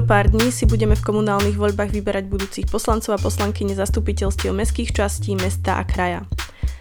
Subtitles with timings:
[0.00, 4.96] O pár dní si budeme v komunálnych voľbách vyberať budúcich poslancov a poslanky nezastupiteľstiev mestských
[4.96, 6.24] častí, mesta a kraja.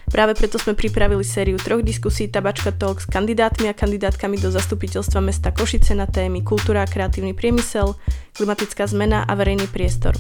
[0.08, 5.20] Práve preto sme pripravili sériu troch diskusí Tabačka Talk s kandidátmi a kandidátkami do zastupiteľstva
[5.20, 8.00] mesta Košice na témy kultúra a kreatívny priemysel,
[8.40, 10.16] klimatická zmena a verejný priestor.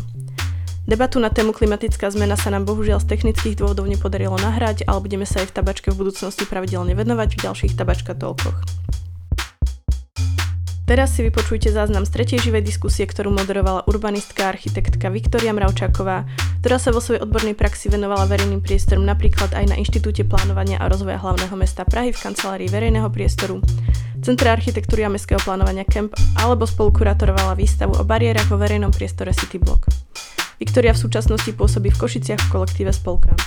[0.84, 5.24] Debatu na tému klimatická zmena sa nám bohužiaľ z technických dôvodov nepodarilo nahrať, ale budeme
[5.24, 8.60] sa aj v tabačke v budúcnosti pravidelne venovať v ďalších tabačka toľkoch.
[10.90, 16.26] Teraz si vypočujte záznam z tretej živej diskusie, ktorú moderovala urbanistka a architektka Viktoria Mravčáková,
[16.66, 20.90] ktorá sa vo svojej odbornej praxi venovala verejným priestorom napríklad aj na Inštitúte plánovania a
[20.90, 23.62] rozvoja hlavného mesta Prahy v kancelárii verejného priestoru,
[24.26, 26.10] Centre architektúry a mestského plánovania Camp
[26.42, 29.86] alebo spolukurátorovala výstavu o bariérach vo verejnom priestore City Block.
[30.58, 33.38] Viktoria v súčasnosti pôsobí v Košiciach v kolektíve Spolka.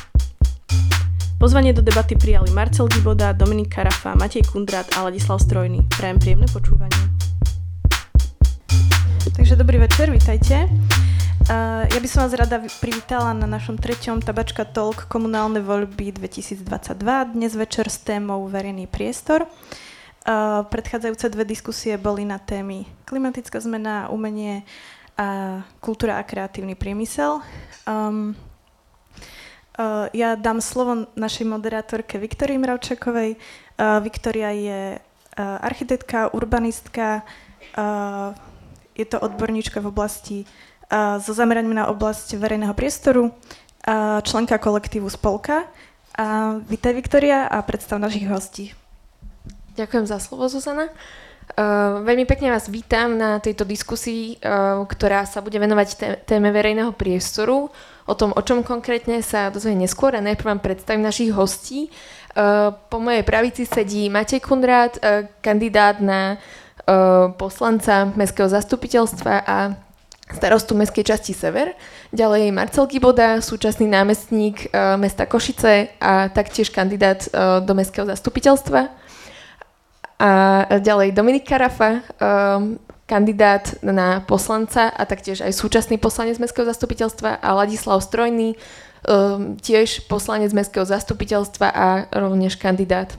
[1.43, 5.82] Pozvanie do debaty prijali Marcel Giboda, Dominik Karafa, Matej Kundrát a Ladislav Strojný.
[5.90, 6.95] Prajem príjemné počúvanie.
[9.35, 10.70] Takže dobrý večer, vítajte.
[11.90, 16.63] Ja by som vás rada privítala na našom treťom Tabačka Talk komunálne voľby 2022,
[17.35, 19.51] dnes večer s témou verejný priestor.
[20.70, 24.63] Predchádzajúce dve diskusie boli na témy klimatická zmena, umenie
[25.18, 27.43] a kultúra a kreatívny priemysel.
[27.82, 28.38] Um,
[30.13, 33.37] ja dám slovo našej moderátorke Viktorii Mravčakovej.
[33.37, 37.25] Uh, Viktoria je uh, architektka, urbanistka,
[38.93, 40.38] je to odborníčka v oblasti
[41.25, 43.33] so zameraním na oblasť verejného priestoru,
[44.29, 45.65] členka kolektívu Spolka.
[46.13, 48.77] Uh, vítaj Viktoria a predstav našich hostí.
[49.80, 50.93] Ďakujem za slovo, Zuzana.
[51.57, 56.93] Uh, veľmi pekne vás vítam na tejto diskusii, uh, ktorá sa bude venovať téme verejného
[56.93, 57.73] priestoru.
[58.06, 61.86] O tom, o čom konkrétne sa dozvie neskôr a najprv vám predstavím našich hostí.
[62.32, 66.41] Uh, po mojej pravici sedí Matej Kundrát, uh, kandidát na
[66.82, 69.78] Eh, poslanca Mestského zastupiteľstva a
[70.34, 71.78] starostu Mestskej časti Sever.
[72.10, 77.28] Ďalej Marcel Giboda, súčasný námestník mesta Košice a taktiež kandidát
[77.60, 78.88] do Mestského zastupiteľstva.
[80.18, 80.30] A
[80.80, 82.00] ďalej Dominik Karafa,
[83.12, 88.56] kandidát na poslanca a taktiež aj súčasný poslanec Mestského zastupiteľstva a Ladislav Strojný,
[89.04, 93.12] um, tiež poslanec Mestského zastupiteľstva a rovnež kandidát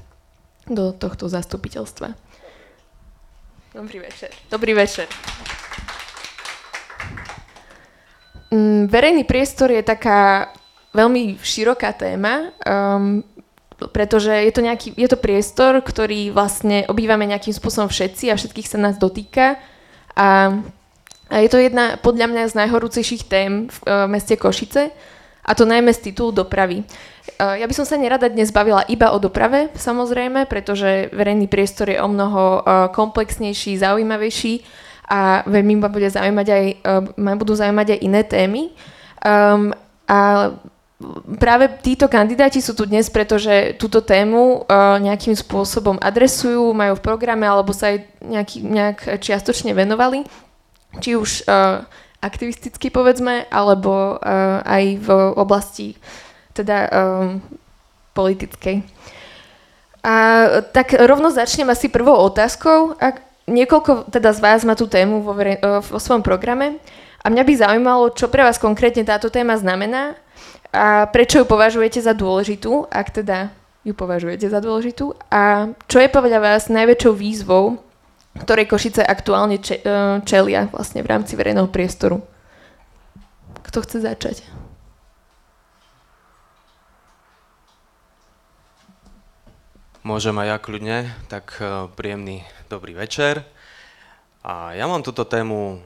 [0.65, 2.17] do tohto zastupiteľstva.
[3.77, 4.33] Dobrý večer.
[4.49, 5.05] Dobrý večer.
[8.49, 10.49] Mm, verejný priestor je taká
[10.97, 13.21] veľmi široká téma, um,
[13.93, 18.65] pretože je to, nejaký, je to priestor, ktorý vlastne obývame nejakým spôsobom všetci a všetkých
[18.65, 19.61] sa nás dotýka.
[20.13, 20.61] A,
[21.33, 24.93] je to jedna podľa mňa z najhorúcejších tém v uh, meste Košice,
[25.43, 26.87] a to najmä z titulu dopravy.
[27.39, 31.91] Eh, ja by som sa nerada dnes bavila iba o doprave, samozrejme, pretože verejný priestor
[31.91, 34.63] je o mnoho eh, komplexnejší, zaujímavejší
[35.03, 36.65] a veľmi ma, bude zaujímať aj,
[37.19, 38.71] ma budú zaujímať aj iné témy.
[39.19, 39.75] Um,
[40.07, 40.51] a
[41.37, 47.05] práve títo kandidáti sú tu dnes, pretože túto tému uh, nejakým spôsobom adresujú, majú v
[47.05, 50.23] programe alebo sa aj nejaký, nejak čiastočne venovali.
[50.99, 51.83] Či už uh,
[52.23, 55.97] aktivisticky povedzme, alebo uh, aj v oblasti
[56.53, 57.41] teda um,
[58.13, 58.85] politickej.
[60.03, 60.15] A
[60.75, 62.93] tak rovno začnem asi prvou otázkou.
[62.99, 65.33] Ak niekoľko teda z vás má tú tému vo,
[65.79, 66.79] vo svojom programe
[67.23, 70.19] a mňa by zaujímalo, čo pre vás konkrétne táto téma znamená
[70.73, 73.53] a prečo ju považujete za dôležitú, ak teda
[73.83, 77.83] ju považujete za dôležitú a čo je podľa vás najväčšou výzvou,
[78.33, 79.77] ktorej Košice aktuálne e,
[80.25, 82.25] čelia vlastne v rámci verejného priestoru.
[83.61, 84.41] Kto chce začať?
[90.03, 90.97] Môžem aj ja kľudne,
[91.29, 93.45] tak e, príjemný dobrý večer.
[94.43, 95.79] A ja mám túto tému,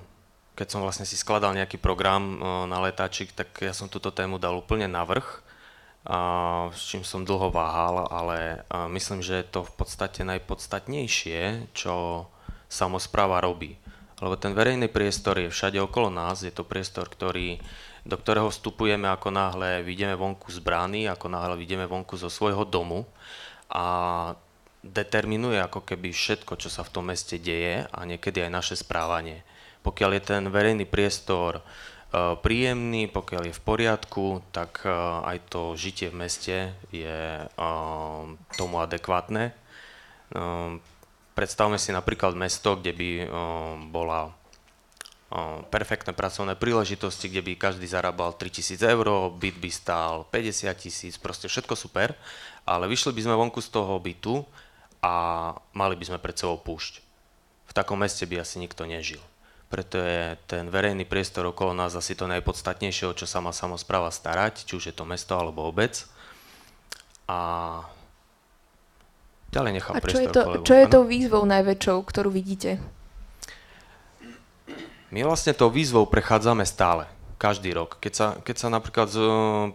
[0.57, 4.41] keď som vlastne si skladal nejaký program e, na letáčik, tak ja som túto tému
[4.41, 5.45] dal úplne na vrch,
[6.71, 12.25] s čím som dlho váhal, ale e, myslím, že je to v podstate najpodstatnejšie, čo
[12.71, 13.75] samozpráva robí.
[14.17, 17.61] Lebo ten verejný priestor je všade okolo nás, je to priestor, ktorý,
[18.07, 22.65] do ktorého vstupujeme ako náhle vidíme vonku z brány, ako náhle vidíme vonku zo svojho
[22.65, 23.05] domu
[23.69, 24.33] a
[24.81, 29.43] determinuje ako keby všetko, čo sa v tom meste deje a niekedy aj naše správanie.
[29.87, 31.61] Pokiaľ je ten verejný priestor e,
[32.43, 34.91] príjemný, pokiaľ je v poriadku, tak e,
[35.23, 37.65] aj to žitie v meste je e,
[38.59, 39.55] tomu adekvátne.
[41.39, 43.09] Predstavme si napríklad mesto, kde by
[43.87, 44.35] bola
[45.71, 51.47] perfektné pracovné príležitosti, kde by každý zarábal 3000 eur, byt by stál 50 tisíc, proste
[51.47, 52.11] všetko super
[52.67, 54.43] ale vyšli by sme vonku z toho bytu
[54.99, 55.15] a
[55.71, 56.99] mali by sme pred sebou púšť.
[57.67, 59.23] V takom meste by asi nikto nežil.
[59.67, 64.07] Preto je ten verejný priestor okolo nás asi to najpodstatnejšie, o čo sa má samozpráva
[64.11, 66.07] starať, či už je to mesto alebo obec.
[67.27, 67.83] A
[69.51, 70.65] ďalej nechám A čo priestor je, to, kolegom.
[70.65, 72.79] čo je tou výzvou najväčšou, ktorú vidíte?
[75.11, 77.99] My vlastne tou výzvou prechádzame stále, každý rok.
[77.99, 79.19] Keď sa, keď sa napríklad z,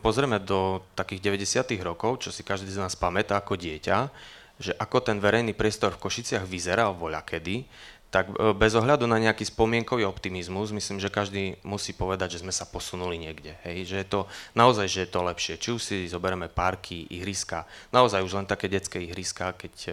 [0.01, 1.73] pozrieme do takých 90.
[1.85, 4.13] rokov, čo si každý z nás pamätá ako dieťa,
[4.61, 7.65] že ako ten verejný priestor v Košiciach vyzeral voľa kedy,
[8.13, 12.53] tak e, bez ohľadu na nejaký spomienkový optimizmus, myslím, že každý musí povedať, že sme
[12.53, 13.57] sa posunuli niekde.
[13.65, 13.89] Hej?
[13.89, 14.21] Že je to
[14.53, 15.55] naozaj, že je to lepšie.
[15.57, 19.93] Či už si zoberieme parky, ihriska, naozaj už len také detské ihriska, keď e,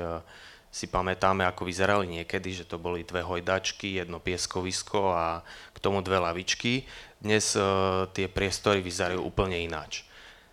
[0.70, 5.42] si pamätáme, ako vyzerali niekedy, že to boli dve hojdačky, jedno pieskovisko a
[5.74, 6.86] k tomu dve lavičky.
[7.18, 10.06] Dnes uh, tie priestory vyzerajú úplne ináč.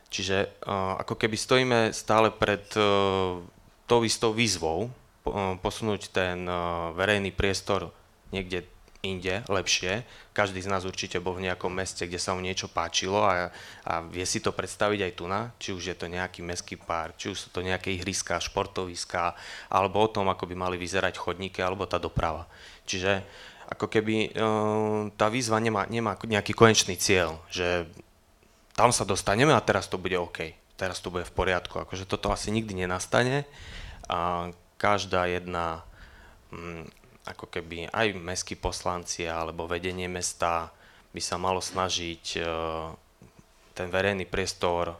[0.08, 2.64] Čiže uh, ako keby stojíme stále pred
[3.84, 4.88] tou istou výzvou
[5.60, 7.90] posunúť ten uh, verejný priestor
[8.30, 8.66] niekde
[9.06, 10.02] inde, lepšie.
[10.34, 13.54] Každý z nás určite bol v nejakom meste, kde sa mu niečo páčilo a,
[13.86, 17.14] a vie si to predstaviť aj tu na, či už je to nejaký mestský park,
[17.14, 19.38] či už sú to nejaké ihriska, športoviská,
[19.70, 22.50] alebo o tom, ako by mali vyzerať chodníky alebo tá doprava.
[22.84, 23.22] Čiže
[23.70, 27.86] ako keby uh, tá výzva nemá, nemá nejaký konečný cieľ, že
[28.76, 31.80] tam sa dostaneme a teraz to bude OK, teraz to bude v poriadku.
[31.82, 33.48] Akože toto asi nikdy nenastane
[34.06, 35.84] a každá jedna
[36.52, 36.88] mm,
[37.26, 40.70] ako keby aj mestskí poslanci alebo vedenie mesta
[41.10, 42.40] by sa malo snažiť e,
[43.74, 44.94] ten verejný priestor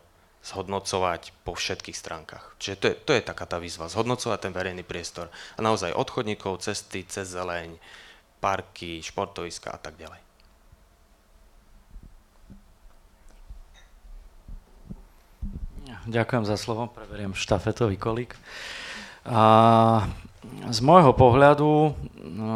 [0.47, 2.55] zhodnocovať po všetkých stránkach.
[2.63, 5.27] Čiže to je, to je taká tá výzva, zhodnocovať ten verejný priestor.
[5.55, 7.75] A naozaj od chodníkov, cesty, cez zeleň,
[8.39, 10.23] parky, športoviska a tak ďalej.
[16.07, 18.39] Ďakujem za slovo, preberiem štafetový kolík.
[19.27, 19.45] A
[20.71, 22.55] z môjho pohľadu, no,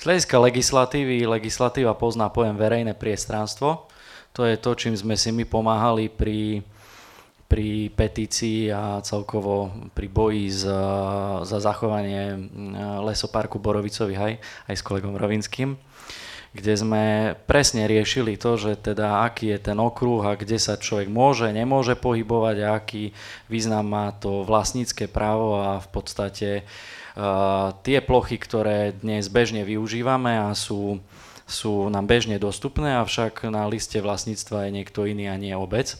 [0.00, 3.88] z hľadiska legislatívy, legislatíva pozná pojem verejné priestranstvo.
[4.32, 6.64] To je to, čím sme si my pomáhali pri,
[7.46, 10.82] pri petícii a celkovo pri boji za,
[11.44, 12.50] za zachovanie
[13.04, 14.32] lesoparku Borovicovi aj,
[14.68, 15.76] aj s kolegom Rovinským
[16.54, 17.04] kde sme
[17.50, 21.98] presne riešili to, že teda aký je ten okruh a kde sa človek môže, nemôže
[21.98, 23.10] pohybovať a aký
[23.50, 30.38] význam má to vlastnícke právo a v podstate uh, tie plochy, ktoré dnes bežne využívame
[30.46, 31.02] a sú,
[31.42, 35.98] sú nám bežne dostupné, avšak na liste vlastníctva je niekto iný a nie obec.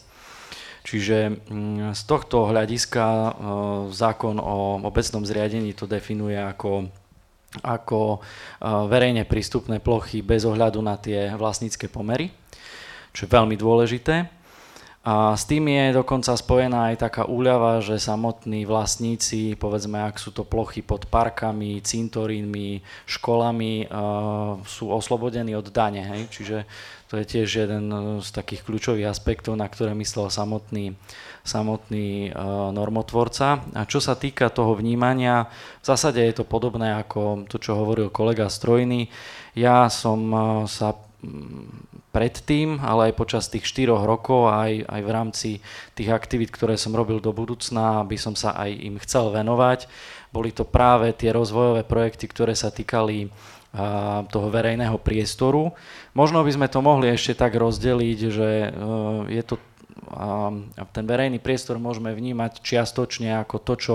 [0.84, 1.40] Čiže
[1.96, 3.32] z tohto hľadiska uh,
[3.90, 6.86] zákon o obecnom zriadení to definuje ako
[7.62, 8.24] ako
[8.90, 12.34] verejne prístupné plochy bez ohľadu na tie vlastnícke pomery,
[13.14, 14.26] čo je veľmi dôležité.
[15.04, 20.32] A s tým je dokonca spojená aj taká úľava, že samotní vlastníci, povedzme, ak sú
[20.32, 23.84] to plochy pod parkami, cintorínmi, školami,
[24.64, 26.00] sú oslobodení od dane.
[26.00, 26.22] Hej?
[26.32, 26.56] Čiže
[27.12, 27.92] to je tiež jeden
[28.24, 30.96] z takých kľúčových aspektov, na ktoré myslel samotný
[31.44, 32.32] samotný
[32.72, 33.60] normotvorca.
[33.76, 35.46] A čo sa týka toho vnímania,
[35.78, 39.12] v zásade je to podobné ako to, čo hovoril kolega Strojný.
[39.52, 40.32] Ja som
[40.64, 40.96] sa
[42.16, 45.50] predtým, ale aj počas tých 4 rokov, aj, aj v rámci
[45.92, 49.88] tých aktivít, ktoré som robil do budúcna, aby som sa aj im chcel venovať.
[50.32, 53.28] Boli to práve tie rozvojové projekty, ktoré sa týkali
[54.30, 55.74] toho verejného priestoru.
[56.14, 58.48] Možno by sme to mohli ešte tak rozdeliť, že
[59.34, 59.58] je to
[60.92, 63.94] ten verejný priestor môžeme vnímať čiastočne ako to, čo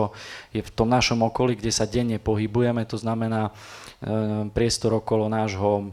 [0.52, 3.52] je v tom našom okolí, kde sa denne pohybujeme, to znamená e,
[4.52, 5.86] priestor okolo nášho e,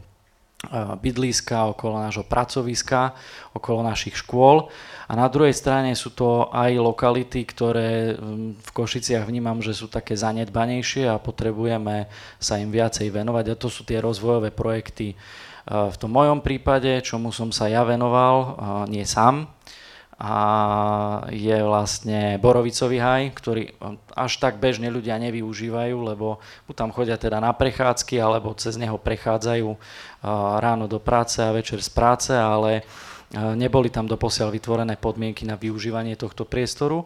[0.99, 3.15] bydliska, okolo nášho pracoviska,
[3.55, 4.69] okolo našich škôl.
[5.07, 8.19] A na druhej strane sú to aj lokality, ktoré
[8.53, 13.45] v Košiciach vnímam, že sú také zanedbanejšie a potrebujeme sa im viacej venovať.
[13.53, 15.13] A to sú tie rozvojové projekty.
[15.13, 15.15] E,
[15.67, 18.59] v tom mojom prípade, čomu som sa ja venoval,
[18.91, 19.56] nie sám,
[20.17, 20.33] a
[21.29, 23.69] je vlastne borovicový haj, ktorý
[24.17, 26.41] až tak bežne ľudia nevyužívajú, lebo
[26.73, 29.77] tam chodia teda na prechádzky, alebo cez neho prechádzajú
[30.57, 32.81] ráno do práce a večer z práce, ale
[33.53, 37.05] neboli tam doposiaľ vytvorené podmienky na využívanie tohto priestoru.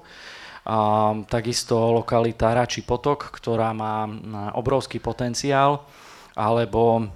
[0.64, 4.08] A takisto lokalita Račí potok, ktorá má
[4.56, 5.84] obrovský potenciál,
[6.32, 7.12] alebo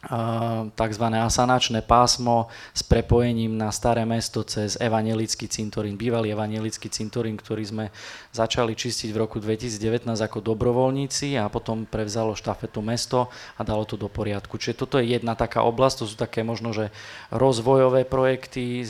[0.00, 1.04] tzv.
[1.12, 7.84] asanačné pásmo s prepojením na staré mesto cez evangelický cintorín, bývalý evangelický cintorín, ktorý sme
[8.32, 14.00] začali čistiť v roku 2019 ako dobrovoľníci a potom prevzalo štafetu mesto a dalo to
[14.00, 14.56] do poriadku.
[14.56, 16.88] Čiže toto je jedna taká oblasť, to sú také možno, že
[17.28, 18.88] rozvojové projekty,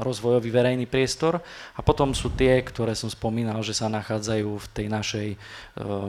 [0.00, 1.44] rozvojový verejný priestor
[1.76, 5.28] a potom sú tie, ktoré som spomínal, že sa nachádzajú v tej našej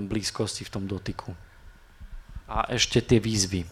[0.08, 1.36] blízkosti, v tom dotyku.
[2.48, 3.68] a ešte tie výzvy.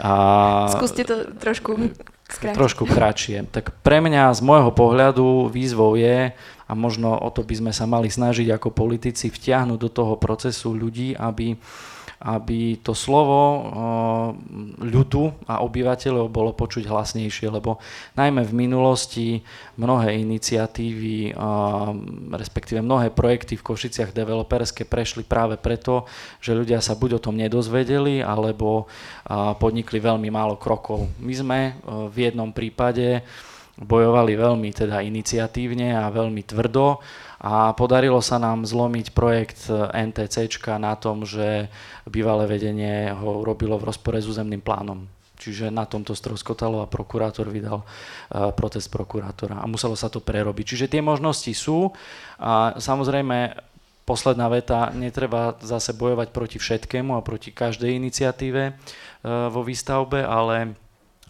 [0.00, 1.92] A, Skúste to trošku
[2.32, 2.56] skrátiť.
[2.56, 3.44] Trošku kratšie.
[3.52, 6.32] Tak pre mňa z môjho pohľadu výzvou je,
[6.70, 10.70] a možno o to by sme sa mali snažiť ako politici vtiahnuť do toho procesu
[10.72, 11.58] ľudí, aby
[12.20, 13.40] aby to slovo
[14.76, 17.80] ľudu a obyvateľov bolo počuť hlasnejšie, lebo
[18.12, 19.40] najmä v minulosti
[19.80, 21.32] mnohé iniciatívy,
[22.36, 26.04] respektíve mnohé projekty v Košiciach developerské prešli práve preto,
[26.44, 28.84] že ľudia sa buď o tom nedozvedeli, alebo
[29.56, 31.08] podnikli veľmi málo krokov.
[31.24, 31.58] My sme
[31.88, 33.24] v jednom prípade
[33.80, 37.00] bojovali veľmi teda iniciatívne a veľmi tvrdo
[37.40, 41.72] a podarilo sa nám zlomiť projekt NTC na tom, že
[42.04, 45.08] bývalé vedenie ho robilo v rozpore s územným plánom.
[45.40, 50.76] Čiže na tomto stroskotalo a prokurátor vydal uh, protest prokurátora a muselo sa to prerobiť.
[50.76, 51.88] Čiže tie možnosti sú
[52.36, 53.56] a samozrejme
[54.04, 60.76] posledná veta, netreba zase bojovať proti všetkému a proti každej iniciatíve uh, vo výstavbe, ale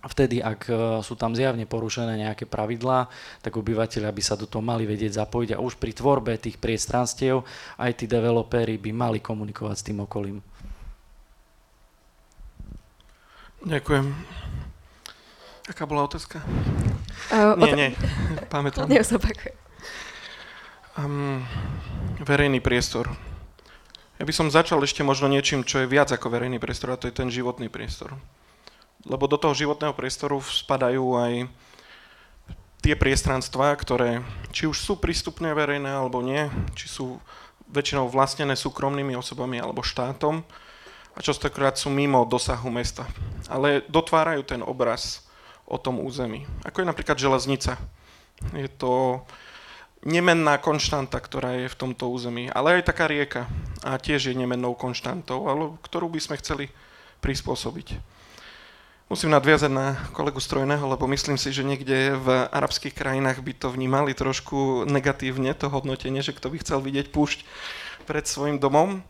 [0.08, 0.72] vtedy, ak e,
[1.04, 3.12] sú tam zjavne porušené nejaké pravidlá,
[3.44, 7.44] tak obyvateľia by sa do toho mali vedieť zapojiť a už pri tvorbe tých priestranstiev
[7.76, 10.40] aj tí developéri by mali komunikovať s tým okolím.
[13.60, 14.06] Ďakujem.
[15.68, 16.40] Aká bola otázka?
[17.28, 17.90] Uh, nie, nie,
[18.48, 18.88] pamätám.
[20.98, 21.46] Um,
[22.26, 23.08] verejný priestor.
[24.18, 27.08] Ja by som začal ešte možno niečím, čo je viac ako verejný priestor, a to
[27.08, 28.18] je ten životný priestor
[29.04, 31.32] lebo do toho životného priestoru spadajú aj
[32.80, 37.20] tie priestranstvá, ktoré či už sú prístupné verejné alebo nie, či sú
[37.70, 40.42] väčšinou vlastnené súkromnými osobami alebo štátom
[41.14, 43.06] a častokrát sú mimo dosahu mesta.
[43.46, 45.28] Ale dotvárajú ten obraz
[45.68, 46.48] o tom území.
[46.66, 47.78] Ako je napríklad železnica.
[48.56, 49.22] Je to
[50.02, 53.44] nemenná konštanta, ktorá je v tomto území, ale aj taká rieka
[53.84, 56.72] a tiež je nemennou konštantou, ale ktorú by sme chceli
[57.20, 58.00] prispôsobiť.
[59.10, 63.66] Musím nadviazať na kolegu Strojného, lebo myslím si, že niekde v arabských krajinách by to
[63.74, 67.42] vnímali trošku negatívne, to hodnotenie, že kto by chcel vidieť púšť
[68.06, 69.02] pred svojim domom.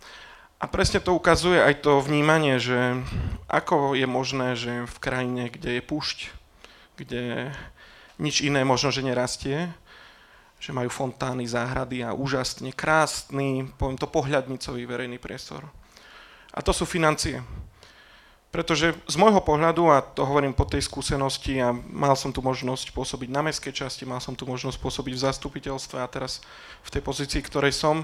[0.56, 2.96] A presne to ukazuje aj to vnímanie, že
[3.44, 6.32] ako je možné, že v krajine, kde je púšť,
[6.96, 7.52] kde
[8.16, 9.68] nič iné možno, že nerastie,
[10.64, 15.68] že majú fontány, záhrady a úžasne krásny, poviem to, pohľadnicový verejný priestor.
[16.56, 17.44] A to sú financie.
[18.50, 22.90] Pretože z môjho pohľadu, a to hovorím po tej skúsenosti, a mal som tu možnosť
[22.90, 26.42] pôsobiť na mestskej časti, mal som tu možnosť pôsobiť v zastupiteľstve a teraz
[26.82, 28.02] v tej pozícii, ktorej som,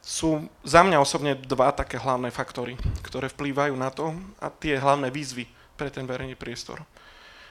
[0.00, 5.12] sú za mňa osobne dva také hlavné faktory, ktoré vplývajú na to a tie hlavné
[5.12, 5.44] výzvy
[5.76, 6.80] pre ten verejný priestor.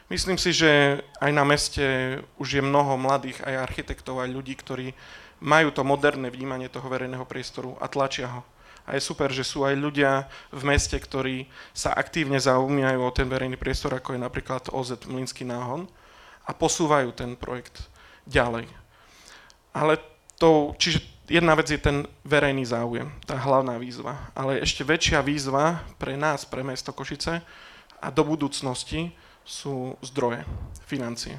[0.09, 1.85] Myslím si, že aj na meste
[2.41, 4.97] už je mnoho mladých aj architektov, aj ľudí, ktorí
[5.45, 8.41] majú to moderné vnímanie toho verejného priestoru a tlačia ho
[8.89, 11.45] a je super, že sú aj ľudia v meste, ktorí
[11.77, 15.85] sa aktívne zaujímajú o ten verejný priestor, ako je napríklad OZ Mlinský náhon
[16.49, 17.85] a posúvajú ten projekt
[18.25, 18.65] ďalej.
[19.77, 20.01] Ale
[20.41, 25.85] to, čiže jedna vec je ten verejný záujem, tá hlavná výzva, ale ešte väčšia výzva
[26.01, 27.45] pre nás, pre mesto Košice
[28.01, 29.13] a do budúcnosti
[29.45, 30.41] sú zdroje,
[30.89, 31.37] financie.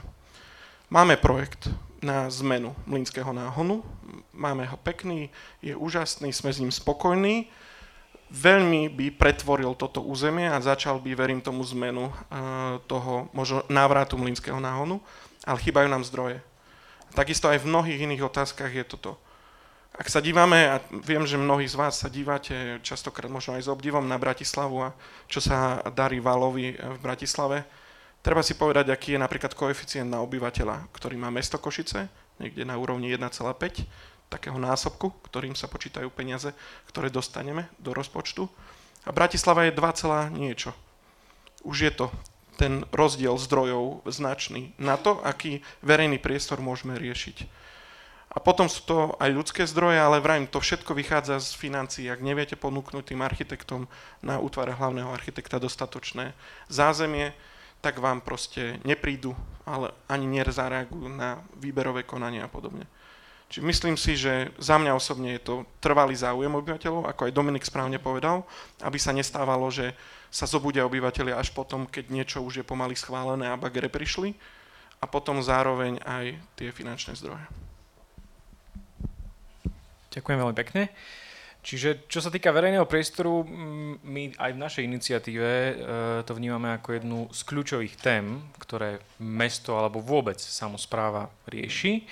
[0.87, 1.67] Máme projekt,
[2.01, 3.85] na zmenu mlínskeho náhonu.
[4.33, 5.29] Máme ho pekný,
[5.61, 7.49] je úžasný, sme s ním spokojní.
[8.31, 12.15] Veľmi by pretvoril toto územie a začal by, verím tomu, zmenu uh,
[12.87, 15.03] toho možno návratu mlínskeho náhonu,
[15.43, 16.39] ale chýbajú nám zdroje.
[17.11, 19.19] Takisto aj v mnohých iných otázkach je toto.
[19.91, 23.73] Ak sa dívame, a viem, že mnohí z vás sa dívate častokrát možno aj s
[23.73, 24.95] obdivom na Bratislavu a
[25.27, 27.67] čo sa darí Valovi v Bratislave,
[28.21, 32.77] Treba si povedať, aký je napríklad koeficient na obyvateľa, ktorý má mesto Košice, niekde na
[32.77, 33.33] úrovni 1,5,
[34.29, 36.53] takého násobku, ktorým sa počítajú peniaze,
[36.93, 38.45] ktoré dostaneme do rozpočtu.
[39.09, 40.77] A Bratislava je 2, niečo.
[41.65, 42.07] Už je to
[42.61, 47.49] ten rozdiel zdrojov značný na to, aký verejný priestor môžeme riešiť.
[48.31, 52.07] A potom sú to aj ľudské zdroje, ale vrajím, to všetko vychádza z financií.
[52.07, 53.91] Ak neviete ponúknuť tým architektom
[54.23, 56.37] na útvare hlavného architekta dostatočné
[56.71, 57.35] zázemie,
[57.81, 59.33] tak vám proste neprídu,
[59.65, 62.85] ale ani nezareagujú na výberové konanie a podobne.
[63.51, 67.67] Čiže myslím si, že za mňa osobne je to trvalý záujem obyvateľov, ako aj Dominik
[67.67, 68.47] správne povedal,
[68.79, 69.91] aby sa nestávalo, že
[70.31, 74.39] sa zobudia obyvateľia až potom, keď niečo už je pomaly schválené a bagere prišli
[75.03, 77.43] a potom zároveň aj tie finančné zdroje.
[80.15, 80.83] Ďakujem veľmi pekne.
[81.61, 83.45] Čiže čo sa týka verejného priestoru,
[84.01, 85.73] my aj v našej iniciatíve e,
[86.25, 92.01] to vnímame ako jednu z kľúčových tém, ktoré mesto alebo vôbec samozpráva rieši.
[92.01, 92.03] E,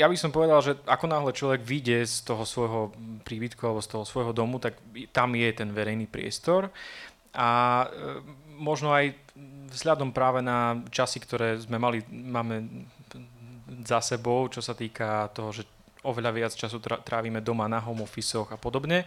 [0.00, 2.80] ja by som povedal, že ako náhle človek vyjde z toho svojho
[3.28, 4.80] príbytku alebo z toho svojho domu, tak
[5.12, 6.72] tam je ten verejný priestor.
[7.36, 7.86] A e,
[8.56, 9.12] možno aj
[9.76, 12.64] vzhľadom práve na časy, ktoré sme mali, máme
[13.84, 15.68] za sebou, čo sa týka toho, že
[16.04, 19.04] oveľa viac času trávime doma na home office a podobne,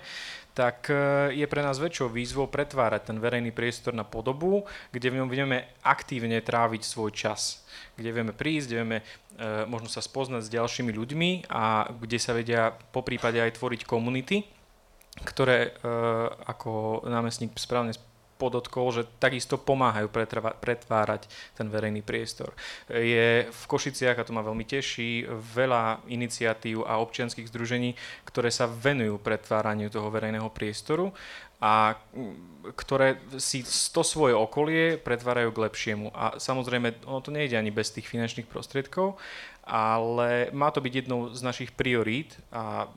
[0.53, 5.17] tak e, je pre nás väčšou výzvou pretvárať ten verejný priestor na podobu, kde v
[5.21, 7.65] ňom budeme aktívne tráviť svoj čas.
[7.97, 9.03] Kde vieme prísť, kde vieme e,
[9.65, 14.45] možno sa spoznať s ďalšími ľuďmi a kde sa vedia po prípade aj tvoriť komunity,
[15.25, 15.91] ktoré, e,
[16.45, 17.97] ako námestník správne
[18.43, 20.11] podotkol, že takisto pomáhajú
[20.59, 22.51] pretvárať ten verejný priestor.
[22.91, 27.95] Je v Košiciach, a to ma veľmi teší, veľa iniciatív a občianských združení,
[28.27, 31.15] ktoré sa venujú pretváraniu toho verejného priestoru
[31.63, 31.95] a
[32.75, 36.11] ktoré si to svoje okolie pretvárajú k lepšiemu.
[36.11, 39.15] A samozrejme, ono to nejde ani bez tých finančných prostriedkov,
[39.63, 42.91] ale má to byť jednou z našich priorít a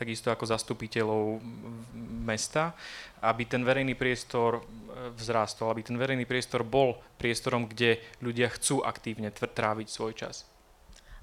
[0.00, 1.44] takisto ako zastupiteľov
[2.24, 2.72] mesta,
[3.20, 8.80] aby ten verejný priestor e, vzrástol, aby ten verejný priestor bol priestorom, kde ľudia chcú
[8.80, 10.48] aktívne tráviť svoj čas.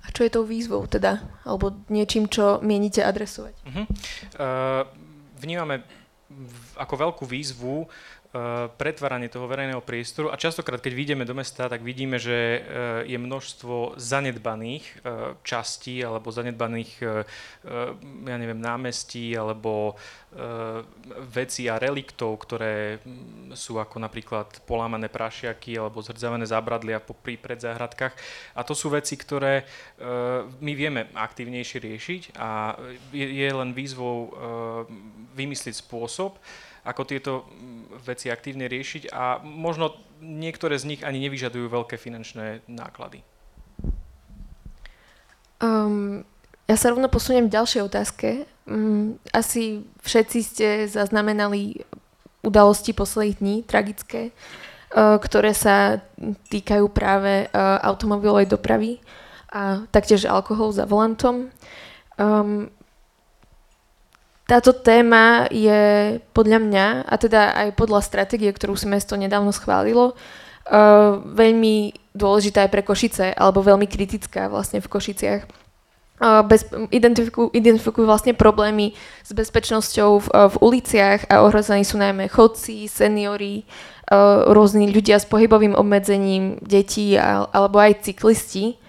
[0.06, 1.26] A čo je tou výzvou teda?
[1.42, 3.58] Alebo niečím, čo mienite adresovať?
[3.66, 3.86] Uh-huh.
[4.38, 4.86] Uh,
[5.42, 5.82] vnímame
[6.78, 8.17] ako veľkú výzvu Eh,
[8.78, 12.62] pretváranie toho verejného priestoru a častokrát, keď vidíme do mesta, tak vidíme, že eh,
[13.10, 17.00] je množstvo zanedbaných eh, častí alebo zanedbaných,
[18.28, 19.96] ja neviem, námestí alebo
[21.34, 28.14] veci a reliktov, ktoré hm, sú ako napríklad polámané prašiaky alebo zhrdzavené zábradlia pri predzáhradkách.
[28.54, 29.66] A to sú veci, ktoré
[30.60, 32.76] my vieme aktívnejšie riešiť a
[33.16, 34.36] je, len výzvou
[35.34, 36.38] vymyslieť spôsob,
[36.88, 42.64] ako tieto mm, veci aktívne riešiť a možno niektoré z nich ani nevyžadujú veľké finančné
[42.72, 43.22] náklady.
[45.60, 46.24] Um,
[46.70, 48.28] ja sa rovno posuniem k ďalšej otázke.
[48.64, 51.84] Um, asi všetci ste zaznamenali
[52.46, 56.00] udalosti posledných dní, tragické, uh, ktoré sa
[56.54, 59.02] týkajú práve uh, automobilovej dopravy
[59.52, 61.50] a taktiež alkohol za volantom.
[62.18, 62.70] Um,
[64.48, 70.16] táto téma je podľa mňa, a teda aj podľa stratégie, ktorú si mesto nedávno schválilo,
[70.16, 75.44] uh, veľmi dôležitá aj pre Košice, alebo veľmi kritická vlastne v Košiciach.
[76.18, 82.32] Uh, bez, identifikujú, identifikujú vlastne problémy s bezpečnosťou v, v uliciach a ohrození sú najmä
[82.32, 83.68] chodci, seniory,
[84.10, 88.80] uh, rôzni ľudia s pohybovým obmedzením, detí a, alebo aj cyklisti.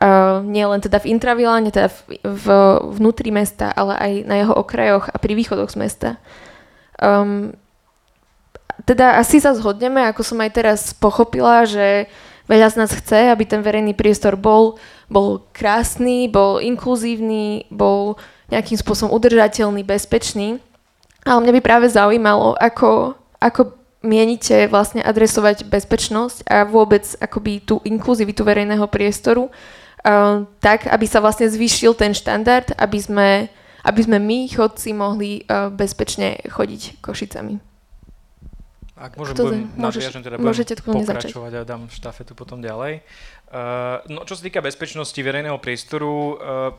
[0.00, 2.46] Uh, nie len teda v intraviláne, teda v, v,
[2.96, 6.08] vnútri mesta, ale aj na jeho okrajoch a pri východoch z mesta.
[6.96, 7.52] Um,
[8.88, 12.08] teda asi sa zhodneme, ako som aj teraz pochopila, že
[12.48, 14.80] veľa z nás chce, aby ten verejný priestor bol,
[15.12, 18.16] bol krásny, bol inkluzívny, bol
[18.48, 20.64] nejakým spôsobom udržateľný, bezpečný.
[21.28, 27.84] Ale mňa by práve zaujímalo, ako, ako mienite vlastne adresovať bezpečnosť a vôbec akoby tú
[27.84, 29.52] inkluzivitu verejného priestoru
[30.00, 33.28] Ehm, tak, aby sa vlastne zvýšil ten štandard, aby sme,
[33.84, 37.60] aby sme my, chodci, mohli uh, bezpečne chodiť košicami.
[39.00, 41.64] Ak môžem, Kto budem, nadviažem, teda môžete pokračovať začať.
[41.64, 43.00] a dám štafetu potom ďalej.
[43.48, 46.76] Uh, no, čo sa týka bezpečnosti verejného priestoru uh,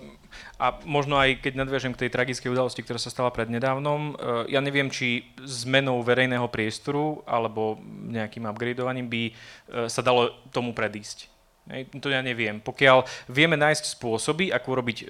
[0.61, 4.61] a možno aj keď nadviažem k tej tragickej udalosti, ktorá sa stala prednedávnom, uh, ja
[4.61, 7.81] neviem, či zmenou verejného priestoru alebo
[8.13, 9.33] nejakým upgradeovaním by uh,
[9.89, 11.30] sa dalo tomu predísť.
[12.01, 12.57] To ja neviem.
[12.57, 15.05] Pokiaľ vieme nájsť spôsoby, ako urobiť e,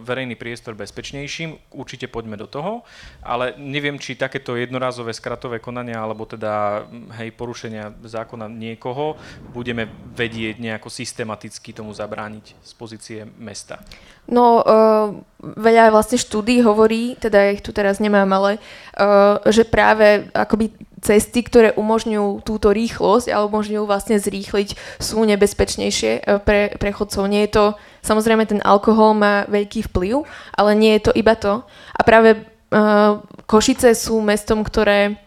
[0.00, 2.86] verejný priestor bezpečnejším, určite poďme do toho,
[3.26, 6.86] ale neviem, či takéto jednorázové skratové konania alebo teda
[7.20, 9.18] hej, porušenia zákona niekoho
[9.50, 13.82] budeme vedieť nejako systematicky tomu zabrániť z pozície mesta.
[14.26, 19.62] No, uh, veľa vlastne štúdí hovorí, teda ja ich tu teraz nemám, ale uh, že
[19.62, 20.74] práve akoby
[21.06, 26.90] cesty, ktoré umožňujú túto rýchlosť a umožňujú vlastne zrýchliť, sú nebezpečnejšie e, pre, pre.
[27.30, 27.64] Nie je to,
[28.02, 30.26] samozrejme ten alkohol má veľký vplyv,
[30.58, 31.62] ale nie je to iba to.
[31.94, 32.42] A práve
[32.72, 35.22] uh, Košice sú mestom, ktoré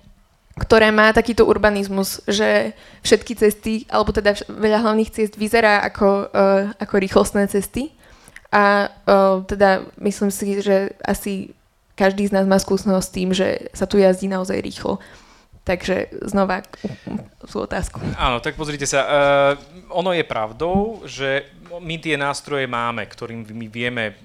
[0.59, 6.75] ktoré má takýto urbanizmus, že všetky cesty, alebo teda veľa hlavných ciest vyzerá ako, uh,
[6.75, 7.95] ako rýchlostné cesty.
[8.51, 11.55] A uh, teda myslím si, že asi
[11.95, 14.99] každý z nás má skúsenosť s tým, že sa tu jazdí naozaj rýchlo.
[15.69, 16.65] Takže znova
[17.45, 18.01] sú otázku.
[18.17, 19.05] Áno, tak pozrite sa.
[19.05, 19.13] Uh,
[19.93, 21.45] ono je pravdou, že
[21.77, 24.17] my tie nástroje máme, ktorým my vieme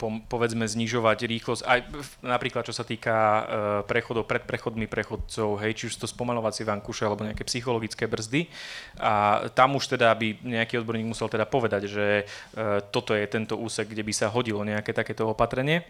[0.00, 1.80] povedzme znižovať rýchlosť, aj
[2.24, 3.42] napríklad čo sa týka uh,
[3.84, 8.48] prechodov pred prechodmi prechodcov, hej, či už to spomalovacie vankúše alebo nejaké psychologické brzdy.
[8.96, 13.60] A tam už teda by nejaký odborník musel teda povedať, že uh, toto je tento
[13.60, 15.84] úsek, kde by sa hodilo nejaké takéto opatrenie.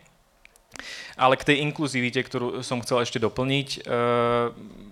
[1.20, 3.78] Ale k tej inkluzivite, ktorú som chcel ešte doplniť, e,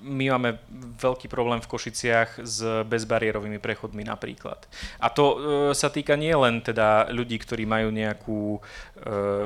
[0.04, 0.60] my máme
[0.98, 4.60] veľký problém v Košiciach s bezbariérovými prechodmi napríklad.
[5.00, 5.36] A to e,
[5.72, 8.60] sa týka nie len teda ľudí, ktorí majú nejakú e,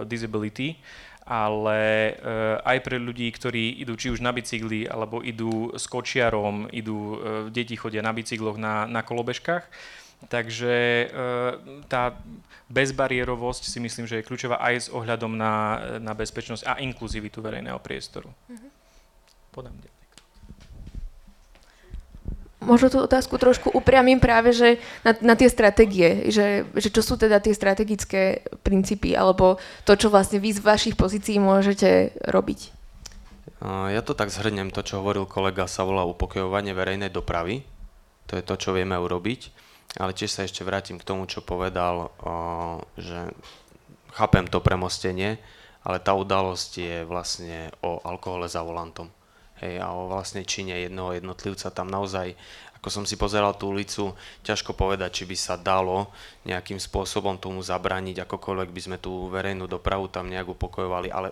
[0.08, 0.80] disability,
[1.22, 2.12] ale
[2.66, 7.14] aj pre ľudí, ktorí idú či už na bicykli, alebo idú s kočiarom, idú,
[7.54, 9.62] deti chodia na bicykloch, na, na kolobežkách.
[10.30, 11.08] Takže
[11.90, 12.14] tá
[12.72, 15.54] bezbariérovosť si myslím, že je kľúčová aj s ohľadom na,
[16.00, 18.32] na bezpečnosť a inkluzivitu verejného priestoru.
[18.48, 18.70] Mm-hmm.
[19.52, 20.00] Podám ďalej.
[22.62, 27.18] Možno tú otázku trošku upriamím práve, že na, na tie stratégie, že, že čo sú
[27.18, 32.70] teda tie strategické princípy, alebo to, čo vlastne vy z vašich pozícií môžete robiť.
[33.66, 37.66] Ja to tak zhrnem, to, čo hovoril kolega, sa volá upokojovanie verejnej dopravy.
[38.30, 39.50] To je to, čo vieme urobiť.
[40.00, 42.08] Ale tiež sa ešte vrátim k tomu, čo povedal,
[42.96, 43.28] že
[44.16, 45.36] chápem to premostenie,
[45.84, 49.12] ale tá udalosť je vlastne o alkohole za volantom.
[49.60, 52.34] Hej, a o vlastne čine jednoho jednotlivca tam naozaj,
[52.80, 54.10] ako som si pozeral tú ulicu,
[54.42, 56.10] ťažko povedať, či by sa dalo
[56.48, 61.30] nejakým spôsobom tomu zabraniť, akokoľvek by sme tú verejnú dopravu tam nejak upokojovali, ale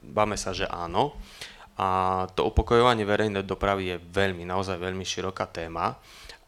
[0.00, 1.12] báme sa, že áno.
[1.76, 5.96] A to upokojovanie verejnej dopravy je veľmi, naozaj veľmi široká téma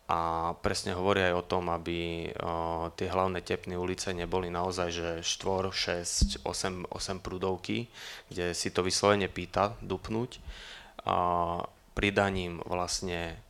[0.05, 5.09] a presne hovoria aj o tom, aby o, tie hlavné tepné ulice neboli naozaj že
[5.25, 7.89] 4, 6, 8, 8 prúdovky,
[8.29, 10.45] kde si to vyslovene pýta dupnúť.
[11.09, 11.17] A
[11.97, 13.41] pridaním vlastne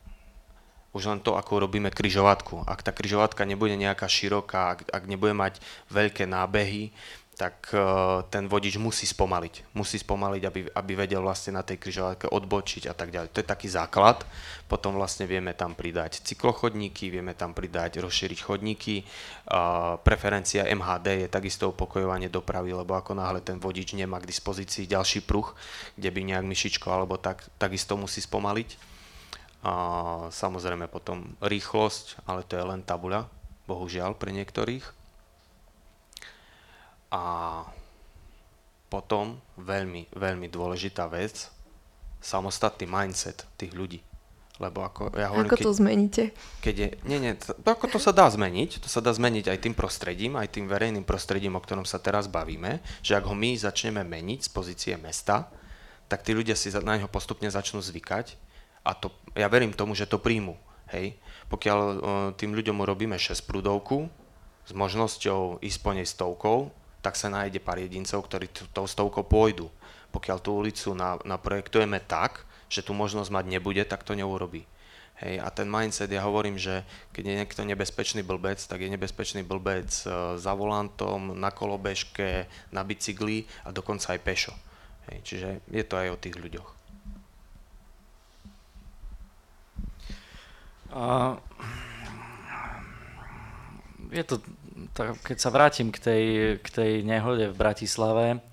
[0.95, 2.63] už len to, ako robíme kryžovatku.
[2.63, 5.59] Ak tá kryžovatka nebude nejaká široká, ak, ak nebude mať
[5.91, 6.95] veľké nábehy,
[7.35, 9.75] tak uh, ten vodič musí spomaliť.
[9.75, 13.35] Musí spomaliť, aby, aby vedel vlastne na tej križovatke odbočiť a tak ďalej.
[13.35, 14.23] To je taký základ.
[14.71, 19.03] Potom vlastne vieme tam pridať cyklochodníky, vieme tam pridať, rozšíriť chodníky.
[19.51, 24.87] Uh, preferencia MHD je takisto upokojovanie dopravy, lebo ako náhle ten vodič nemá k dispozícii
[24.87, 25.51] ďalší pruh,
[25.99, 28.95] kde by nejak myšičko alebo tak, takisto musí spomaliť.
[29.59, 33.27] Uh, samozrejme potom rýchlosť, ale to je len tabuľa,
[33.67, 34.94] bohužiaľ pre niektorých
[37.15, 37.21] a
[38.91, 41.47] potom veľmi, veľmi dôležitá vec,
[42.19, 44.03] samostatný mindset tých ľudí.
[44.55, 46.23] Lebo ako ja hovorím, ako to keď, zmeníte?
[46.63, 49.59] Keď je, nie, nie, to, ako to sa dá zmeniť, to sa dá zmeniť aj
[49.59, 53.51] tým prostredím, aj tým verejným prostredím, o ktorom sa teraz bavíme, že ak ho my
[53.59, 55.51] začneme meniť z pozície mesta,
[56.07, 58.39] tak tí ľudia si na neho postupne začnú zvykať
[58.87, 60.55] a to, ja verím tomu, že to príjmu.
[60.87, 61.19] Hej?
[61.51, 61.79] Pokiaľ
[62.39, 64.07] tým ľuďom urobíme 6 prúdovku
[64.63, 66.71] s možnosťou ísť po nej stovkou,
[67.05, 69.69] tak sa nájde pár jedincov, ktorí tou stovkou pôjdu.
[70.09, 74.65] Pokiaľ tú ulicu na, naprojektujeme tak, že tu možnosť mať nebude, tak to neurobí.
[75.21, 76.83] Hej, a ten mindset, ja hovorím, že
[77.15, 82.83] keď je niekto nebezpečný blbec, tak je nebezpečný blbec e, za volantom, na kolobežke, na
[82.83, 84.51] bicykli a dokonca aj pešo.
[85.07, 86.69] Hej, čiže je to aj o tých ľuďoch.
[90.95, 91.35] Uh,
[94.11, 94.39] je to
[94.93, 96.23] tak keď sa vrátim k tej,
[96.61, 98.43] k tej nehode v Bratislave,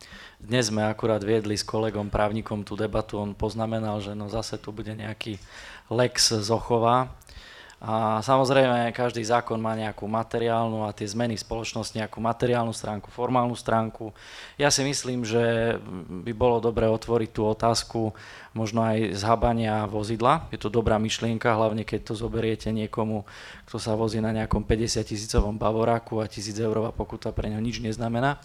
[0.43, 4.75] dnes sme akurát viedli s kolegom právnikom tú debatu, on poznamenal, že no zase tu
[4.75, 5.39] bude nejaký
[5.87, 7.15] lex Zochova,
[7.83, 13.59] a samozrejme, každý zákon má nejakú materiálnu a tie zmeny spoločnosti nejakú materiálnu stránku, formálnu
[13.59, 14.15] stránku.
[14.55, 15.75] Ja si myslím, že
[16.23, 18.15] by bolo dobre otvoriť tú otázku
[18.55, 20.47] možno aj zhabania vozidla.
[20.55, 23.27] Je to dobrá myšlienka, hlavne keď to zoberiete niekomu,
[23.67, 27.83] kto sa vozí na nejakom 50 tisícovom bavoráku a 1000 eurová pokuta pre ňo nič
[27.83, 28.39] neznamená.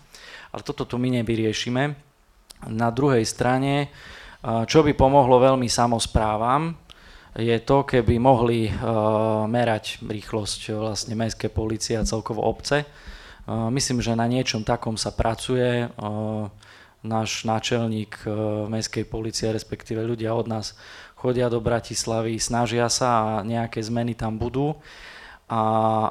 [0.50, 1.94] Ale toto tu my nevyriešime.
[2.74, 3.94] Na druhej strane,
[4.66, 6.74] čo by pomohlo veľmi samozprávam,
[7.36, 12.88] je to, keby mohli uh, merať rýchlosť eh, vlastne mestské policie a celkovo obce.
[13.44, 15.90] Uh, myslím, že na niečom takom sa pracuje.
[16.98, 18.26] Náš náčelník
[18.68, 20.74] mestskej policie, respektíve ľudia od nás
[21.18, 24.78] chodia do Bratislavy, snažia sa a nejaké zmeny tam budú.
[25.48, 25.62] A,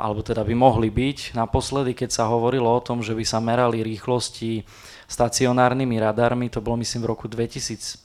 [0.00, 1.37] alebo teda by mohli byť.
[1.37, 4.64] Naposledy, keď sa hovorilo o tom, že by sa merali rýchlosti
[5.07, 8.00] stacionárnymi radarmi, to bolo myslím v roku 2015-16,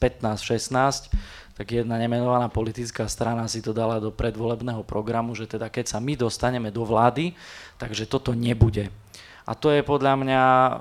[1.61, 6.01] tak jedna nemenovaná politická strana si to dala do predvolebného programu, že teda keď sa
[6.01, 7.37] my dostaneme do vlády,
[7.77, 8.89] takže toto nebude.
[9.45, 10.71] A to je podľa mňa e,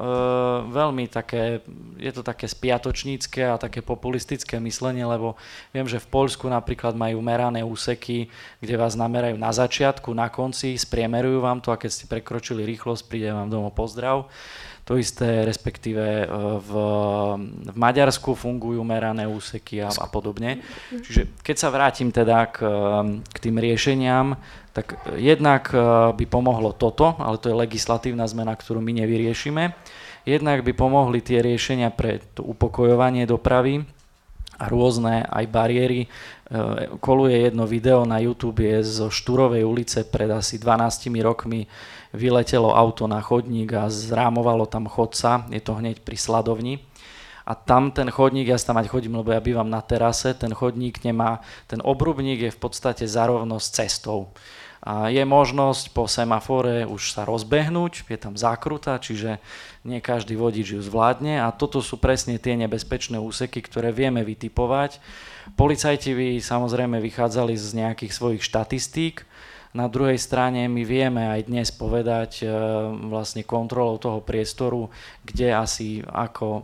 [0.73, 1.61] veľmi také,
[2.01, 5.37] je to také spiatočnícke a také populistické myslenie, lebo
[5.69, 8.33] viem, že v Poľsku napríklad majú merané úseky,
[8.65, 13.05] kde vás namerajú na začiatku, na konci, spriemerujú vám to a keď ste prekročili rýchlosť,
[13.05, 14.33] príde vám domov pozdrav.
[14.91, 16.27] To isté, respektíve e,
[16.59, 16.71] v,
[17.47, 20.67] v Maďarsku fungujú merané úseky a, a podobne.
[20.91, 22.67] Čiže keď sa vrátim teda k,
[23.23, 24.35] k tým riešeniam,
[24.75, 25.79] tak jednak e,
[26.11, 29.79] by pomohlo toto, ale to je legislatívna zmena, ktorú my nevyriešime.
[30.27, 33.87] Jednak by pomohli tie riešenia pre to upokojovanie dopravy
[34.61, 36.05] a rôzne aj bariéry.
[36.05, 36.09] E,
[36.99, 41.71] koluje jedno video na YouTube je zo Štúrovej ulice pred asi 12 rokmi
[42.11, 46.83] vyletelo auto na chodník a zrámovalo tam chodca, je to hneď pri sladovni.
[47.47, 51.03] A tam ten chodník, ja tam mať chodím, lebo ja bývam na terase, ten chodník
[51.03, 54.31] nemá, ten obrubník je v podstate zarovno s cestou.
[54.81, 59.37] A je možnosť po semafore už sa rozbehnúť, je tam zákruta, čiže
[59.85, 64.97] nie každý vodič ju zvládne a toto sú presne tie nebezpečné úseky, ktoré vieme vytipovať.
[65.53, 69.29] Policajti by samozrejme vychádzali z nejakých svojich štatistík,
[69.71, 72.47] na druhej strane my vieme aj dnes povedať e,
[73.07, 74.91] vlastne kontrolou toho priestoru,
[75.23, 76.63] kde asi ako e,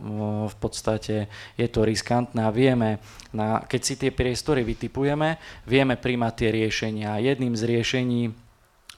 [0.51, 1.15] v podstate
[1.55, 2.43] je to riskantné.
[2.43, 2.99] A vieme,
[3.31, 7.23] na, keď si tie priestory vytipujeme, vieme príjmať tie riešenia.
[7.23, 8.21] Jedným z riešení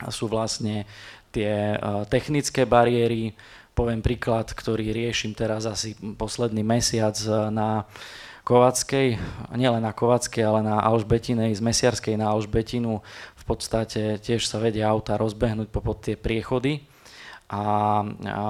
[0.09, 0.89] sú vlastne
[1.29, 3.37] tie e, technické bariéry,
[3.77, 7.13] poviem príklad, ktorý riešim teraz asi posledný mesiac
[7.53, 7.85] na
[8.49, 9.21] Kovackej,
[9.53, 13.05] nielen na Kovackej, ale na Alžbetinej, z Mesiarskej na Alžbetinu
[13.49, 16.85] podstate tiež sa vedia auta rozbehnúť po tie priechody
[17.49, 18.43] a, a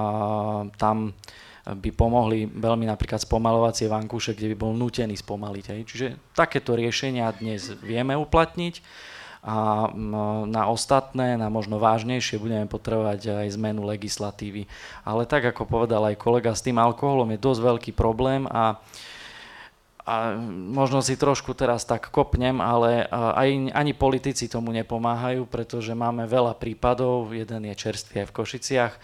[0.76, 1.16] tam
[1.64, 5.64] by pomohli veľmi napríklad spomalovacie vankúše, kde by bol nutený spomaliť.
[5.72, 5.80] Hej.
[5.86, 8.84] Čiže takéto riešenia dnes vieme uplatniť
[9.40, 9.88] a
[10.44, 14.68] na ostatné, na možno vážnejšie budeme potrebovať aj zmenu legislatívy.
[15.00, 18.76] Ale tak ako povedal aj kolega, s tým alkoholom je dosť veľký problém a
[20.00, 26.24] a možno si trošku teraz tak kopnem, ale aj, ani politici tomu nepomáhajú, pretože máme
[26.24, 28.94] veľa prípadov, jeden je čerstvý aj v Košiciach,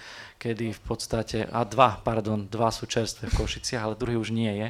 [0.40, 4.52] kedy v podstate, a dva, pardon, dva sú čerstvé v Košiciach, ale druhý už nie
[4.56, 4.68] je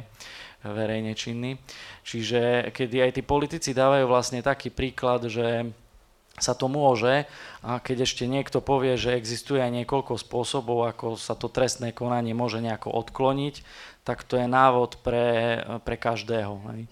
[0.67, 1.55] verejne činný.
[2.03, 5.71] Čiže kedy aj tí politici dávajú vlastne taký príklad, že
[6.37, 7.25] sa to môže
[7.65, 12.37] a keď ešte niekto povie, že existuje aj niekoľko spôsobov, ako sa to trestné konanie
[12.37, 13.65] môže nejako odkloniť,
[14.07, 16.55] tak to je návod pre, pre každého.
[16.71, 16.87] Hej.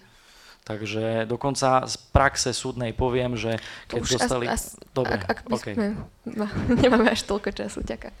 [0.68, 3.56] Takže dokonca z praxe súdnej poviem, že
[3.88, 4.44] keď Už dostali...
[4.44, 5.72] As, as, Dobre, ak, ak by okay.
[5.72, 5.86] sme...
[6.28, 6.44] No,
[6.84, 8.12] nemáme až toľko času, ďakujem.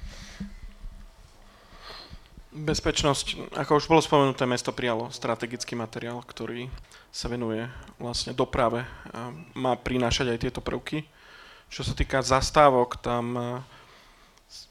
[2.56, 6.72] Bezpečnosť, ako už bolo spomenuté, mesto prijalo strategický materiál, ktorý
[7.12, 7.68] sa venuje
[8.00, 11.04] vlastne doprave a má prinášať aj tieto prvky.
[11.68, 13.60] Čo sa týka zastávok, tam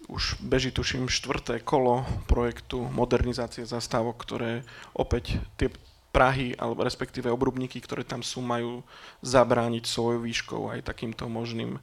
[0.08, 4.62] už beží tuším štvrté kolo projektu modernizácie zastávok, ktoré
[4.94, 5.74] opäť tie
[6.16, 8.88] Prahy, alebo respektíve obrubníky, ktoré tam sú, majú
[9.20, 11.76] zabrániť svojou výškou aj takýmto možným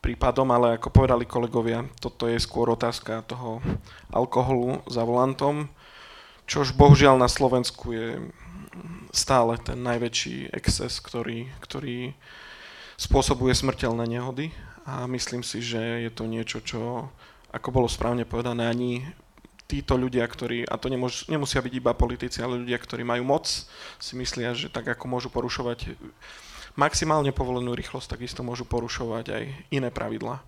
[0.00, 3.60] prípadom, ale ako povedali kolegovia, toto je skôr otázka toho
[4.08, 5.68] alkoholu za volantom,
[6.48, 8.08] čož bohužiaľ na Slovensku je
[9.12, 12.16] stále ten najväčší exces, ktorý, ktorý
[12.96, 14.56] spôsobuje smrteľné nehody.
[14.86, 17.10] A myslím si, že je to niečo, čo
[17.56, 19.00] ako bolo správne povedané, ani
[19.66, 23.48] títo ľudia, ktorí, a to nemôž, nemusia byť iba politici, ale ľudia, ktorí majú moc,
[23.98, 25.98] si myslia, že tak ako môžu porušovať
[26.76, 30.44] maximálne povolenú rýchlosť, takisto môžu porušovať aj iné pravidlá.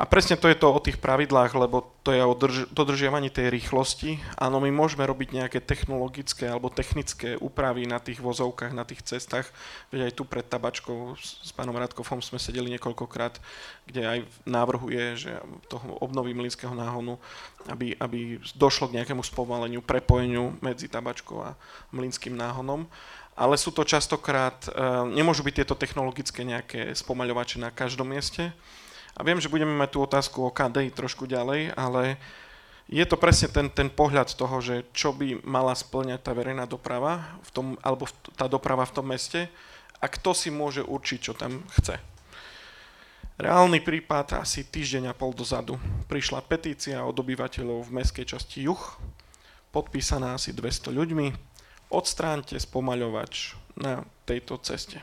[0.00, 3.52] A presne to je to o tých pravidlách, lebo to je o drž- dodržiavaní tej
[3.52, 4.16] rýchlosti.
[4.40, 9.52] Áno, my môžeme robiť nejaké technologické alebo technické úpravy na tých vozovkách, na tých cestách.
[9.92, 13.44] Veď aj tu pred tabačkou s, pánom Radkovom sme sedeli niekoľkokrát,
[13.84, 15.32] kde aj návrhu je, že
[15.68, 17.20] toho obnovy mlinského náhonu,
[17.68, 21.60] aby, aby došlo k nejakému spomaleniu, prepojeniu medzi tabačkou a
[21.92, 22.88] mlinským náhonom
[23.40, 24.70] ale sú to častokrát, e,
[25.16, 28.52] nemôžu byť tieto technologické nejaké spomaľovače na každom mieste,
[29.14, 32.16] a viem, že budeme mať tú otázku o KDI trošku ďalej, ale
[32.90, 37.38] je to presne ten, ten pohľad toho, že čo by mala splňať tá verejná doprava
[37.46, 39.46] v tom, alebo tá doprava v tom meste
[40.02, 42.02] a kto si môže určiť, čo tam chce.
[43.40, 45.80] Reálny prípad asi týždeň a pol dozadu.
[46.10, 48.82] Prišla petícia od obyvateľov v mestskej časti Juh,
[49.72, 51.26] podpísaná asi 200 ľuďmi.
[51.88, 55.00] Odstránte spomaľovač na tejto ceste.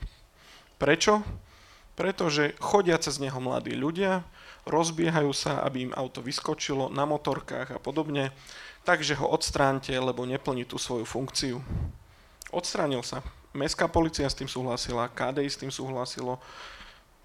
[0.77, 1.46] Prečo?
[1.97, 4.21] Pretože chodia cez neho mladí ľudia,
[4.69, 8.29] rozbiehajú sa, aby im auto vyskočilo na motorkách a podobne,
[8.85, 11.57] takže ho odstránte, lebo neplní tú svoju funkciu.
[12.53, 13.25] Odstránil sa.
[13.57, 16.37] Mestská policia s tým súhlasila, KDI s tým súhlasilo,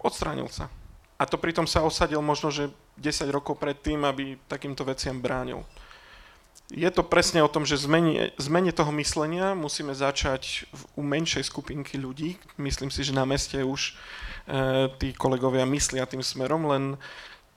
[0.01, 0.73] odstránil sa.
[1.21, 5.63] A to pritom sa osadil možno, že 10 rokov predtým, aby takýmto veciam bránil.
[6.73, 11.45] Je to presne o tom, že zmene, zmene toho myslenia musíme začať v, u menšej
[11.53, 12.41] skupinky ľudí.
[12.57, 13.93] Myslím si, že na meste už
[14.99, 16.99] tí kolegovia myslia tým smerom, len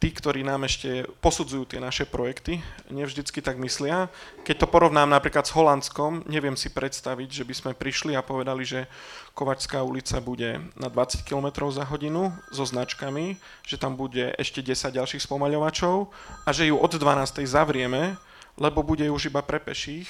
[0.05, 2.59] tí, ktorí nám ešte posudzujú tie naše projekty,
[2.91, 4.11] nevždycky tak myslia.
[4.43, 8.67] Keď to porovnám napríklad s Holandskom, neviem si predstaviť, že by sme prišli a povedali,
[8.67, 8.91] že
[9.33, 14.93] Kovačská ulica bude na 20 km za hodinu so značkami, že tam bude ešte 10
[14.93, 16.11] ďalších spomaľovačov
[16.45, 17.47] a že ju od 12.
[17.47, 18.19] zavrieme,
[18.59, 20.07] lebo bude už iba pre peších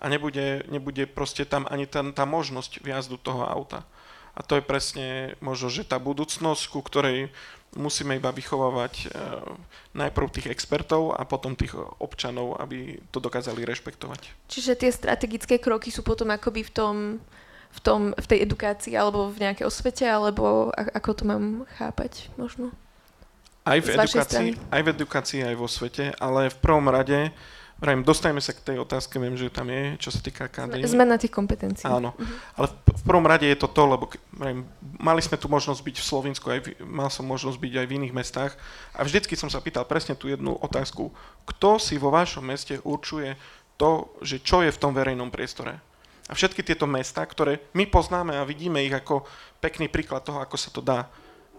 [0.00, 3.84] a nebude, nebude proste tam ani tá, tá možnosť viazdu toho auta.
[4.36, 7.32] A to je presne možno, že tá budúcnosť, ku ktorej
[7.76, 9.06] musíme iba vychovávať e,
[9.96, 14.48] najprv tých expertov a potom tých občanov, aby to dokázali rešpektovať.
[14.48, 16.96] Čiže tie strategické kroky sú potom akoby v tom,
[17.72, 21.44] v, tom, v tej edukácii alebo v nejakej osvete, alebo ako to mám
[21.76, 22.72] chápať možno?
[23.66, 27.34] Aj v, edukácii, aj v edukácii, aj vo svete, ale v prvom rade
[27.76, 30.88] Vrajím, dostajeme sa k tej otázke, viem, že tam je, čo sa týka akadémie.
[30.88, 31.84] Zmena tých kompetencií.
[31.84, 32.56] Áno, uh-huh.
[32.56, 34.64] ale v, v prvom rade je to to, lebo vrajím,
[34.96, 37.94] mali sme tu možnosť byť v Slovensku, aj v, mal som možnosť byť aj v
[38.00, 38.56] iných mestách
[38.96, 41.12] a vždycky som sa pýtal presne tú jednu otázku.
[41.44, 43.36] Kto si vo vašom meste určuje
[43.76, 45.76] to, že čo je v tom verejnom priestore?
[46.26, 49.28] A všetky tieto mesta, ktoré my poznáme a vidíme ich ako
[49.60, 51.06] pekný príklad toho, ako sa to dá,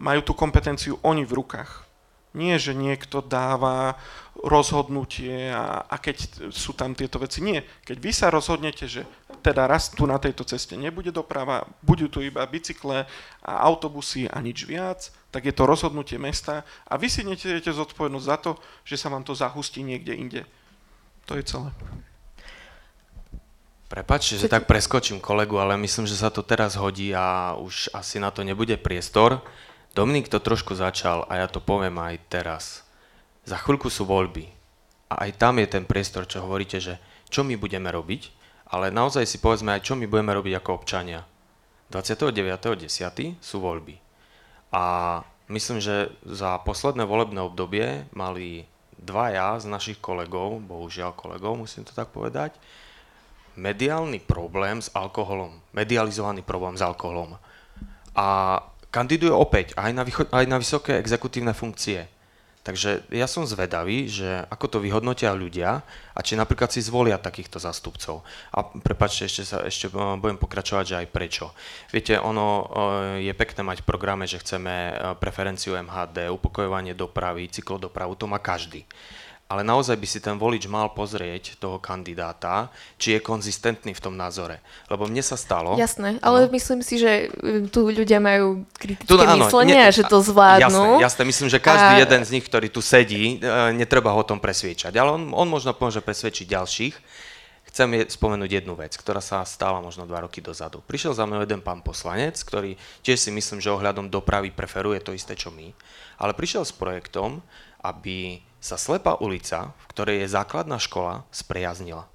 [0.01, 1.86] majú tú kompetenciu oni v rukách.
[2.37, 3.97] Nie, že niekto dáva
[4.45, 7.41] rozhodnutie a, a keď sú tam tieto veci.
[7.41, 7.65] Nie.
[7.81, 9.09] Keď vy sa rozhodnete, že
[9.41, 13.09] teda raz tu na tejto ceste nebude doprava, budú tu iba bicykle
[13.41, 18.27] a autobusy a nič viac, tak je to rozhodnutie mesta a vy si netiete zodpovednosť
[18.29, 18.51] za to,
[18.85, 20.41] že sa vám to zahustí niekde inde.
[21.25, 21.73] To je celé.
[23.87, 28.19] Prepačte, že tak preskočím kolegu, ale myslím, že sa to teraz hodí a už asi
[28.19, 29.39] na to nebude priestor.
[29.97, 32.85] Dominik to trošku začal a ja to poviem aj teraz.
[33.49, 34.45] Za chvíľku sú voľby.
[35.09, 37.01] A aj tam je ten priestor, čo hovoríte, že
[37.33, 38.29] čo my budeme robiť,
[38.69, 41.25] ale naozaj si povedzme aj, čo my budeme robiť ako občania.
[41.89, 43.41] 29.10.
[43.41, 43.97] sú voľby.
[44.69, 44.83] A
[45.49, 48.69] myslím, že za posledné volebné obdobie mali
[49.01, 52.53] dvaja z našich kolegov, bohužiaľ kolegov, musím to tak povedať,
[53.57, 57.41] mediálny problém s alkoholom, medializovaný problém s alkoholom.
[58.13, 62.07] A kandiduje opäť aj na, aj na vysoké exekutívne funkcie.
[62.67, 67.63] Takže ja som zvedavý, že ako to vyhodnotia ľudia a či napríklad si zvolia takýchto
[67.63, 68.27] zastupcov.
[68.51, 71.55] A prepačte, ešte, sa, ešte eh, budem pokračovať, že aj prečo.
[71.95, 77.47] Viete, ono eh, je pekné mať v programe, že chceme eh, preferenciu MHD, upokojovanie dopravy,
[77.47, 78.83] cyklodopravu, to má každý
[79.47, 82.67] ale naozaj by si ten volič mal pozrieť toho kandidáta,
[82.99, 84.59] či je konzistentný v tom názore.
[84.91, 85.79] Lebo mne sa stalo...
[85.79, 86.51] Jasné, ale no.
[86.51, 90.99] myslím si, že e, tu ľudia majú kritické tu, áno, myslenie, ne, že to zvládnu.
[90.99, 92.03] Jasné, jasné, myslím, že každý a...
[92.03, 94.91] jeden z nich, ktorý tu sedí, e, netreba ho o tom presviečať.
[94.99, 96.95] Ale on, on možno pomôže presvedčiť ďalších.
[97.71, 100.83] Chcem spomenúť jednu vec, ktorá sa stala možno dva roky dozadu.
[100.83, 105.15] Prišiel za mnou jeden pán poslanec, ktorý tiež si myslím, že ohľadom dopravy preferuje to
[105.15, 105.71] isté, čo my,
[106.19, 107.39] ale prišiel s projektom,
[107.85, 112.09] aby sa slepá ulica, v ktorej je základná škola, spriaznila.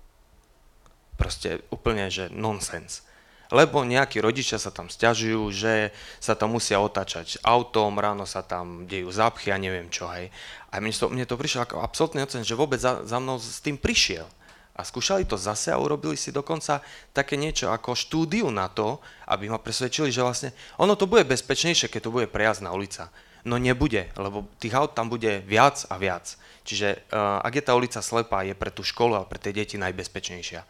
[1.16, 3.06] Proste úplne, že nonsens.
[3.52, 8.88] Lebo nejakí rodičia sa tam stiažujú, že sa tam musia otáčať autom, ráno sa tam
[8.88, 10.32] dejú zápchy a neviem čo, hej.
[10.72, 13.60] A mne to, mne to prišlo ako absolútny ocen, že vôbec za, za mnou s
[13.60, 14.24] tým prišiel.
[14.72, 16.80] A skúšali to zase a urobili si dokonca
[17.12, 21.92] také niečo ako štúdiu na to, aby ma presvedčili, že vlastne ono to bude bezpečnejšie,
[21.92, 23.12] keď to bude prejazdná ulica.
[23.42, 26.38] No nebude, lebo tých aut tam bude viac a viac.
[26.62, 29.74] Čiže uh, ak je tá ulica slepá, je pre tú školu a pre tie deti
[29.82, 30.62] najbezpečnejšia.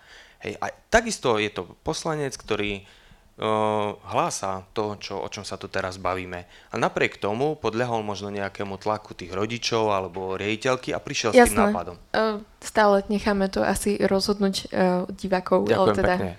[0.42, 5.68] Hej, a takisto je to poslanec, ktorý uh, hlása to, čo, o čom sa tu
[5.68, 6.48] teraz bavíme.
[6.72, 11.44] A napriek tomu podľahol možno nejakému tlaku tých rodičov alebo riaditeľky a prišiel Jasné.
[11.44, 11.96] s tým nápadom.
[12.16, 15.68] Uh, stále necháme to asi rozhodnúť uh, divákov.
[15.68, 16.08] Ďakujem teda.
[16.08, 16.32] pekne.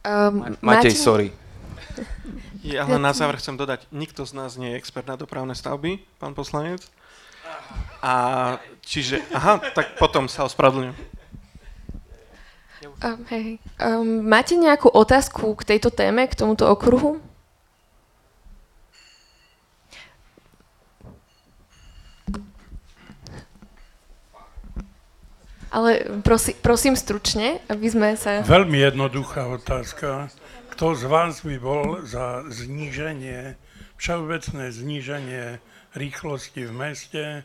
[0.00, 0.96] Um, Matej, máte...
[0.96, 1.28] sorry.
[2.60, 6.04] Ja len na záver chcem dodať, nikto z nás nie je expert na dopravné stavby,
[6.20, 6.84] pán poslanec.
[8.04, 8.12] A
[8.84, 10.96] čiže, aha, tak potom sa ospravedlňujem.
[13.00, 13.56] Um, hej.
[13.80, 17.20] Um, máte nejakú otázku k tejto téme, k tomuto okruhu?
[25.70, 28.42] Ale prosi, prosím stručne, aby sme sa...
[28.42, 30.28] Veľmi jednoduchá otázka.
[30.80, 33.60] Kto z vás by bol za zníženie,
[34.00, 35.60] všeobecné zníženie
[35.92, 37.24] rýchlosti v meste?
[37.36, 37.42] E,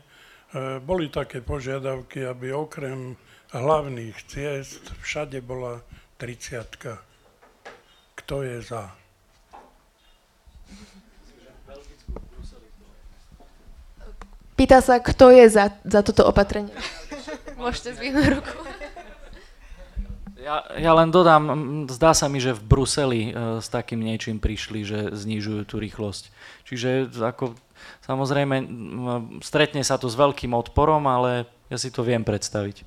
[0.80, 3.20] boli také požiadavky, aby okrem
[3.52, 5.84] hlavných ciest všade bola
[6.16, 6.96] 30.
[8.16, 8.96] Kto je za?
[14.56, 16.72] pýta sa, kto je za, za toto opatrenie.
[17.60, 18.56] Môžete zvihnúť ruku.
[20.46, 21.42] Ja, ja len dodám,
[21.90, 26.30] zdá sa mi, že v Bruseli uh, s takým niečím prišli, že znižujú tú rýchlosť.
[26.70, 27.58] Čiže ako,
[28.06, 28.56] samozrejme,
[29.42, 32.86] stretne sa to s veľkým odporom, ale ja si to viem predstaviť.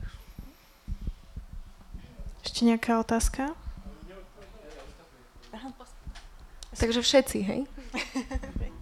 [2.48, 3.52] Ešte nejaká otázka?
[6.80, 7.62] Takže všetci, hej?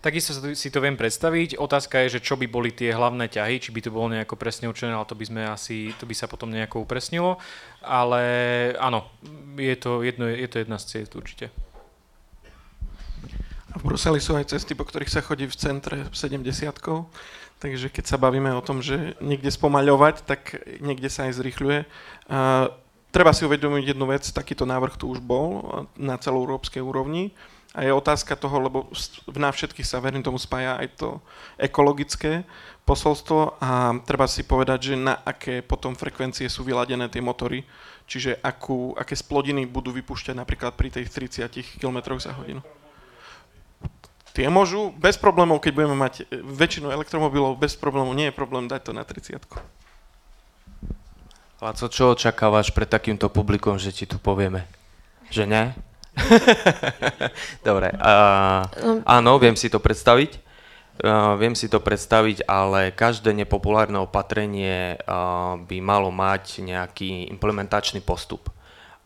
[0.00, 1.60] Takisto si to viem predstaviť.
[1.60, 4.72] Otázka je, že čo by boli tie hlavné ťahy, či by to bolo nejako presne
[4.72, 7.36] určené, ale to by sme asi, to by sa potom nejako upresnilo.
[7.84, 8.22] Ale
[8.80, 9.12] áno,
[9.60, 11.52] je to, jedno, je to jedna z ciest určite.
[13.76, 16.40] V Bruseli sú aj cesty, po ktorých sa chodí v centre 70
[17.60, 21.80] takže keď sa bavíme o tom, že niekde spomaľovať, tak niekde sa aj zrychľuje.
[22.32, 22.72] A
[23.12, 27.36] treba si uvedomiť jednu vec, takýto návrh tu už bol na celoeurópskej úrovni
[27.70, 28.78] a je otázka toho, lebo
[29.38, 31.08] nás všetkých sa verím tomu spája aj to
[31.54, 32.42] ekologické
[32.82, 37.62] posolstvo a treba si povedať, že na aké potom frekvencie sú vyladené tie motory,
[38.10, 42.58] čiže akú, aké splodiny budú vypúšťať napríklad pri tej 30 km za hodinu.
[44.34, 48.90] Tie môžu bez problémov, keď budeme mať väčšinu elektromobilov, bez problémov, nie je problém dať
[48.90, 49.38] to na 30.
[51.60, 54.66] Laco, čo očakávaš pred takýmto publikom, že ti tu povieme?
[55.30, 55.62] Že ne?
[57.66, 58.62] Dobre, uh,
[59.06, 60.50] áno, viem si to predstaviť.
[61.00, 68.04] Uh, viem si to predstaviť, ale každé nepopulárne opatrenie uh, by malo mať nejaký implementačný
[68.04, 68.52] postup.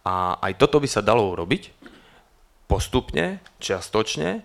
[0.03, 1.71] A aj toto by sa dalo urobiť
[2.67, 4.43] postupne, čiastočne,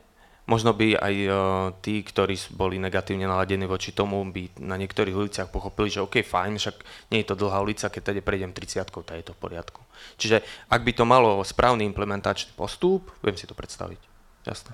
[0.50, 1.34] Možno by aj uh,
[1.78, 6.58] tí, ktorí boli negatívne naladení voči tomu, by na niektorých uliciach pochopili, že OK, fajn,
[6.58, 6.76] však
[7.14, 9.86] nie je to dlhá ulica, keď tady prejdem 30 tak je to v poriadku.
[10.18, 10.42] Čiže
[10.74, 14.02] ak by to malo správny implementačný postup, viem si to predstaviť.
[14.50, 14.74] Jasné.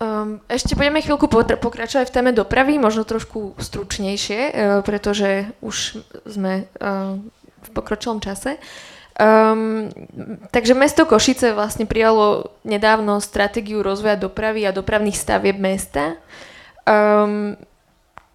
[0.00, 1.28] Um, ešte budeme chvíľku
[1.60, 7.20] pokračovať v téme dopravy, možno trošku stručnejšie, uh, pretože už sme uh,
[7.64, 8.56] v pokročilom čase.
[9.20, 9.92] Um,
[10.48, 16.16] takže mesto Košice vlastne prijalo nedávno stratégiu rozvoja dopravy a dopravných stavieb mesta.
[16.88, 17.52] Um,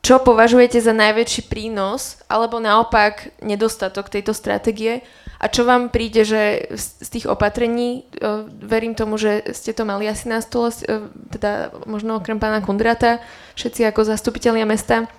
[0.06, 5.02] čo považujete za najväčší prínos, alebo naopak nedostatok tejto stratégie?
[5.42, 10.06] A čo vám príde, že z tých opatrení, uh, verím tomu, že ste to mali
[10.06, 13.26] asi na stole, uh, teda možno okrem pána Kundrata,
[13.58, 15.10] všetci ako zastupitelia mesta,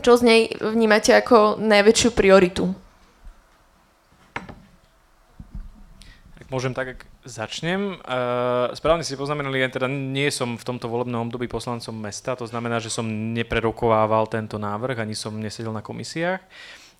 [0.00, 2.72] čo z nej vnímate ako najväčšiu prioritu?
[6.52, 7.96] Môžem tak, ak začnem.
[8.04, 12.44] Uh, správne si poznamenali, ja teda nie som v tomto volebnom období poslancom mesta, to
[12.44, 16.44] znamená, že som neprerokovával tento návrh, ani som nesedel na komisiách.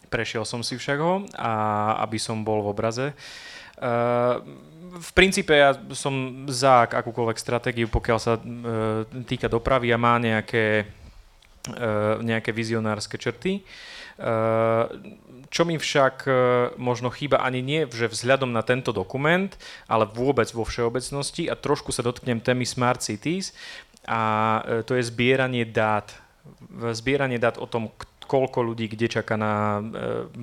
[0.09, 1.53] Prešiel som si však ho, a,
[2.01, 3.07] aby som bol v obraze.
[3.77, 4.41] Uh,
[4.97, 10.89] v princípe ja som za akúkoľvek stratégiu, pokiaľ sa uh, týka dopravy a má nejaké,
[11.69, 13.61] uh, nejaké vizionárske črty.
[14.17, 14.89] Uh,
[15.53, 16.33] čo mi však e,
[16.81, 19.53] možno chýba ani nie, že vzhľadom na tento dokument,
[19.85, 23.53] ale vôbec vo všeobecnosti a trošku sa dotknem témy Smart Cities
[24.09, 24.21] a
[24.65, 26.09] e, to je zbieranie dát.
[26.97, 27.93] Zbieranie dát o tom,
[28.33, 29.81] koľko ľudí kde čaká na e,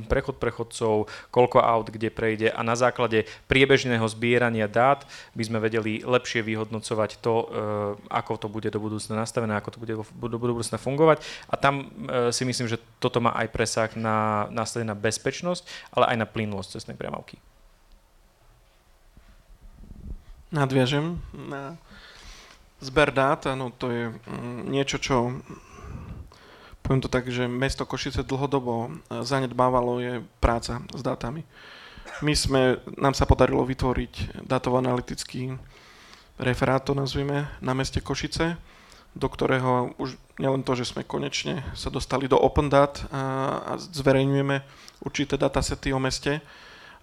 [0.06, 6.06] prechod prechodcov, koľko aut kde prejde a na základe priebežného zbierania dát by sme vedeli
[6.06, 7.46] lepšie vyhodnocovať to, e,
[8.14, 11.26] ako to bude do budúcna nastavené, ako to bude do budúcna fungovať.
[11.50, 15.66] A tam e, si myslím, že toto má aj presah na následne na bezpečnosť,
[15.98, 17.42] ale aj na plynulosť cestnej premávky.
[20.54, 21.78] Nadviažem na
[22.82, 25.42] zber dát, áno, to je mm, niečo, čo
[26.82, 28.90] poviem to tak, že mesto Košice dlhodobo e,
[29.22, 31.46] zanedbávalo je práca s dátami.
[32.20, 35.56] My sme, nám sa podarilo vytvoriť datovo-analytický
[36.40, 38.60] referát, to nazvime, na meste Košice,
[39.16, 43.22] do ktorého už nielen to, že sme konečne sa dostali do Open Data a,
[43.64, 44.62] a zverejňujeme
[45.04, 46.40] určité datasety o meste,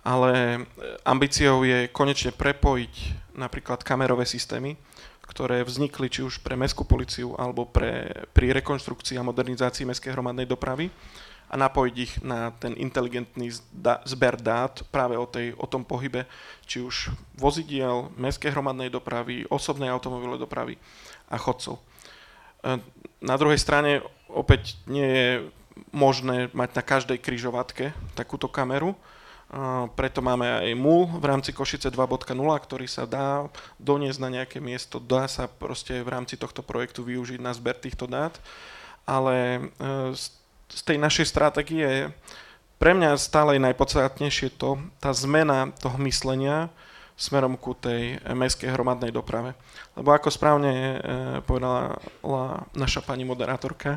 [0.07, 0.59] ale e,
[1.03, 2.95] ambíciou je konečne prepojiť
[3.37, 4.79] napríklad kamerové systémy,
[5.27, 10.47] ktoré vznikli či už pre mestskú policiu alebo pre, pri rekonštrukcii a modernizácii mestskej hromadnej
[10.47, 10.89] dopravy
[11.47, 13.55] a napojiť ich na ten inteligentný
[14.03, 16.27] zber dát práve o, tej, o tom pohybe,
[16.67, 20.75] či už vozidiel, mestskej hromadnej dopravy, osobnej automobilovej dopravy
[21.31, 21.79] a chodcov.
[21.79, 21.83] E,
[23.23, 25.31] na druhej strane opäť nie je
[25.95, 28.99] možné mať na každej kryžovatke takúto kameru,
[29.95, 33.47] preto máme aj MUL v rámci Košice 2.0, ktorý sa dá
[33.79, 38.11] doniesť na nejaké miesto, dá sa proste v rámci tohto projektu využiť na zber týchto
[38.11, 38.35] dát,
[39.07, 40.19] ale e,
[40.67, 42.11] z tej našej stratégie
[42.77, 46.69] pre mňa stále je najpodstatnejšie to, tá zmena toho myslenia
[47.17, 49.57] smerom ku tej mestskej hromadnej doprave.
[49.97, 50.97] Lebo ako správne e,
[51.47, 51.97] povedala
[52.77, 53.97] naša pani moderátorka,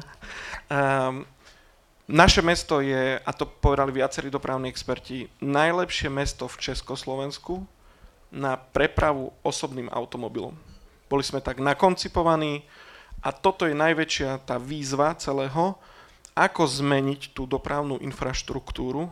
[2.09, 7.61] naše mesto je, a to povedali viacerí dopravní experti, najlepšie mesto v Československu
[8.33, 10.57] na prepravu osobným automobilom.
[11.05, 12.65] Boli sme tak nakoncipovaní
[13.21, 15.77] a toto je najväčšia tá výzva celého,
[16.33, 19.05] ako zmeniť tú dopravnú infraštruktúru,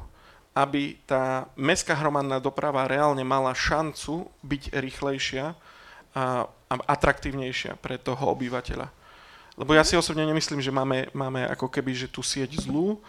[0.57, 5.53] aby tá mestská hromadná doprava reálne mala šancu byť rýchlejšia a,
[6.69, 8.89] atraktívnejšia pre toho obyvateľa.
[9.57, 13.01] Lebo ja si osobne nemyslím, že máme, máme ako keby že tú sieť zlú,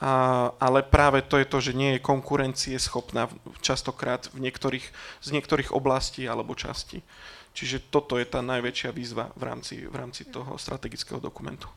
[0.00, 3.28] a, ale práve to je to, že nie je konkurencie schopná
[3.60, 4.86] častokrát v niektorých,
[5.20, 7.04] z niektorých oblastí alebo častí.
[7.52, 11.68] Čiže toto je tá najväčšia výzva v rámci, v rámci toho strategického dokumentu.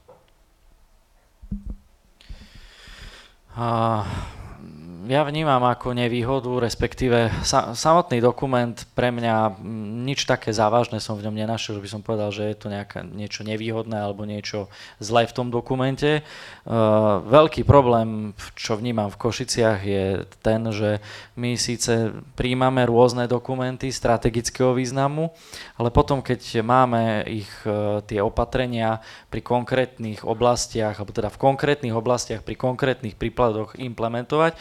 [5.07, 9.59] Ja vnímam ako nevýhodu, respektíve sa, samotný dokument pre mňa
[10.07, 13.03] nič také závažné som v ňom nenašiel, že by som povedal, že je to nejaká,
[13.03, 14.71] niečo nevýhodné alebo niečo
[15.03, 16.23] zlé v tom dokumente.
[16.63, 20.05] Uh, veľký problém, čo vnímam v Košiciach je
[20.39, 21.03] ten, že
[21.35, 25.35] my síce príjmame rôzne dokumenty strategického významu,
[25.75, 31.95] ale potom, keď máme ich uh, tie opatrenia pri konkrétnych oblastiach, alebo teda v konkrétnych
[31.95, 34.55] oblastiach pri konkrétnych príkladoch implementovať,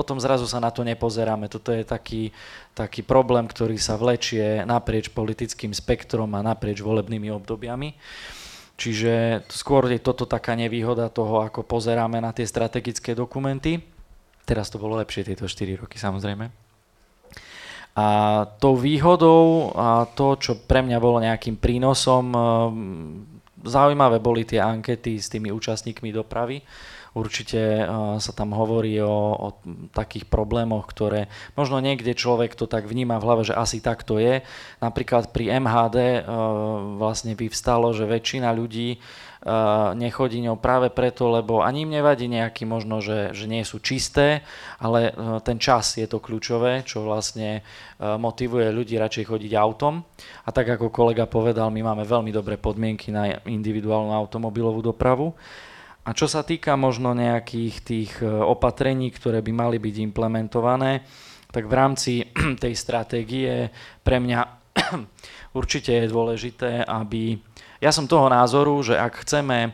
[0.00, 1.52] potom zrazu sa na to nepozeráme.
[1.52, 2.32] Toto je taký,
[2.72, 7.92] taký problém, ktorý sa vlečie naprieč politickým spektrom a naprieč volebnými obdobiami.
[8.80, 13.84] Čiže skôr je toto taká nevýhoda toho, ako pozeráme na tie strategické dokumenty.
[14.48, 16.48] Teraz to bolo lepšie tieto 4 roky samozrejme.
[18.00, 18.06] A
[18.56, 22.32] tou výhodou a to, čo pre mňa bolo nejakým prínosom,
[23.60, 26.64] zaujímavé boli tie ankety s tými účastníkmi dopravy,
[27.10, 27.86] Určite
[28.22, 29.48] sa tam hovorí o, o
[29.90, 31.26] takých problémoch, ktoré
[31.58, 34.46] možno niekde človek to tak vníma v hlave, že asi tak to je.
[34.78, 36.22] Napríklad pri MHD
[36.98, 39.02] vlastne vyvstalo, že väčšina ľudí
[39.96, 44.44] nechodí ňou práve preto, lebo ani im nevadí nejaký možno, že, že nie sú čisté,
[44.76, 47.64] ale ten čas je to kľúčové, čo vlastne
[47.96, 50.04] motivuje ľudí radšej chodiť autom.
[50.44, 55.32] A tak ako kolega povedal, my máme veľmi dobré podmienky na individuálnu automobilovú dopravu.
[56.00, 61.04] A čo sa týka možno nejakých tých e, opatrení, ktoré by mali byť implementované,
[61.52, 62.12] tak v rámci
[62.62, 63.68] tej stratégie
[64.00, 64.40] pre mňa
[65.58, 67.36] určite je dôležité, aby...
[67.80, 69.72] Ja som toho názoru, že ak chceme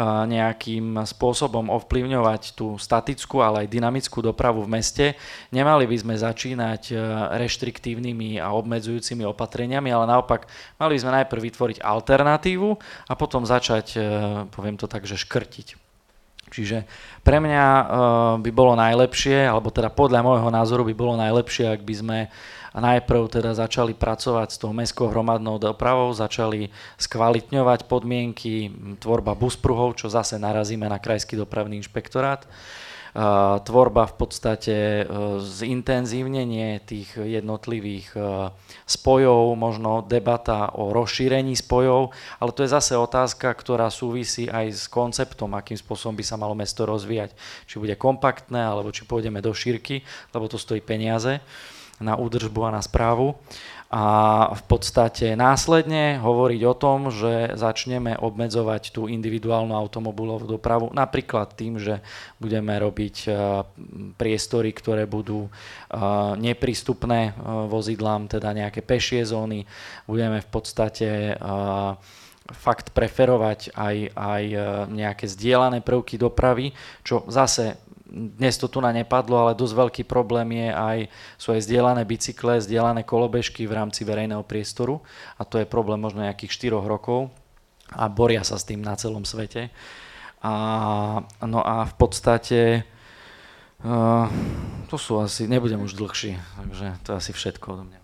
[0.00, 5.06] nejakým spôsobom ovplyvňovať tú statickú, ale aj dynamickú dopravu v meste.
[5.52, 6.94] Nemali by sme začínať e,
[7.36, 10.48] reštriktívnymi a obmedzujúcimi opatreniami, ale naopak
[10.80, 12.68] mali by sme najprv vytvoriť alternatívu
[13.08, 14.00] a potom začať, e,
[14.48, 15.81] poviem to tak, že škrtiť.
[16.52, 16.84] Čiže
[17.24, 17.84] pre mňa e,
[18.44, 22.18] by bolo najlepšie, alebo teda podľa môjho názoru by bolo najlepšie, ak by sme
[22.76, 30.08] najprv teda začali pracovať s tou mestskou hromadnou dopravou, začali skvalitňovať podmienky, tvorba buspruhov, čo
[30.08, 32.48] zase narazíme na krajský dopravný inšpektorát,
[33.60, 35.04] tvorba v podstate e,
[35.44, 38.20] zintenzívnenie tých jednotlivých e,
[38.88, 42.08] spojov, možno debata o rozšírení spojov,
[42.40, 46.56] ale to je zase otázka, ktorá súvisí aj s konceptom, akým spôsobom by sa malo
[46.56, 47.36] mesto rozvíjať.
[47.68, 50.00] Či bude kompaktné, alebo či pôjdeme do šírky,
[50.32, 51.44] lebo to stojí peniaze
[52.00, 53.36] na údržbu a na správu
[53.92, 54.04] a
[54.56, 61.76] v podstate následne hovoriť o tom, že začneme obmedzovať tú individuálnu automobilovú dopravu, napríklad tým,
[61.76, 62.00] že
[62.40, 63.30] budeme robiť e,
[64.16, 65.50] priestory, ktoré budú e,
[66.40, 67.32] neprístupné e,
[67.68, 69.68] vozidlám, teda nejaké pešie zóny,
[70.08, 71.36] budeme v podstate
[72.52, 74.42] fakt preferovať aj, aj
[74.88, 76.72] nejaké zdieľané prvky dopravy,
[77.04, 77.76] čo zase
[78.12, 80.98] dnes to tu na nepadlo, ale dosť veľký problém je aj,
[81.40, 85.00] sú aj zdieľané bicykle, zdieľané kolobežky v rámci verejného priestoru
[85.40, 87.32] a to je problém možno nejakých 4 rokov
[87.88, 89.72] a boria sa s tým na celom svete.
[90.44, 90.54] A,
[91.40, 92.60] no a v podstate
[93.80, 94.28] uh,
[94.92, 98.00] to sú asi, nebudem už dlhší, takže to je asi všetko odo mňa.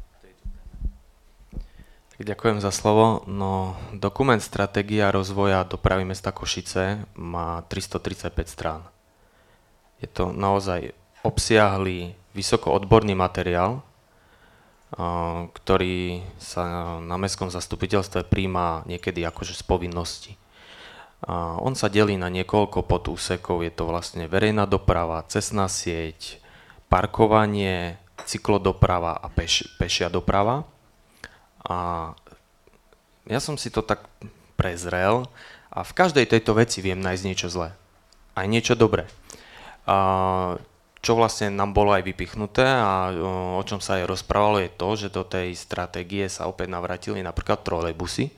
[2.19, 3.23] Ďakujem za slovo.
[3.31, 8.83] No, dokument Stratégia rozvoja dopravy mesta Košice má 335 strán.
[9.99, 10.95] Je to naozaj
[11.27, 13.83] obsiahlý, vysoko odborný materiál,
[15.53, 20.33] ktorý sa na mestskom zastupiteľstve príjma niekedy akože z povinnosti.
[21.61, 26.39] On sa delí na niekoľko podúsekov, je to vlastne verejná doprava, cestná sieť,
[26.87, 30.63] parkovanie, cyklodoprava a peš, pešia doprava.
[31.67, 32.15] A
[33.27, 34.07] ja som si to tak
[34.55, 35.27] prezrel
[35.69, 37.75] a v každej tejto veci viem nájsť niečo zlé.
[38.39, 39.11] Aj niečo dobré.
[40.99, 43.09] Čo vlastne nám bolo aj vypichnuté a
[43.57, 47.65] o čom sa aj rozprávalo je to, že do tej stratégie sa opäť navratili napríklad
[47.65, 48.29] trolejbusy,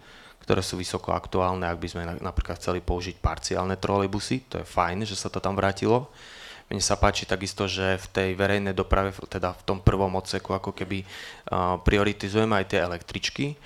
[0.47, 5.03] ktoré sú vysoko aktuálne, ak by sme napríklad chceli použiť parciálne trolejbusy, to je fajn,
[5.09, 6.07] že sa to tam vrátilo.
[6.71, 10.71] Mne sa páči takisto, že v tej verejnej doprave, teda v tom prvom odseku, ako
[10.71, 11.03] keby
[11.83, 13.59] prioritizujeme aj tie električky.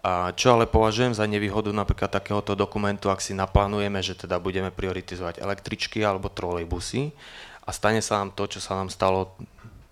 [0.00, 4.72] A čo ale považujem za nevýhodu napríklad takéhoto dokumentu, ak si naplánujeme, že teda budeme
[4.72, 7.12] prioritizovať električky alebo trolejbusy
[7.64, 9.36] a stane sa nám to, čo sa nám stalo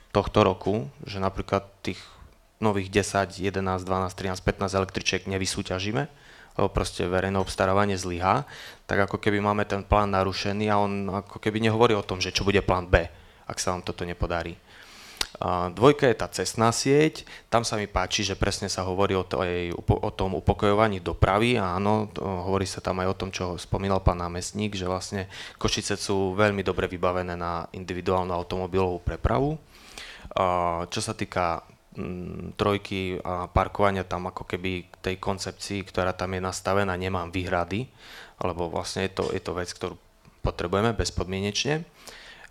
[0.08, 2.00] tohto roku, že napríklad tých
[2.58, 6.02] nových 10, 11, 12, 13, 15 električiek nevysúťažíme,
[6.58, 8.48] lebo proste verejné obstarávanie zlyhá,
[8.88, 12.34] tak ako keby máme ten plán narušený a on ako keby nehovorí o tom, že
[12.34, 13.06] čo bude plán B,
[13.46, 14.58] ak sa vám toto nepodarí.
[15.74, 19.70] Dvojka je tá cestná sieť, tam sa mi páči, že presne sa hovorí o, tej,
[19.76, 24.02] o tom upokojovaní dopravy a áno, to, hovorí sa tam aj o tom, čo spomínal
[24.02, 29.54] pán námestník, že vlastne Košice sú veľmi dobre vybavené na individuálnu automobilovú prepravu.
[30.88, 31.62] Čo sa týka
[31.98, 37.90] Mm, trojky a parkovania tam ako keby tej koncepcii, ktorá tam je nastavená, nemám výhrady,
[38.38, 39.98] lebo vlastne je to, je to vec, ktorú
[40.38, 41.82] potrebujeme bezpodmienečne.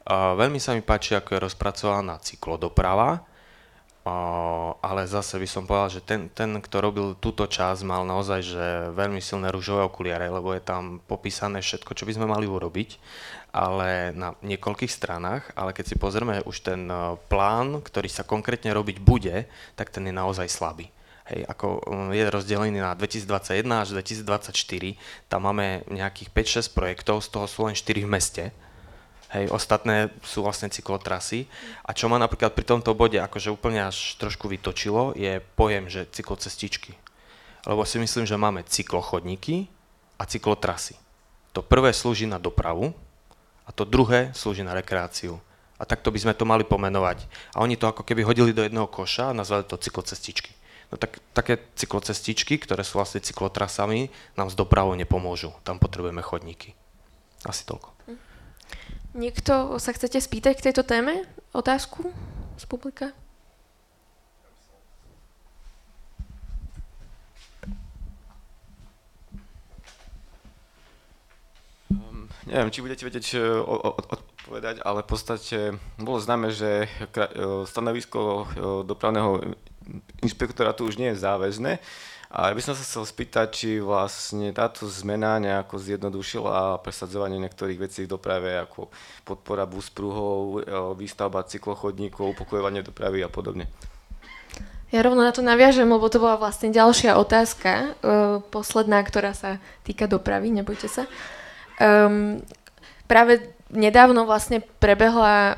[0.08, 3.28] Veľmi sa mi páči, ako je rozpracovaná cyklodoprava,
[4.80, 8.66] ale zase by som povedal, že ten, ten, kto robil túto časť, mal naozaj že
[8.96, 12.96] veľmi silné rúžové okuliare, lebo je tam popísané všetko, čo by sme mali urobiť,
[13.52, 18.72] ale na niekoľkých stranách, ale keď si pozrieme už ten e, plán, ktorý sa konkrétne
[18.72, 20.88] robiť bude, tak ten je naozaj slabý.
[21.28, 21.68] Hej, ako
[22.12, 24.96] e, je rozdelený na 2021 až 2024,
[25.28, 26.30] tam máme nejakých
[26.70, 28.44] 5-6 projektov, z toho sú len 4 v meste,
[29.28, 31.52] Hej, ostatné sú vlastne cyklotrasy.
[31.84, 36.08] A čo ma napríklad pri tomto bode akože úplne až trošku vytočilo, je pojem, že
[36.08, 36.96] cyklocestičky.
[37.68, 39.68] Lebo si myslím, že máme cyklochodníky
[40.16, 40.96] a cyklotrasy.
[41.52, 42.96] To prvé slúži na dopravu
[43.68, 45.44] a to druhé slúži na rekreáciu.
[45.76, 47.28] A takto by sme to mali pomenovať.
[47.52, 50.56] A oni to ako keby hodili do jedného koša a nazvali to cyklocestičky.
[50.88, 54.08] No tak, také cyklocestičky, ktoré sú vlastne cyklotrasami,
[54.40, 55.52] nám s dopravou nepomôžu.
[55.68, 56.72] Tam potrebujeme chodníky.
[57.44, 57.92] Asi toľko.
[59.18, 61.26] Niekto sa chcete spýtať k tejto téme?
[61.50, 62.06] Otázku
[62.54, 63.10] z publika?
[71.90, 73.66] Um, neviem, či budete vedieť uh,
[74.06, 75.58] odpovedať, ale v podstate
[75.98, 78.46] bolo známe, že uh, stanovisko uh,
[78.86, 79.58] dopravného
[80.22, 81.82] inšpektorátu už nie je záväzné,
[82.28, 87.80] a ja by som sa chcel spýtať, či vlastne táto zmena nejako zjednodušila presadzovanie niektorých
[87.80, 88.92] vecí v doprave, ako
[89.24, 93.72] podpora bus pruhov, e, výstavba cyklochodníkov, upokojovanie dopravy a podobne.
[94.92, 99.60] Ja rovno na to naviažem, lebo to bola vlastne ďalšia otázka, uh, posledná, ktorá sa
[99.84, 101.04] týka dopravy, nebojte sa.
[101.76, 102.40] Um,
[103.04, 105.56] práve nedávno vlastne prebehla uh,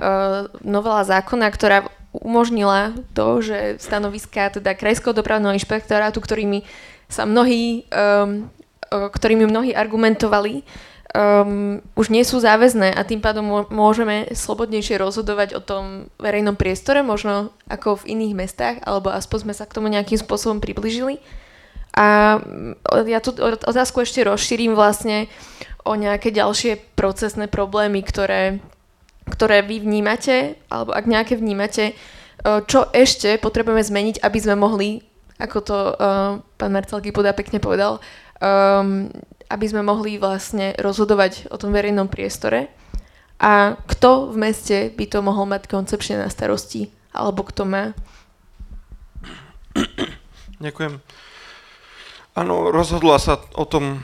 [0.65, 6.65] novela zákona, ktorá umožnila to, že stanoviska teda Krajského dopravného inšpektorátu, ktorými
[7.09, 8.49] sa mnohí, um,
[8.89, 10.65] ktorými mnohí argumentovali,
[11.13, 17.01] um, už nie sú záväzné a tým pádom môžeme slobodnejšie rozhodovať o tom verejnom priestore,
[17.05, 21.21] možno ako v iných mestách, alebo aspoň sme sa k tomu nejakým spôsobom približili.
[21.97, 22.37] A
[23.09, 25.25] ja tú otázku ešte rozšírim vlastne
[25.81, 28.61] o nejaké ďalšie procesné problémy, ktoré
[29.39, 31.93] ktoré vy vnímate, alebo ak nejaké vnímate, e,
[32.67, 34.99] čo ešte potrebujeme zmeniť, aby sme mohli,
[35.39, 38.03] ako to uh, pán Marcelky podá pekne povedal,
[38.43, 39.07] um,
[39.47, 42.67] aby sme mohli vlastne rozhodovať o tom verejnom priestore.
[43.39, 46.91] A kto v meste by to mohol mať koncepčne na starosti?
[47.15, 47.95] Alebo kto má?
[50.59, 50.99] Ďakujem.
[52.35, 54.03] Áno, rozhodla sa o tom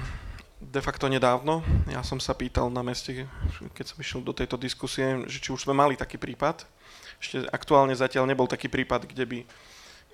[0.76, 1.63] de facto nedávno.
[1.88, 3.23] Ja som sa pýtal na meste,
[3.71, 6.67] keď som išiel do tejto diskusie, že či už sme mali taký prípad.
[7.23, 9.39] Ešte aktuálne zatiaľ nebol taký prípad, kde by,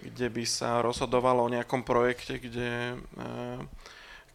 [0.05, 2.95] kde by sa rozhodovalo o nejakom projekte, kde e,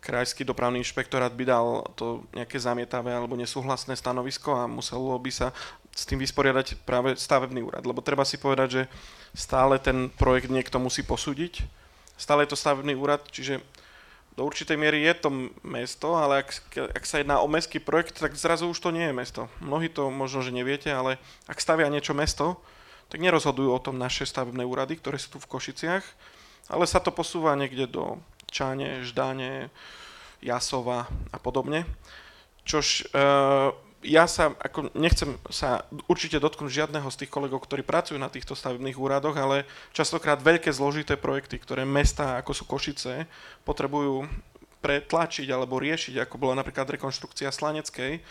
[0.02, 5.54] krajský dopravný inšpektorát by dal to nejaké zamietavé alebo nesúhlasné stanovisko a muselo by sa
[5.94, 7.86] s tým vysporiadať práve stavebný úrad.
[7.86, 8.82] Lebo treba si povedať, že
[9.30, 11.62] stále ten projekt niekto musí posúdiť.
[12.18, 13.62] Stále je to stavebný úrad, čiže
[14.36, 15.28] do určitej miery je to
[15.64, 16.48] mesto, ale ak,
[16.92, 19.48] ak sa jedná o mestský projekt, tak zrazu už to nie je mesto.
[19.64, 21.16] Mnohí to možno, že neviete, ale
[21.48, 22.60] ak stavia niečo mesto,
[23.08, 26.04] tak nerozhodujú o tom naše stavebné úrady, ktoré sú tu v Košiciach,
[26.68, 28.20] ale sa to posúva niekde do
[28.52, 29.72] Čáne, Ždáne,
[30.44, 31.88] Jasova a podobne.
[32.68, 33.22] Čož e,
[34.06, 38.54] ja sa, ako nechcem sa určite dotknúť žiadneho z tých kolegov, ktorí pracujú na týchto
[38.54, 43.26] stavebných úradoch, ale častokrát veľké zložité projekty, ktoré mesta, ako sú Košice,
[43.66, 44.24] potrebujú
[44.78, 48.22] pretlačiť alebo riešiť, ako bola napríklad rekonštrukcia Slaneckej,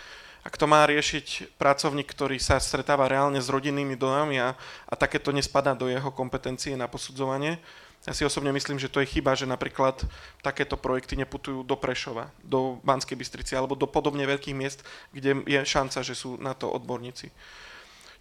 [0.45, 4.53] ak to má riešiť pracovník, ktorý sa stretáva reálne s rodinnými domami a,
[4.85, 7.57] a takéto nespadá do jeho kompetencie na posudzovanie,
[8.05, 10.05] ja si osobne myslím, že to je chyba, že napríklad
[10.45, 15.59] takéto projekty neputujú do Prešova, do Banskej Bystrici alebo do podobne veľkých miest, kde je
[15.65, 17.33] šanca, že sú na to odborníci.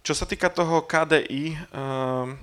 [0.01, 2.37] Čo sa týka toho KDI, ehm,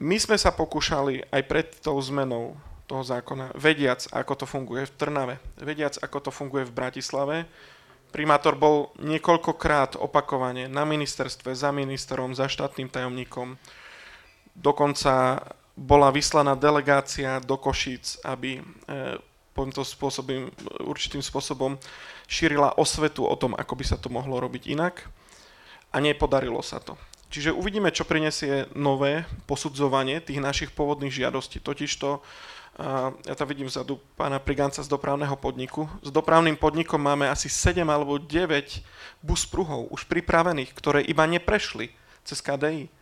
[0.00, 2.56] my sme sa pokúšali aj pred tou zmenou
[2.88, 7.36] toho zákona, vediac, ako to funguje v Trnave, vediac, ako to funguje v Bratislave,
[8.16, 13.60] primátor bol niekoľkokrát opakovane na ministerstve, za ministrom, za štátnym tajomníkom.
[14.56, 15.44] Dokonca
[15.76, 18.62] bola vyslaná delegácia do Košíc, aby e,
[19.52, 20.52] to spôsobom,
[20.84, 21.76] určitým spôsobom
[22.28, 25.08] šírila osvetu o tom, ako by sa to mohlo robiť inak.
[25.92, 26.96] A nepodarilo sa to.
[27.32, 31.60] Čiže uvidíme, čo prinesie nové posudzovanie tých našich pôvodných žiadostí.
[31.60, 32.20] Totižto
[33.24, 35.88] ja tam vidím vzadu pána Priganca z dopravného podniku.
[36.04, 38.84] S dopravným podnikom máme asi 7 alebo 9
[39.24, 41.88] bus pruhov už pripravených, ktoré iba neprešli
[42.20, 42.92] cez KDI.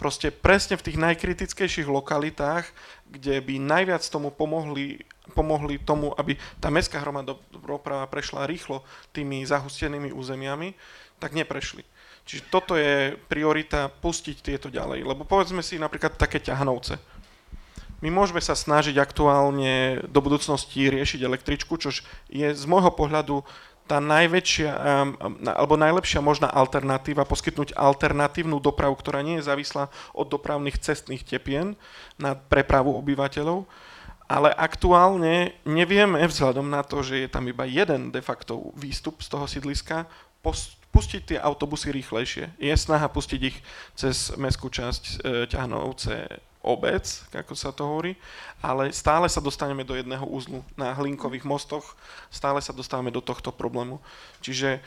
[0.00, 2.64] Proste presne v tých najkritickejších lokalitách,
[3.04, 5.04] kde by najviac tomu pomohli,
[5.36, 8.80] pomohli tomu, aby tá mestská hromadná doprava prešla rýchlo
[9.12, 10.72] tými zahustenými územiami,
[11.20, 11.84] tak neprešli.
[12.24, 15.04] Čiže toto je priorita pustiť tieto ďalej.
[15.04, 16.96] Lebo povedzme si napríklad také ťahnovce
[18.00, 22.00] my môžeme sa snažiť aktuálne do budúcnosti riešiť električku, čož
[22.32, 23.44] je z môjho pohľadu
[23.90, 24.70] tá najväčšia
[25.58, 31.74] alebo najlepšia možná alternatíva, poskytnúť alternatívnu dopravu, ktorá nie je závislá od dopravných cestných tepien
[32.14, 33.66] na prepravu obyvateľov.
[34.30, 39.34] Ale aktuálne nevieme, vzhľadom na to, že je tam iba jeden de facto výstup z
[39.34, 40.06] toho sídliska,
[40.94, 42.54] pustiť tie autobusy rýchlejšie.
[42.62, 43.58] Je snaha pustiť ich
[43.98, 45.14] cez mestskú časť e,
[45.50, 48.12] Ťahnovce obec, ako sa to hovorí,
[48.60, 51.96] ale stále sa dostaneme do jedného úzlu na hlinkových mostoch,
[52.28, 53.96] stále sa dostávame do tohto problému.
[54.44, 54.84] Čiže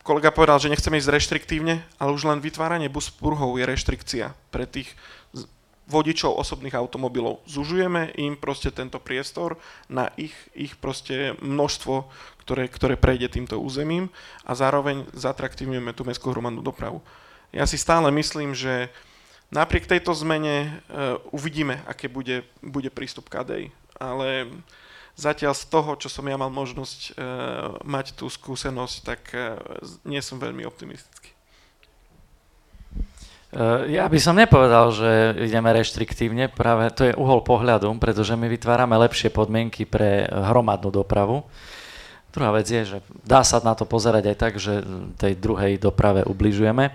[0.00, 4.64] kolega povedal, že nechceme ísť reštriktívne, ale už len vytváranie bus pruhov je reštrikcia pre
[4.64, 4.92] tých
[5.84, 7.44] vodičov osobných automobilov.
[7.44, 12.08] Zužujeme im proste tento priestor na ich, ich proste množstvo,
[12.40, 14.08] ktoré, ktoré prejde týmto územím
[14.48, 17.04] a zároveň zatraktívňujeme tú mestskú hromadnú dopravu.
[17.52, 18.88] Ja si stále myslím, že
[19.54, 23.70] Napriek tejto zmene uh, uvidíme, aké bude, bude prístup KDI,
[24.02, 24.50] ale
[25.14, 27.14] zatiaľ z toho, čo som ja mal možnosť uh,
[27.86, 29.54] mať tú skúsenosť, tak uh,
[30.02, 31.30] nie som veľmi optimistický.
[33.86, 35.10] Ja by som nepovedal, že
[35.46, 41.46] ideme reštriktívne, práve to je uhol pohľadu, pretože my vytvárame lepšie podmienky pre hromadnú dopravu.
[42.34, 44.82] Druhá vec je, že dá sa na to pozerať aj tak, že
[45.22, 46.90] tej druhej doprave ubližujeme.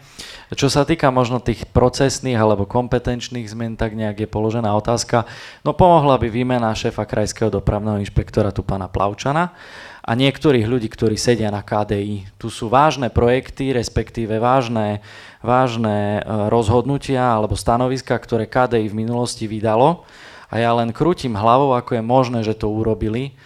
[0.52, 5.24] Čo sa týka možno tých procesných alebo kompetenčných zmien, tak nejak je položená otázka.
[5.64, 9.56] No pomohla by výmena šéfa krajského dopravného inšpektora tu pána Plavčana
[10.04, 12.36] a niektorých ľudí, ktorí sedia na KDI.
[12.36, 15.00] Tu sú vážne projekty, respektíve vážne,
[15.40, 16.22] vážne e,
[16.52, 20.04] rozhodnutia alebo stanoviska, ktoré KDI v minulosti vydalo
[20.52, 23.40] a ja len krútim hlavou, ako je možné, že to urobili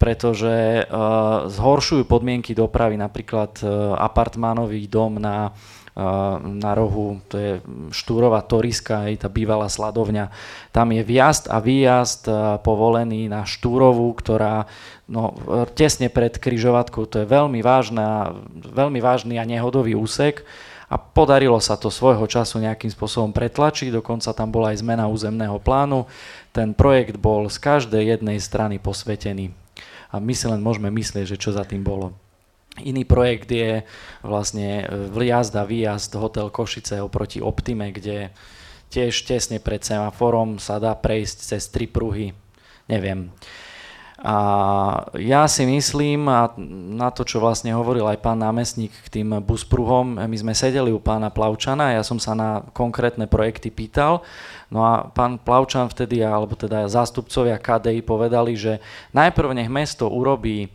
[0.00, 7.52] pretože uh, zhoršujú podmienky dopravy, napríklad uh, apartmánový dom na, uh, na rohu, to je
[7.92, 10.32] Štúrová Toriska, aj tá bývalá sladovňa.
[10.72, 12.32] Tam je vjazd a výjazd
[12.64, 14.64] povolený na Štúrovú, ktorá
[15.04, 15.36] no,
[15.76, 20.48] tesne pred kryžovatkou, to je veľmi, vážna, veľmi vážny a nehodový úsek
[20.90, 25.62] a podarilo sa to svojho času nejakým spôsobom pretlačiť, dokonca tam bola aj zmena územného
[25.62, 26.10] plánu.
[26.50, 29.54] Ten projekt bol z každej jednej strany posvetený
[30.10, 32.14] a my si len môžeme myslieť, že čo za tým bolo.
[32.78, 33.82] Iný projekt je
[34.22, 38.30] vlastne vliazd a výjazd hotel Košice oproti Optime, kde
[38.90, 42.34] tiež tesne pred semaforom sa dá prejsť cez tri pruhy,
[42.86, 43.30] neviem.
[44.20, 44.36] A
[45.16, 46.52] ja si myslím, a
[46.92, 51.00] na to, čo vlastne hovoril aj pán námestník k tým buspruhom, my sme sedeli u
[51.00, 54.20] pána Plavčana, ja som sa na konkrétne projekty pýtal,
[54.68, 58.84] no a pán Plavčan vtedy, alebo teda zástupcovia KDI povedali, že
[59.16, 60.68] najprv nech mesto urobí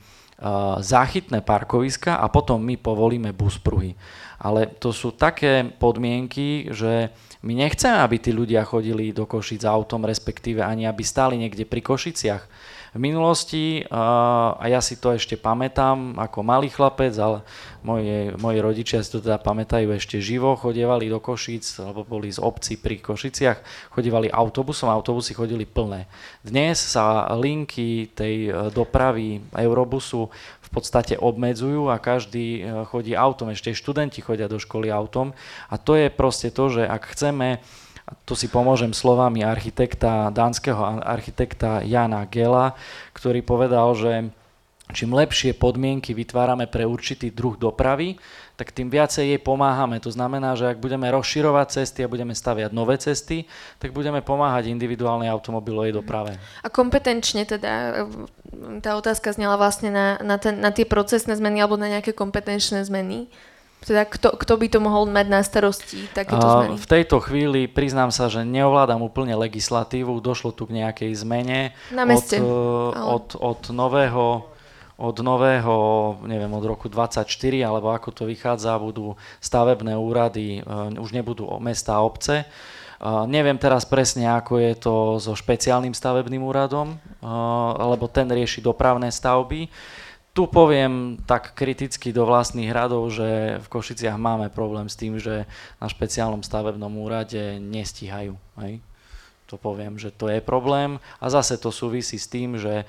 [0.82, 3.94] záchytné parkoviska a potom my povolíme buspruhy.
[4.36, 10.08] Ale to sú také podmienky, že my nechceme, aby tí ľudia chodili do Košic autom,
[10.08, 12.44] respektíve ani aby stáli niekde pri Košiciach
[12.96, 17.44] v minulosti, a ja si to ešte pamätám ako malý chlapec, ale
[17.84, 22.40] moje, moji rodičia si to teda pamätajú ešte živo, chodievali do Košic, alebo boli z
[22.40, 26.08] obci pri Košiciach, chodievali autobusom, autobusy chodili plné.
[26.40, 30.32] Dnes sa linky tej e, dopravy Eurobusu
[30.66, 35.38] v podstate obmedzujú a každý e, chodí autom, ešte študenti chodia do školy autom.
[35.70, 37.62] A to je proste to, že ak chceme
[38.06, 42.78] a tu si pomôžem slovami architekta, dánskeho architekta Jana Gela,
[43.18, 44.30] ktorý povedal, že
[44.94, 48.22] čím lepšie podmienky vytvárame pre určitý druh dopravy,
[48.56, 50.00] tak tým viacej jej pomáhame.
[50.00, 53.50] To znamená, že ak budeme rozširovať cesty a budeme staviať nové cesty,
[53.82, 56.38] tak budeme pomáhať individuálnej automobilovej doprave.
[56.64, 58.06] A kompetenčne teda,
[58.80, 62.86] tá otázka znela vlastne na, na, ten, na tie procesné zmeny alebo na nejaké kompetenčné
[62.86, 63.28] zmeny.
[63.86, 66.74] Teda kto, kto by to mohol mať na starosti, takéto zmeny?
[66.80, 71.76] V tejto chvíli priznám sa, že neovládam úplne legislatívu, došlo tu k nejakej zmene.
[71.94, 72.42] Na meste.
[72.42, 73.10] Od, ale...
[73.14, 74.55] od, od nového
[74.96, 75.76] od nového,
[76.24, 77.28] neviem, od roku 24,
[77.64, 82.48] alebo ako to vychádza, budú stavebné úrady, uh, už nebudú mesta a obce.
[82.96, 88.64] Uh, neviem teraz presne, ako je to so špeciálnym stavebným úradom, uh, lebo ten rieši
[88.64, 89.68] dopravné stavby.
[90.36, 95.48] Tu poviem tak kriticky do vlastných hradov, že v Košiciach máme problém s tým, že
[95.80, 98.36] na špeciálnom stavebnom úrade nestíhajú.
[98.60, 98.84] Hej?
[99.46, 100.98] To poviem, že to je problém.
[101.22, 102.86] A zase to súvisí s tým, že e,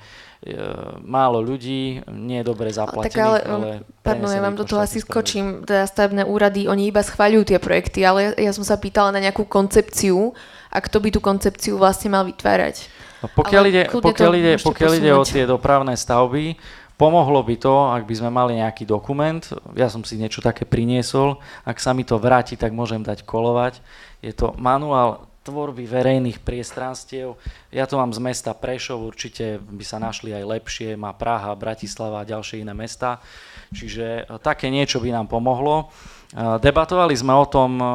[1.05, 3.69] málo ľudí, nie je dobre zaplatených, tak ale, ale
[4.01, 8.01] pardon, ja vám do toho asi skočím, teda stavebné úrady, oni iba schváľujú tie projekty,
[8.01, 10.33] ale ja, ja som sa pýtala na nejakú koncepciu
[10.73, 12.89] a kto by tú koncepciu vlastne mal vytvárať.
[13.21, 16.57] No, pokiaľ ide, pokiaľ ide, pokiaľ ide o tie dopravné stavby,
[16.97, 19.45] Pomohlo by to, ak by sme mali nejaký dokument,
[19.77, 23.85] ja som si niečo také priniesol, ak sa mi to vráti, tak môžem dať kolovať.
[24.25, 27.39] Je to manuál tvorby verejných priestranstiev.
[27.71, 32.21] Ja to mám z mesta Prešov, určite by sa našli aj lepšie, má Praha, Bratislava
[32.21, 33.23] a ďalšie iné mesta.
[33.71, 35.87] Čiže e, také niečo by nám pomohlo.
[35.87, 37.85] E, debatovali sme o tom e,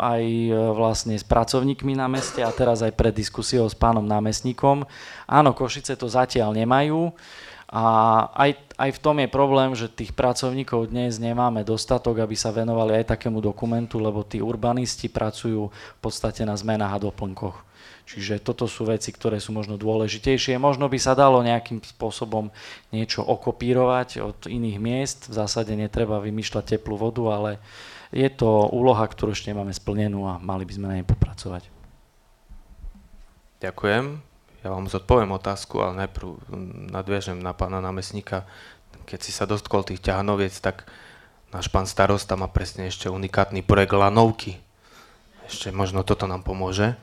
[0.00, 0.22] aj
[0.72, 4.88] vlastne s pracovníkmi na meste a teraz aj pred diskusiou s pánom námestníkom.
[5.28, 7.12] Áno, Košice to zatiaľ nemajú.
[7.72, 7.84] A
[8.36, 13.00] aj, aj v tom je problém, že tých pracovníkov dnes nemáme dostatok, aby sa venovali
[13.00, 17.64] aj takému dokumentu, lebo tí urbanisti pracujú v podstate na zmenách a doplnkoch.
[18.04, 20.60] Čiže toto sú veci, ktoré sú možno dôležitejšie.
[20.60, 22.52] Možno by sa dalo nejakým spôsobom
[22.92, 25.18] niečo okopírovať od iných miest.
[25.32, 27.50] V zásade netreba vymýšľať teplú vodu, ale
[28.12, 31.72] je to úloha, ktorú ešte nemáme splnenú a mali by sme na nej popracovať.
[33.64, 34.31] Ďakujem.
[34.62, 36.38] Ja vám zodpoviem otázku, ale najprv
[36.94, 38.46] nadviažem na pána námestníka.
[39.10, 40.86] Keď si sa dostkol tých ťahanoviec, tak
[41.50, 44.62] náš pán starosta má presne ešte unikátny projekt lanovky.
[45.50, 46.94] Ešte možno toto nám pomôže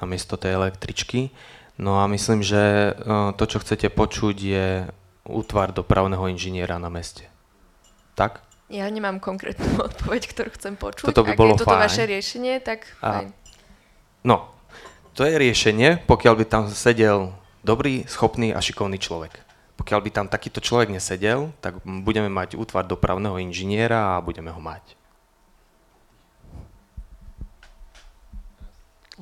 [0.00, 1.28] namiesto tej električky.
[1.76, 4.66] No a myslím, že e, to, čo chcete počuť, je
[5.28, 7.28] útvar dopravného inžiniera na meste.
[8.16, 8.40] Tak?
[8.72, 11.12] Ja nemám konkrétnu odpoveď, ktorú chcem počuť.
[11.12, 11.84] Toto by Ak bolo je toto fajn.
[11.84, 13.28] vaše riešenie, tak a, fajn.
[14.24, 14.48] No,
[15.12, 19.32] to je riešenie, pokiaľ by tam sedel dobrý, schopný a šikovný človek.
[19.76, 24.60] Pokiaľ by tam takýto človek nesedel, tak budeme mať útvar dopravného inžiniera a budeme ho
[24.60, 24.96] mať.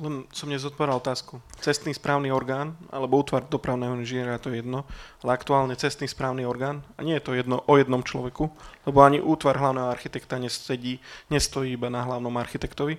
[0.01, 1.43] Len som nezodpovedal otázku.
[1.61, 4.87] Cestný správny orgán, alebo útvar dopravného inžiniera, to je jedno,
[5.21, 8.49] ale aktuálne cestný správny orgán, a nie je to jedno o jednom človeku,
[8.87, 10.97] lebo ani útvar hlavného architekta nesedí,
[11.29, 12.97] nestojí iba na hlavnom architektovi,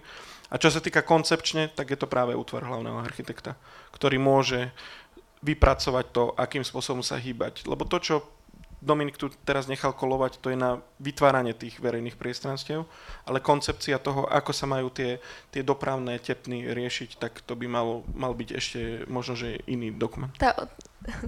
[0.53, 3.57] a čo sa týka koncepčne, tak je to práve útvar hlavného architekta,
[3.97, 4.69] ktorý môže
[5.41, 7.65] vypracovať to, akým spôsobom sa hýbať.
[7.65, 8.15] Lebo to, čo
[8.83, 12.83] Dominik tu teraz nechal kolovať, to je na vytváranie tých verejných priestranstiev,
[13.22, 15.22] ale koncepcia toho, ako sa majú tie,
[15.55, 20.35] tie dopravné tepny riešiť, tak to by malo, mal byť ešte možno, že iný dokument.
[20.35, 20.66] Tá,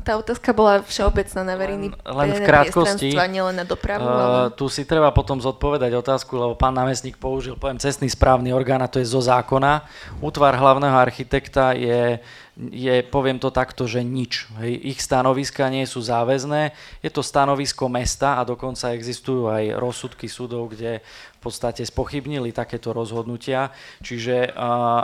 [0.02, 4.02] tá otázka bola všeobecná na verejný len, len v krátkosti, nielen na dopravu.
[4.02, 4.38] Uh, ale...
[4.58, 8.90] Tu si treba potom zodpovedať otázku, lebo pán námestník použil pojem cestný správny orgán a
[8.90, 9.86] to je zo zákona.
[10.18, 12.18] Útvar hlavného architekta je
[12.54, 14.46] je, poviem to takto, že nič.
[14.62, 16.70] Ich stanoviska nie sú záväzné,
[17.02, 22.94] je to stanovisko mesta a dokonca existujú aj rozsudky súdov, kde v podstate spochybnili takéto
[22.94, 23.74] rozhodnutia.
[24.00, 24.54] Čiže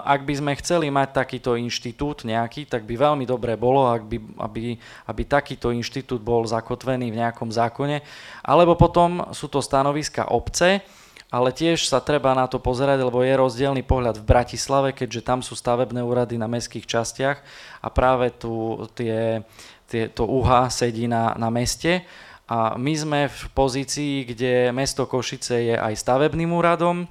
[0.06, 4.16] ak by sme chceli mať takýto inštitút nejaký, tak by veľmi dobre bolo, ak by,
[4.46, 4.78] aby,
[5.10, 8.00] aby takýto inštitút bol zakotvený v nejakom zákone.
[8.46, 10.80] Alebo potom sú to stanoviska obce,
[11.30, 15.40] ale tiež sa treba na to pozerať, lebo je rozdielný pohľad v Bratislave, keďže tam
[15.46, 17.38] sú stavebné úrady na mestských častiach
[17.78, 19.46] a práve tu tie,
[19.86, 22.02] tie, to UHA sedí na, na meste.
[22.50, 27.06] A my sme v pozícii, kde mesto Košice je aj stavebným úradom,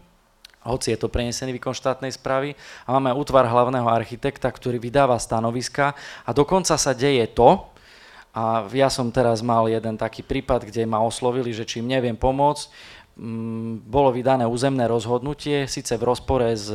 [0.67, 5.95] hoci je to prenesený výkon štátnej správy a máme útvar hlavného architekta, ktorý vydáva stanoviska
[6.27, 7.71] a dokonca sa deje to,
[8.29, 12.69] a ja som teraz mal jeden taký prípad, kde ma oslovili, že čím neviem pomôcť,
[13.83, 16.71] bolo vydané územné rozhodnutie, síce v rozpore s,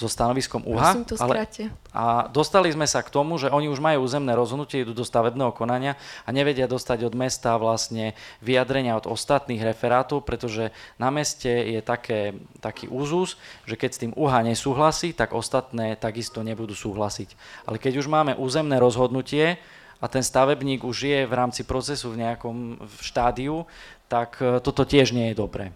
[0.00, 1.44] so stanoviskom UHA, ale,
[1.92, 5.52] a dostali sme sa k tomu, že oni už majú územné rozhodnutie, idú do stavebného
[5.52, 11.84] konania a nevedia dostať od mesta vlastne vyjadrenia od ostatných referátov, pretože na meste je
[11.84, 13.36] také, taký úzus,
[13.68, 17.36] že keď s tým UHA nesúhlasí, tak ostatné takisto nebudú súhlasiť.
[17.68, 19.60] Ale keď už máme územné rozhodnutie,
[19.98, 23.66] a ten stavebník už je v rámci procesu v nejakom v štádiu,
[24.08, 25.70] tak e, toto tiež nie je dobré.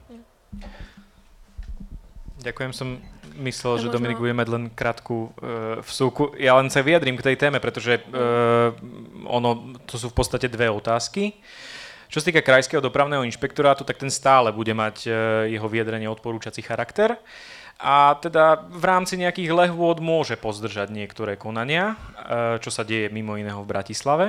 [2.43, 2.99] Ďakujem, som
[3.39, 6.37] myslel, že možno- Dominik bude mať len krátku uh, vsúku.
[6.37, 8.75] Ja len sa vyjadrím k tej téme, pretože uh,
[9.25, 11.33] ono, to sú v podstate dve otázky.
[12.13, 15.13] Čo sa týka Krajského dopravného inšpektorátu, tak ten stále bude mať uh,
[15.49, 17.17] jeho vyjadrenie odporúčací charakter.
[17.81, 23.41] A teda v rámci nejakých lehôd môže pozdržať niektoré konania, uh, čo sa deje mimo
[23.41, 24.27] iného v Bratislave.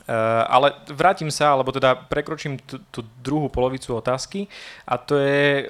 [0.00, 4.48] Uh, ale vrátim sa, alebo teda prekročím tú, tú druhú polovicu otázky
[4.88, 5.66] a to je uh,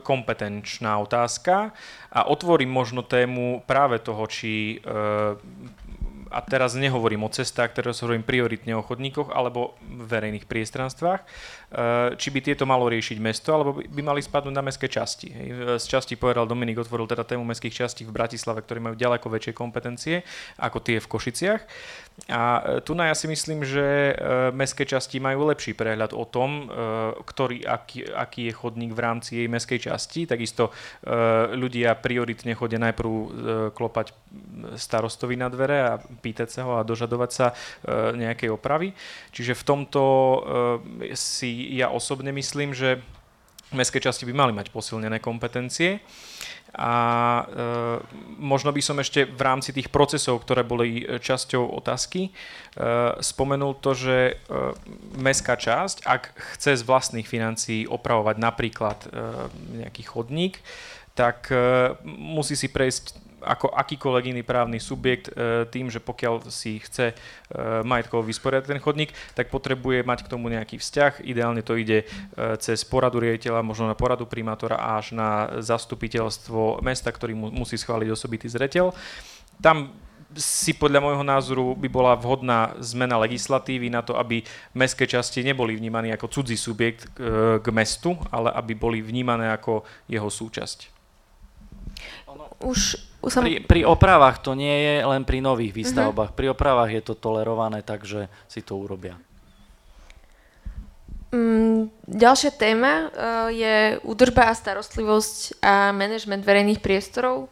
[0.00, 1.70] kompetenčná otázka
[2.08, 5.36] a otvorím možno tému práve toho, či uh,
[6.34, 12.28] a teraz nehovorím o cestách, teraz hovorím prioritne o chodníkoch alebo verejných priestranstvách, eh, či
[12.34, 15.30] by tieto malo riešiť mesto, alebo by mali spadnúť na mestské časti.
[15.78, 19.54] Z časti povedal Dominik, otvoril teda tému mestských častí v Bratislave, ktorí majú ďaleko väčšie
[19.54, 20.26] kompetencie
[20.58, 21.62] ako tie v Košiciach.
[22.34, 26.26] A eh, tu na ja si myslím, že eh, mestské časti majú lepší prehľad o
[26.26, 26.66] tom,
[27.22, 30.24] ktorý, aký, aký je chodník v rámci jej mestskej časti.
[30.24, 30.72] Takisto
[31.54, 33.10] ľudia prioritne chodia najprv
[33.76, 34.16] klopať
[34.74, 35.92] starostovi na dvere a
[36.24, 37.54] pýtať sa ho a dožadovať sa e,
[38.16, 38.96] nejakej opravy.
[39.36, 40.38] Čiže v tomto e,
[41.12, 43.04] si ja osobne myslím, že
[43.76, 46.00] mestské časti by mali mať posilnené kompetencie.
[46.74, 47.42] A e,
[48.42, 52.30] možno by som ešte v rámci tých procesov, ktoré boli časťou otázky, e,
[53.22, 54.32] spomenul to, že e,
[55.14, 59.08] mestská časť, ak chce z vlastných financií opravovať napríklad e,
[59.86, 60.58] nejaký chodník,
[61.14, 66.80] tak e, musí si prejsť ako akýkoľvek iný právny subjekt e, tým, že pokiaľ si
[66.80, 67.14] chce e,
[67.84, 71.22] majetkovo vysporiadať ten chodník, tak potrebuje mať k tomu nejaký vzťah.
[71.22, 72.06] Ideálne to ide e,
[72.58, 78.08] cez poradu riaditeľa, možno na poradu primátora až na zastupiteľstvo mesta, ktorý mu musí schváliť
[78.08, 78.96] osobitý zreteľ.
[79.60, 79.92] Tam
[80.34, 84.42] si podľa môjho názoru by bola vhodná zmena legislatívy na to, aby
[84.74, 87.06] mestské časti neboli vnímané ako cudzí subjekt
[87.62, 90.90] k mestu, ale aby boli vnímané ako jeho súčasť.
[92.64, 93.44] Už som...
[93.44, 96.32] Pri, pri opravách to nie je len pri nových výstavbách.
[96.32, 99.16] Pri opravách je to tolerované, takže si to urobia.
[101.34, 107.50] Mm, ďalšia téma uh, je údržba a starostlivosť a manažment verejných priestorov.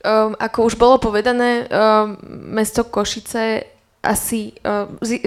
[0.00, 2.18] Um, ako už bolo povedané, um,
[2.50, 3.68] mesto Košice
[4.00, 4.56] asi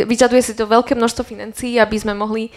[0.01, 2.49] vyžaduje si to veľké množstvo financií, aby sme mohli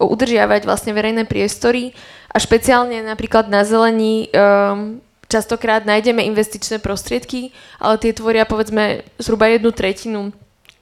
[0.00, 1.92] udržiavať vlastne verejné priestory
[2.32, 9.52] a špeciálne napríklad na zelení um, častokrát nájdeme investičné prostriedky, ale tie tvoria povedzme zhruba
[9.52, 10.20] jednu tretinu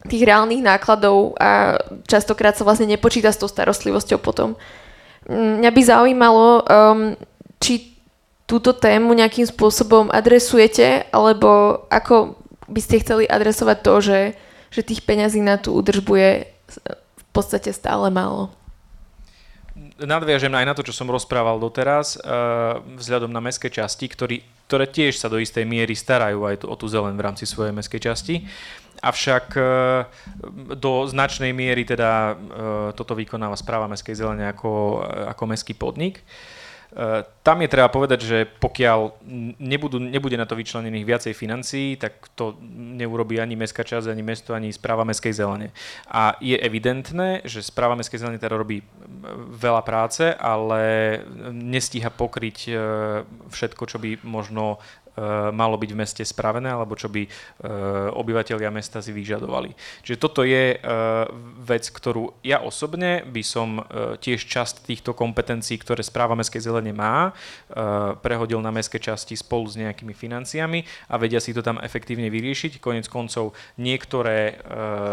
[0.07, 4.55] tých reálnych nákladov a častokrát sa vlastne nepočíta s tou starostlivosťou potom.
[5.27, 7.19] Mm, Mňa by zaujímalo, um,
[7.59, 7.99] či
[8.47, 12.39] túto tému nejakým spôsobom adresujete, alebo ako
[12.71, 14.21] by ste chceli adresovať to, že,
[14.71, 16.33] že tých peňazí na tú údržbu je
[16.95, 18.55] v podstate stále málo.
[20.03, 22.21] Nadviažem aj na to, čo som rozprával doteraz, eh,
[23.01, 26.87] vzhľadom na mestské časti, ktorý, ktoré tiež sa do istej miery starajú aj o tú
[26.91, 28.35] zelen v rámci svojej mestskej časti.
[29.01, 29.65] Avšak eh,
[30.77, 32.37] do značnej miery teda eh,
[32.93, 35.01] toto vykonáva správa mestskej zelene ako,
[35.33, 36.21] ako mestský podnik.
[36.97, 39.23] Eh, Tam je treba povedať, že pokiaľ
[39.61, 42.57] nebudú, nebude na to vyčlenených viacej financií, tak to
[42.97, 45.77] neurobí ani mestská časť, ani mesto, ani správa mestskej zelene.
[46.09, 51.21] A je evidentné, že správa mestskej zelene teda robí mm, veľa práce, ale
[51.53, 52.77] nestíha pokryť eh,
[53.53, 54.81] všetko, čo by možno
[55.53, 57.31] malo byť v meste spravené, alebo čo by eh,
[58.13, 59.73] obyvateľia mesta si vyžadovali.
[60.05, 60.81] Čiže toto je eh,
[61.65, 63.69] vec, ktorú ja osobne by som
[64.21, 69.69] tiež časť týchto kompetencií, ktoré správa mestskej zelene má, eh, prehodil na mestské časti spolu
[69.69, 72.79] s nejakými financiami a vedia si to tam efektívne vyriešiť.
[72.83, 74.59] Konec koncov niektoré,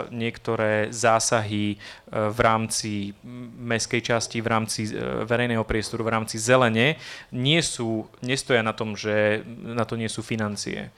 [0.09, 1.77] niektoré zásahy
[2.09, 3.13] v rámci
[3.59, 4.89] mestskej časti, v rámci
[5.25, 6.97] verejného priestoru, v rámci zelene
[7.33, 10.91] nie sú, nestoja na tom, že na to nie sú financie.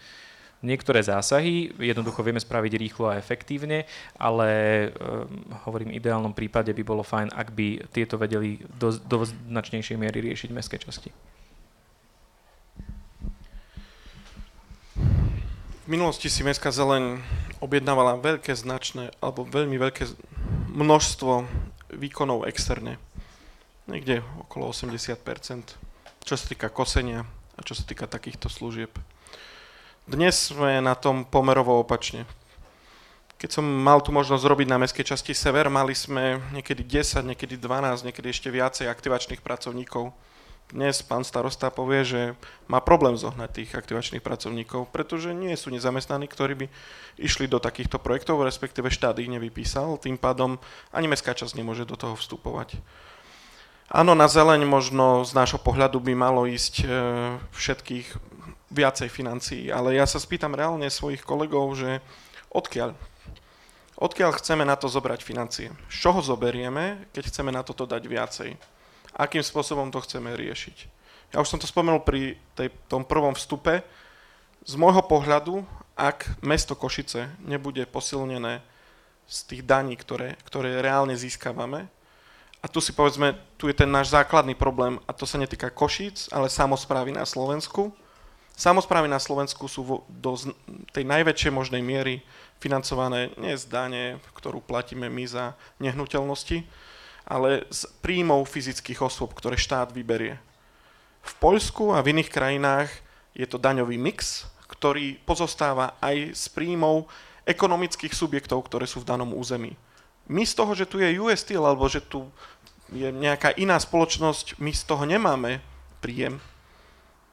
[0.66, 3.86] Niektoré zásahy jednoducho vieme spraviť rýchlo a efektívne,
[4.18, 4.50] ale
[4.90, 9.98] um, hovorím, v ideálnom prípade by bolo fajn, ak by tieto vedeli do, do značnejšej
[10.00, 11.14] miery riešiť mestské časti.
[15.86, 17.22] V minulosti si Mestská zeleň
[17.62, 20.18] objednávala veľké značné alebo veľmi veľké
[20.74, 21.46] množstvo
[21.94, 22.98] výkonov externe.
[23.86, 25.78] Niekde okolo 80%,
[26.26, 27.30] čo sa týka kosenia
[27.64, 28.92] čo sa týka takýchto služieb.
[30.10, 32.28] Dnes sme na tom pomerovo opačne.
[33.40, 37.60] Keď som mal tu možnosť robiť na mestskej časti Sever, mali sme niekedy 10, niekedy
[37.60, 40.16] 12, niekedy ešte viacej aktivačných pracovníkov
[40.74, 42.22] dnes pán starosta povie, že
[42.66, 46.68] má problém zohnať tých aktivačných pracovníkov, pretože nie sú nezamestnaní, ktorí by
[47.22, 50.58] išli do takýchto projektov, respektíve štát ich nevypísal, tým pádom
[50.90, 52.82] ani mestská časť nemôže do toho vstupovať.
[53.90, 56.86] Áno, na zeleň možno z nášho pohľadu by malo ísť e,
[57.54, 58.08] všetkých
[58.74, 62.02] viacej financií, ale ja sa spýtam reálne svojich kolegov, že
[62.50, 62.98] odkiaľ?
[63.96, 65.70] Odkiaľ chceme na to zobrať financie?
[65.88, 68.52] Z čoho zoberieme, keď chceme na toto dať viacej?
[69.16, 70.78] akým spôsobom to chceme riešiť.
[71.34, 73.82] Ja už som to spomenul pri tej, tom prvom vstupe.
[74.68, 75.64] Z môjho pohľadu,
[75.96, 78.60] ak mesto Košice nebude posilnené
[79.26, 81.88] z tých daní, ktoré, ktoré reálne získavame,
[82.66, 86.34] a tu si povedzme, tu je ten náš základný problém, a to sa netýka Košíc,
[86.34, 87.94] ale samozprávy na Slovensku.
[88.58, 90.34] Samozprávy na Slovensku sú vo, do
[90.90, 92.26] tej najväčšej možnej miery
[92.58, 96.66] financované nie z dane, ktorú platíme my za nehnuteľnosti,
[97.30, 100.42] ale z príjmov fyzických osôb, ktoré štát vyberie.
[101.22, 102.90] V Poľsku a v iných krajinách
[103.38, 107.06] je to daňový mix, ktorý pozostáva aj z príjmov
[107.46, 109.78] ekonomických subjektov, ktoré sú v danom území.
[110.26, 112.26] My z toho, že tu je US alebo že tu
[112.94, 115.64] je nejaká iná spoločnosť, my z toho nemáme
[116.04, 116.38] príjem.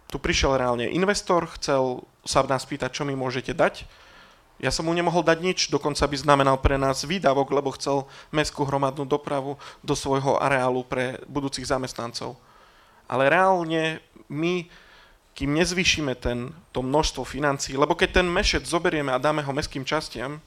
[0.09, 3.85] Tu prišiel reálne investor, chcel sa nás pýtať, čo mi môžete dať,
[4.63, 8.63] ja som mu nemohol dať nič, dokonca by znamenal pre nás výdavok, lebo chcel mestskú
[8.63, 12.39] hromadnú dopravu do svojho areálu pre budúcich zamestnancov.
[13.11, 13.99] Ale reálne
[14.31, 14.71] my,
[15.35, 19.83] kým nezvýšime ten, to množstvo financií, lebo keď ten mešec zoberieme a dáme ho mestským
[19.83, 20.39] častiam,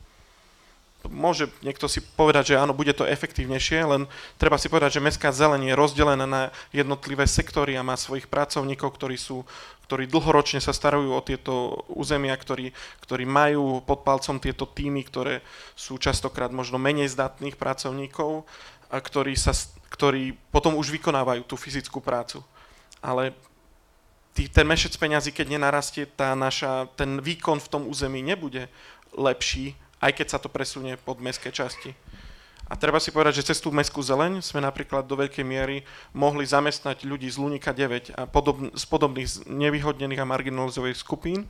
[1.10, 4.02] môže niekto si povedať, že áno, bude to efektívnejšie, len
[4.38, 8.90] treba si povedať, že mestská zeleň je rozdelená na jednotlivé sektory a má svojich pracovníkov,
[8.96, 9.44] ktorí sú
[9.86, 12.74] ktorí dlhoročne sa starajú o tieto územia, ktorí,
[13.06, 15.46] ktorí majú pod palcom tieto týmy, ktoré
[15.78, 18.50] sú častokrát možno menej zdatných pracovníkov,
[18.90, 19.54] a ktorí, sa,
[19.94, 22.42] ktorí potom už vykonávajú tú fyzickú prácu.
[23.02, 23.34] Ale
[24.34, 28.72] tý, ten mešec peňazí, keď nenarastie, tá naša, ten výkon v tom území nebude
[29.16, 29.74] lepší,
[30.06, 31.98] aj keď sa to presunie pod mestské časti.
[32.66, 36.46] A treba si povedať, že cez tú mestskú zeleň sme napríklad do veľkej miery mohli
[36.46, 41.46] zamestnať ľudí z Lunika 9 a podob, z podobných nevyhodnených a marginalizovaných skupín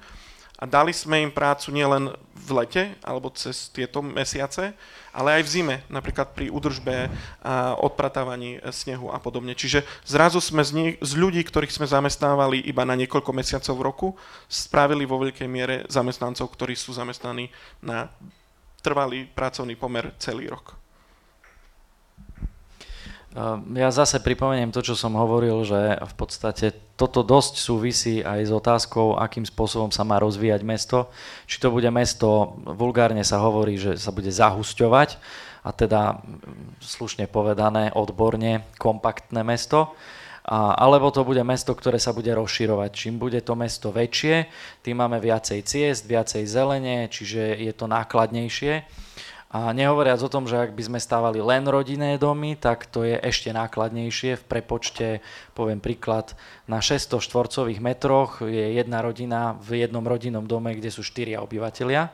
[0.56, 4.72] a dali sme im prácu nielen v lete alebo cez tieto mesiace,
[5.12, 7.12] ale aj v zime, napríklad pri údržbe
[7.44, 9.52] a odpratávaní snehu a podobne.
[9.52, 13.86] Čiže zrazu sme z, nie, z ľudí, ktorých sme zamestnávali iba na niekoľko mesiacov v
[13.88, 14.08] roku,
[14.48, 17.52] spravili vo veľkej miere zamestnancov, ktorí sú zamestnaní
[17.84, 18.08] na
[18.86, 20.78] trvalý pracovný pomer celý rok.
[23.36, 28.48] Ehm, ja zase pripomeniem to, čo som hovoril, že v podstate toto dosť súvisí aj
[28.48, 31.12] s otázkou, akým spôsobom sa má rozvíjať mesto.
[31.50, 35.20] Či to bude mesto, vulgárne sa hovorí, že sa bude zahusťovať,
[35.66, 36.22] a teda
[36.78, 39.98] slušne povedané, odborne, kompaktné mesto,
[40.46, 42.90] a, alebo to bude mesto, ktoré sa bude rozširovať.
[42.94, 44.46] Čím bude to mesto väčšie,
[44.86, 48.86] tým máme viacej ciest, viacej zelene, čiže je to nákladnejšie.
[49.56, 53.16] A nehovoriac o tom, že ak by sme stávali len rodinné domy, tak to je
[53.16, 54.36] ešte nákladnejšie.
[54.36, 55.24] V prepočte,
[55.56, 56.36] poviem príklad,
[56.68, 62.12] na 600 štvorcových metroch je jedna rodina v jednom rodinnom dome, kde sú štyria obyvateľia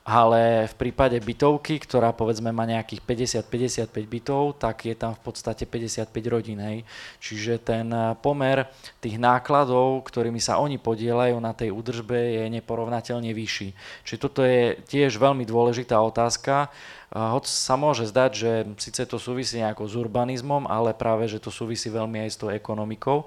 [0.00, 3.04] ale v prípade bytovky, ktorá povedzme má nejakých
[3.44, 6.58] 50-55 bytov, tak je tam v podstate 55 rodín.
[6.58, 6.88] Hej.
[7.20, 8.64] Čiže ten eh, pomer
[8.98, 13.68] tých nákladov, ktorými sa oni podielajú na tej údržbe, je neporovnateľne vyšší.
[14.08, 16.72] Čiže toto je tiež veľmi dôležitá otázka.
[17.10, 21.50] Hoď sa môže zdať, že síce to súvisí nejako s urbanizmom, ale práve, že to
[21.50, 23.26] súvisí veľmi aj s tou ekonomikou.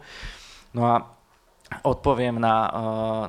[0.72, 1.04] No a
[1.82, 2.78] odpoviem na, eh,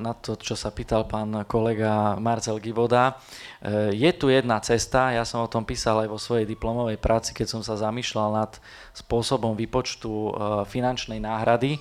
[0.03, 3.17] na to, čo sa pýtal pán kolega Marcel Giboda.
[3.65, 7.33] Eh, je tu jedna cesta, ja som o tom písal aj vo svojej diplomovej práci,
[7.33, 8.53] keď som sa zamýšľal nad
[8.93, 10.31] spôsobom výpočtu eh,
[10.69, 11.81] finančnej náhrady.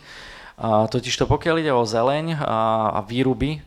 [0.54, 3.58] Totiž to pokiaľ ide o zeleň a výruby,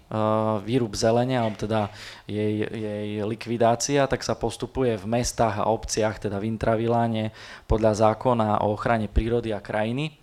[0.62, 1.91] výrub zelene, alebo teda
[2.30, 7.34] jej, jej likvidácia, tak sa postupuje v mestách a obciach, teda v intraviláne
[7.66, 10.14] podľa zákona o ochrane prírody a krajiny.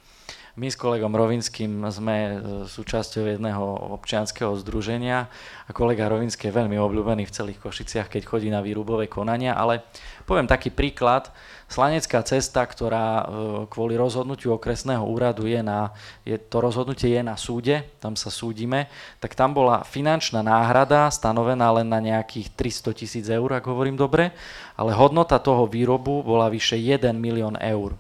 [0.53, 2.33] My s kolegom Rovinským sme e,
[2.69, 5.25] súčasťou jedného občianského združenia
[5.65, 9.81] a kolega Rovinský je veľmi obľúbený v celých Košiciach, keď chodí na výrubové konania, ale
[10.29, 11.33] poviem taký príklad.
[11.65, 13.23] Slanecká cesta, ktorá e,
[13.65, 15.89] kvôli rozhodnutiu okresného úradu je na,
[16.21, 21.81] je, to rozhodnutie je na súde, tam sa súdime, tak tam bola finančná náhrada stanovená
[21.81, 24.29] len na nejakých 300 tisíc eur, ak hovorím dobre,
[24.77, 27.97] ale hodnota toho výrobu bola vyše 1 milión eur.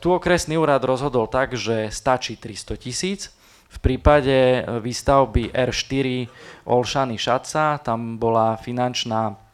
[0.00, 3.20] Tu okresný úrad rozhodol tak, že stačí 300 tisíc.
[3.66, 6.30] V prípade výstavby R4
[6.68, 9.46] Olšany Šaca tam bola finančná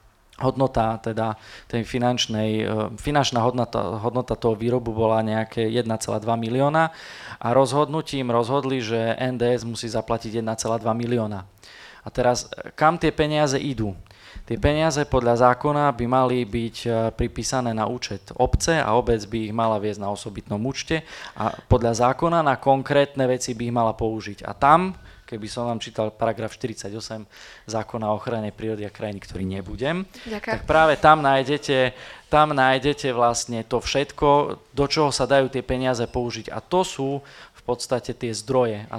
[0.42, 1.38] hodnota, teda
[1.70, 2.66] tej finančnej, e,
[2.98, 6.90] finančná hodnota, hodnota toho výrobu bola nejaké 1,2 milióna
[7.38, 11.46] a rozhodnutím rozhodli, že NDS musí zaplatiť 1,2 milióna.
[12.02, 13.94] A teraz, e, kam tie peniaze idú?
[14.42, 19.38] Tie peniaze podľa zákona by mali byť e, pripísané na účet obce a obec by
[19.48, 21.06] ich mala viesť na osobitnom účte
[21.38, 24.44] a podľa zákona na konkrétne veci by ich mala použiť.
[24.44, 24.96] A tam
[25.32, 26.92] keby som vám čítal paragraf 48
[27.64, 30.52] zákona o ochrane prírody a krajiny, ktorý nebudem, Ďakujem.
[30.60, 31.96] tak práve tam nájdete,
[32.28, 34.28] tam nájdete vlastne to všetko,
[34.76, 36.52] do čoho sa dajú tie peniaze použiť.
[36.52, 37.24] A to sú
[37.62, 38.90] v podstate tie zdroje.
[38.90, 38.98] A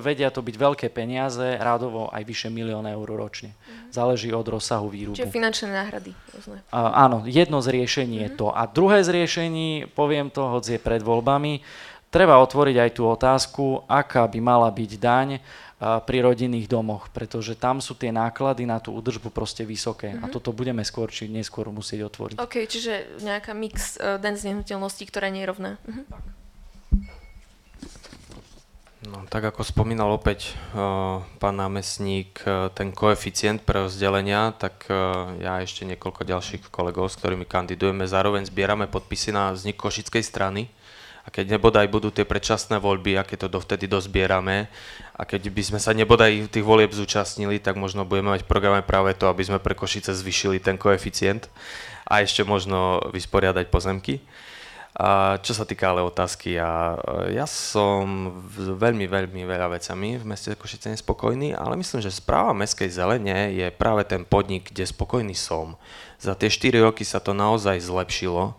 [0.00, 3.52] vedia to byť veľké peniaze, rádovo aj vyše milión eur ročne.
[3.52, 3.92] Mm-hmm.
[3.92, 5.20] Záleží od rozsahu výrubu.
[5.20, 6.16] Čiže finančné náhrady.
[6.72, 8.32] A, áno, jedno z riešení mm-hmm.
[8.32, 8.48] je to.
[8.48, 11.60] A druhé z riešení, poviem to, hoď je pred voľbami,
[12.08, 15.28] treba otvoriť aj tú otázku, aká by mala byť daň
[15.78, 20.24] pri rodinných domoch, pretože tam sú tie náklady na tú údržbu proste vysoké mm-hmm.
[20.24, 20.32] a mhm.
[20.34, 22.36] toto budeme skôr či neskôr musieť otvoriť.
[22.42, 25.70] OK, čiže nejaká mix uh, daň z nehnuteľností, ktorá nie je rovná.
[25.86, 26.38] Mm-hmm.
[28.98, 35.38] No, tak ako spomínal opäť uh, pán námestník, uh, ten koeficient pre rozdelenia, tak uh,
[35.38, 40.66] ja ešte niekoľko ďalších kolegov, s ktorými kandidujeme, zároveň zbierame podpisy na vznik Košickej strany,
[41.22, 44.66] a keď nebodaj budú tie predčasné voľby, aké to dovtedy dozbierame,
[45.14, 48.80] a keď by sme sa nebodaj tých volieb zúčastnili, tak možno budeme mať v programe
[48.80, 51.52] práve to, aby sme pre Košice zvyšili ten koeficient
[52.08, 54.24] a ešte možno vysporiadať pozemky.
[54.98, 56.98] A čo sa týka ale otázky, ja,
[57.30, 62.90] ja som veľmi, veľmi veľa vecami v meste Košice nespokojný, ale myslím, že správa mestskej
[62.90, 65.78] zelene je práve ten podnik, kde spokojný som.
[66.18, 68.58] Za tie 4 roky sa to naozaj zlepšilo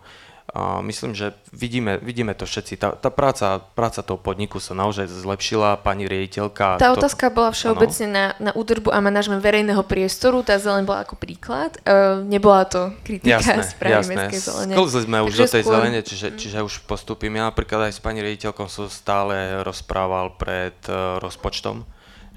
[0.82, 2.74] myslím, že vidíme, vidíme to všetci.
[2.74, 6.82] Tá, tá práca, práca toho podniku sa naozaj zlepšila, pani riaditeľka.
[6.82, 6.98] Tá to...
[6.98, 11.78] otázka bola všeobecne na, na údržbu a manažment verejného priestoru, tá zelen bola ako príklad,
[11.86, 14.14] uh, nebola to kritika jasné, správy jasné.
[14.18, 14.72] mestskej zelene.
[14.74, 15.72] Sklzli sme už do tej skôr...
[15.78, 17.38] zelene, čiže, čiže už postupím.
[17.38, 21.86] Ja napríklad aj s pani riaditeľkou som stále rozprával pred uh, rozpočtom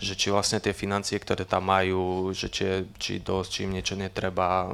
[0.03, 3.95] že či vlastne tie financie, ktoré tam majú, že či, či dosť, či im niečo
[3.95, 4.67] netreba,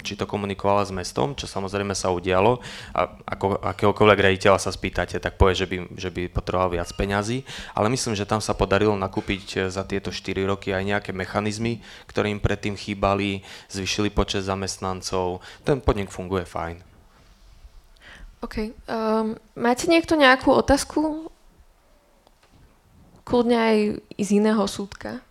[0.00, 2.64] či to komunikovala s mestom, čo samozrejme sa udialo.
[2.96, 7.44] A ako akéhokoľvek rejiteľa sa spýtate, tak povie, že by, že by potreboval viac peňazí.
[7.76, 12.32] Ale myslím, že tam sa podarilo nakúpiť za tieto 4 roky aj nejaké mechanizmy, ktoré
[12.32, 15.44] im predtým chýbali, zvyšili počet zamestnancov.
[15.62, 16.94] Ten podnik funguje fajn.
[18.44, 18.76] OK.
[18.84, 21.23] Um, máte niekto nejakú otázku
[23.24, 23.76] kľudne aj
[24.20, 25.24] z iného súdka.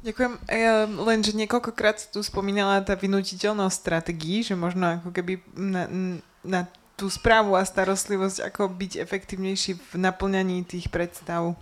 [0.00, 0.32] Ďakujem.
[0.48, 5.84] Ja len, že niekoľkokrát tu spomínala tá vynutiteľnosť strategií, že možno ako keby na,
[6.40, 6.60] na
[6.96, 11.52] tú správu a starostlivosť, ako byť efektívnejší v naplňaní tých predstav.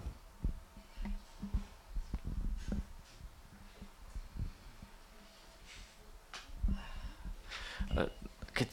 [8.58, 8.70] Keď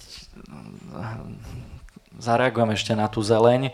[2.18, 3.70] zareagujem ešte na tú zeleň.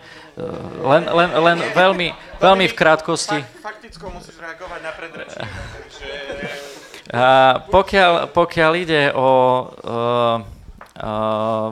[0.81, 2.07] Len, len, len veľmi,
[2.41, 3.39] veľmi v krátkosti.
[3.61, 5.47] Fakticko musíš reagovať na predrečníka.
[7.11, 7.25] A
[7.67, 9.29] pokiaľ, pokiaľ ide o...
[9.83, 10.37] Uh,
[10.95, 11.69] uh,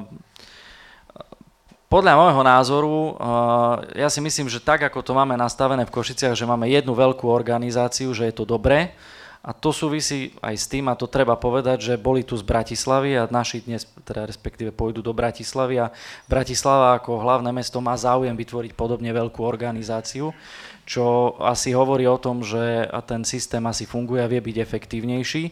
[1.90, 6.38] podľa môjho názoru, uh, ja si myslím, že tak, ako to máme nastavené v Košiciach,
[6.38, 8.94] že máme jednu veľkú organizáciu, že je to dobré,
[9.40, 13.16] a to súvisí aj s tým, a to treba povedať, že boli tu z Bratislavy
[13.16, 15.96] a naši dnes, teda respektíve pôjdu do Bratislavy a
[16.28, 20.36] Bratislava ako hlavné mesto má záujem vytvoriť podobne veľkú organizáciu,
[20.84, 25.44] čo asi hovorí o tom, že ten systém asi funguje a vie byť efektívnejší.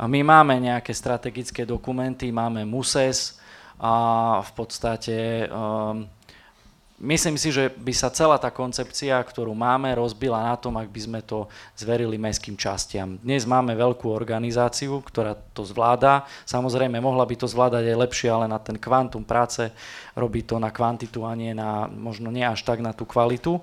[0.00, 3.36] A my máme nejaké strategické dokumenty, máme MUSES
[3.76, 3.94] a
[4.40, 6.08] v podstate um,
[6.98, 11.00] Myslím si, že by sa celá tá koncepcia, ktorú máme, rozbila na tom, ak by
[11.06, 11.46] sme to
[11.78, 13.14] zverili mestským častiam.
[13.22, 16.26] Dnes máme veľkú organizáciu, ktorá to zvláda.
[16.42, 19.70] Samozrejme, mohla by to zvládať aj lepšie, ale na ten kvantum práce
[20.18, 23.62] robí to na kvantitu a nie na, možno nie až tak na tú kvalitu.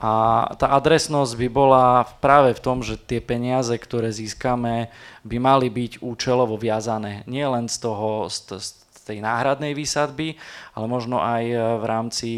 [0.00, 4.88] A tá adresnosť by bola práve v tom, že tie peniaze, ktoré získame,
[5.28, 7.20] by mali byť účelovo viazané.
[7.28, 10.38] Nie len z toho, z, z tej náhradnej výsadby,
[10.78, 11.42] ale možno aj
[11.82, 12.30] v rámci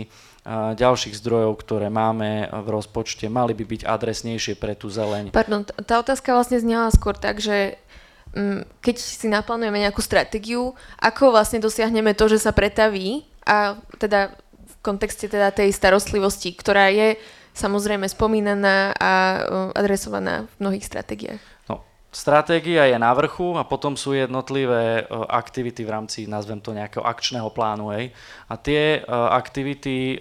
[0.76, 5.32] ďalších zdrojov, ktoré máme v rozpočte, mali by byť adresnejšie pre tú zeleň.
[5.32, 7.80] Pardon, tá otázka vlastne znela skôr tak, že
[8.36, 14.36] mm, keď si naplánujeme nejakú stratégiu, ako vlastne dosiahneme to, že sa pretaví a teda
[14.52, 17.16] v kontexte teda tej starostlivosti, ktorá je
[17.56, 19.38] samozrejme spomínaná a uh,
[19.72, 21.53] adresovaná v mnohých stratégiách.
[22.14, 27.02] Stratégia je na vrchu a potom sú jednotlivé e, aktivity v rámci, nazvem to nejakého
[27.02, 27.90] akčného plánu.
[27.90, 28.14] Hej.
[28.46, 30.16] A tie e, aktivity e,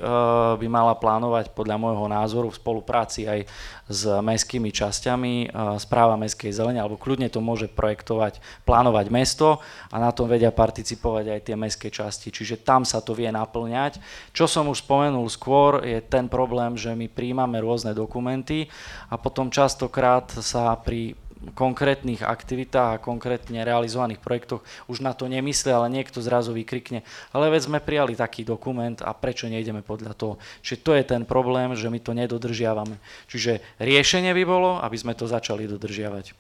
[0.57, 3.45] by mala plánovať podľa môjho názoru v spolupráci aj
[3.83, 9.59] s mestskými časťami, správa mestskej zelene, alebo kľudne to môže projektovať, plánovať mesto
[9.91, 12.31] a na tom vedia participovať aj tie mestské časti.
[12.31, 13.99] Čiže tam sa to vie naplňať.
[14.31, 18.71] Čo som už spomenul skôr, je ten problém, že my príjmame rôzne dokumenty
[19.11, 21.19] a potom častokrát sa pri
[21.51, 27.03] konkrétnych aktivitách a konkrétne realizovaných projektoch už na to nemyslia, ale niekto zrazu vykrikne,
[27.35, 30.33] ale veď sme prijali taký dokument a prečo nejdeme podľa toho.
[30.63, 32.95] Čiže to je ten problém, že my to nedodržiavame.
[33.27, 36.31] Čiže riešenie by bolo, aby sme to začali dodržiavať.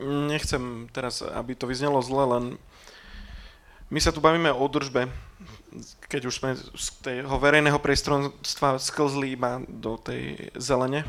[0.00, 2.44] Nechcem teraz, aby to vyznelo zle, len
[3.90, 5.10] my sa tu bavíme o držbe
[6.10, 11.06] keď už sme z toho verejného priestrovstva sklzli iba do tej zelene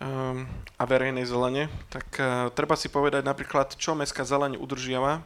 [0.00, 0.48] um,
[0.80, 5.20] a verejnej zelene, tak uh, treba si povedať napríklad, čo mestská zeleň udržiava.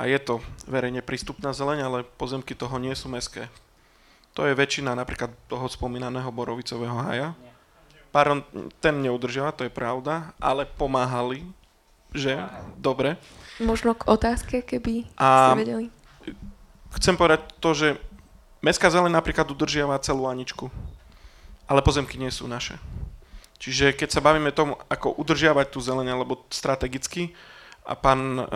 [0.00, 3.52] A je to verejne prístupná zeleň, ale pozemky toho nie sú mestské.
[4.32, 7.36] To je väčšina napríklad toho spomínaného borovicového haja.
[8.08, 8.40] Pardon,
[8.80, 11.44] ten neudržiava, to je pravda, ale pomáhali,
[12.12, 12.38] že?
[12.78, 13.20] Dobre.
[13.60, 15.86] Možno k otázke, keby a ste vedeli
[16.96, 17.88] chcem povedať to, že
[18.62, 20.70] Mestská zeleň napríklad udržiava celú Aničku,
[21.66, 22.78] ale pozemky nie sú naše.
[23.58, 27.34] Čiže keď sa bavíme tomu, ako udržiavať tú zeleň, alebo strategicky,
[27.82, 28.46] a pán uh,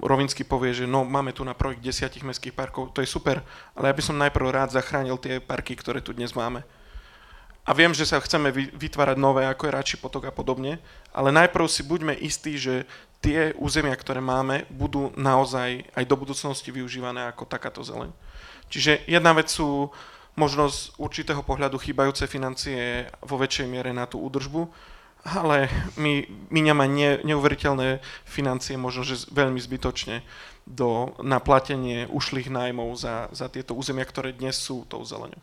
[0.00, 3.44] Rovinský povie, že no, máme tu na projekt desiatich mestských parkov, to je super,
[3.76, 6.64] ale ja by som najprv rád zachránil tie parky, ktoré tu dnes máme.
[7.66, 10.78] A viem, že sa chceme vytvárať nové, ako je Rači potok a podobne,
[11.10, 12.86] ale najprv si buďme istí, že
[13.18, 18.14] tie územia, ktoré máme, budú naozaj aj do budúcnosti využívané ako takáto zeleň.
[18.70, 19.90] Čiže jedna vec sú
[20.38, 24.70] možno z určitého pohľadu chýbajúce financie vo väčšej miere na tú údržbu,
[25.26, 25.66] ale
[25.98, 26.22] my
[26.54, 30.22] míňame ne, neuveriteľné financie, možno že veľmi zbytočne,
[30.66, 35.38] do, na platenie ušlých nájmov za, za tieto územia, ktoré dnes sú tou zeleňou.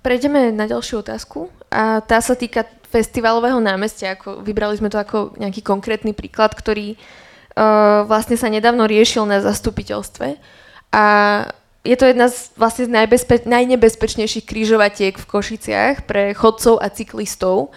[0.00, 4.16] Prejdeme na ďalšiu otázku a tá sa týka festivalového námestia.
[4.16, 9.44] Ako, vybrali sme to ako nejaký konkrétny príklad, ktorý uh, vlastne sa nedávno riešil na
[9.44, 10.40] zastupiteľstve.
[10.96, 11.04] A
[11.84, 17.76] je to jedna z vlastne z najbezpe- najnebezpečnejších krížovatiek v Košiciach pre chodcov a cyklistov.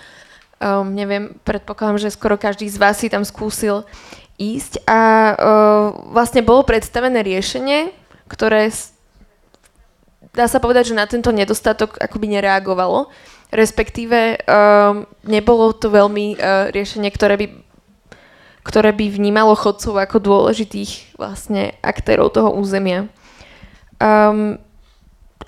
[0.64, 3.84] Um, neviem, predpokladám, že skoro každý z vás si tam skúsil
[4.40, 4.80] ísť.
[4.88, 5.00] A
[5.36, 7.91] uh, vlastne bolo predstavené riešenie,
[8.32, 8.72] ktoré
[10.34, 13.14] dá sa povedať, že na tento nedostatok akoby nereagovalo
[13.53, 17.47] respektíve um, nebolo to veľmi uh, riešenie, ktoré by,
[18.65, 23.05] ktoré by vnímalo chodcov ako dôležitých vlastne aktérov toho územia.
[24.01, 24.57] Um,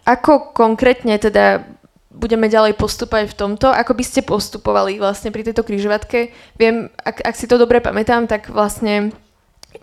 [0.05, 1.65] ako konkrétne teda
[2.13, 3.73] budeme ďalej postupovať v tomto?
[3.73, 6.29] Ako by ste postupovali vlastne pri tejto križovatke?
[6.61, 9.11] Viem, ak, ak si to dobre pamätám, tak vlastne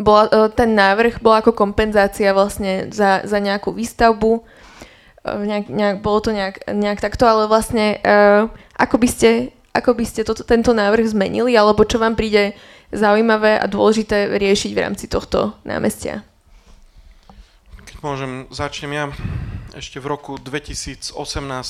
[0.00, 4.46] bola, e, ten návrh bol ako kompenzácia vlastne za, za nejakú výstavbu
[5.22, 9.30] nejak, nejak, bolo to nejak, nejak takto, ale vlastne uh, ako by ste,
[9.70, 12.58] ako by ste to, tento návrh zmenili, alebo čo vám príde
[12.92, 16.26] zaujímavé a dôležité riešiť v rámci tohto námestia?
[17.86, 19.06] Keď môžem, začnem ja.
[19.72, 21.16] Ešte v roku 2018,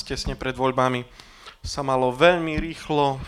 [0.03, 1.07] tesne pred voľbami,
[1.63, 3.23] sa malo veľmi rýchlo,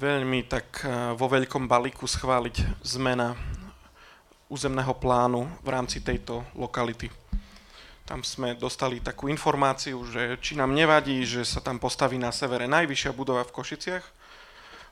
[0.00, 3.36] veľmi tak eh, vo veľkom balíku schváliť zmena
[4.48, 7.12] územného plánu v rámci tejto lokality
[8.04, 12.68] tam sme dostali takú informáciu, že či nám nevadí, že sa tam postaví na severe
[12.68, 14.04] najvyššia budova v Košiciach.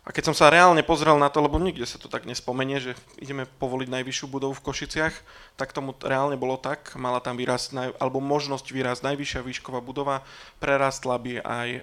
[0.03, 2.99] A keď som sa reálne pozrel na to, lebo nikde sa to tak nespomenie, že
[3.23, 5.15] ideme povoliť najvyššiu budovu v Košiciach,
[5.55, 6.99] tak tomu reálne bolo tak.
[6.99, 7.71] Mala tam výraz,
[8.03, 10.27] alebo možnosť výraz najvyššia výšková budova,
[10.59, 11.81] prerastla by aj e,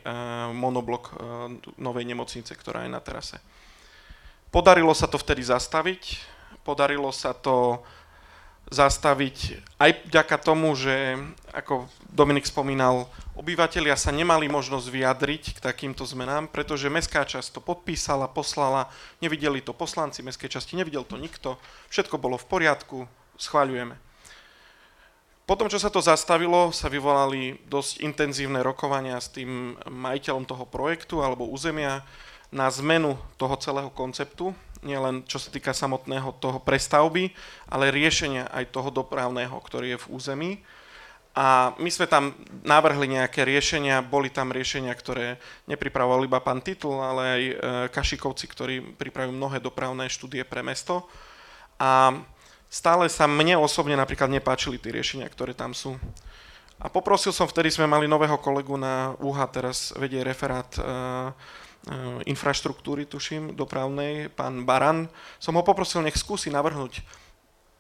[0.52, 1.12] monoblok e,
[1.80, 3.40] novej nemocnice, ktorá je na terase.
[4.52, 6.20] Podarilo sa to vtedy zastaviť,
[6.68, 7.80] podarilo sa to
[8.70, 11.18] zastaviť aj vďaka tomu, že
[11.54, 17.62] ako Dominik spomínal, obyvateľia sa nemali možnosť vyjadriť k takýmto zmenám, pretože mestská časť to
[17.62, 18.90] podpísala, poslala,
[19.22, 21.58] nevideli to poslanci mestskej časti, nevidel to nikto,
[21.90, 22.98] všetko bolo v poriadku,
[23.42, 23.98] schváľujeme.
[25.50, 31.26] Potom, čo sa to zastavilo, sa vyvolali dosť intenzívne rokovania s tým majiteľom toho projektu
[31.26, 32.06] alebo územia
[32.54, 34.54] na zmenu toho celého konceptu,
[34.84, 37.32] nielen čo sa týka samotného toho prestavby,
[37.68, 40.52] ale riešenia aj toho dopravného, ktorý je v území.
[41.38, 42.36] A my sme tam
[42.66, 45.40] navrhli nejaké riešenia, boli tam riešenia, ktoré
[45.70, 47.54] nepripravoval iba pán Titul, ale aj e,
[47.94, 51.06] Kašikovci, ktorí pripravujú mnohé dopravné štúdie pre mesto.
[51.80, 52.12] A
[52.68, 55.96] stále sa mne osobne napríklad nepáčili tie riešenia, ktoré tam sú.
[56.80, 61.36] A poprosil som, vtedy sme mali nového kolegu na UHA, teraz vedie referát uh,
[62.28, 65.08] infraštruktúry, tuším, dopravnej, pán Baran,
[65.40, 67.02] som ho poprosil, nech skúsi navrhnúť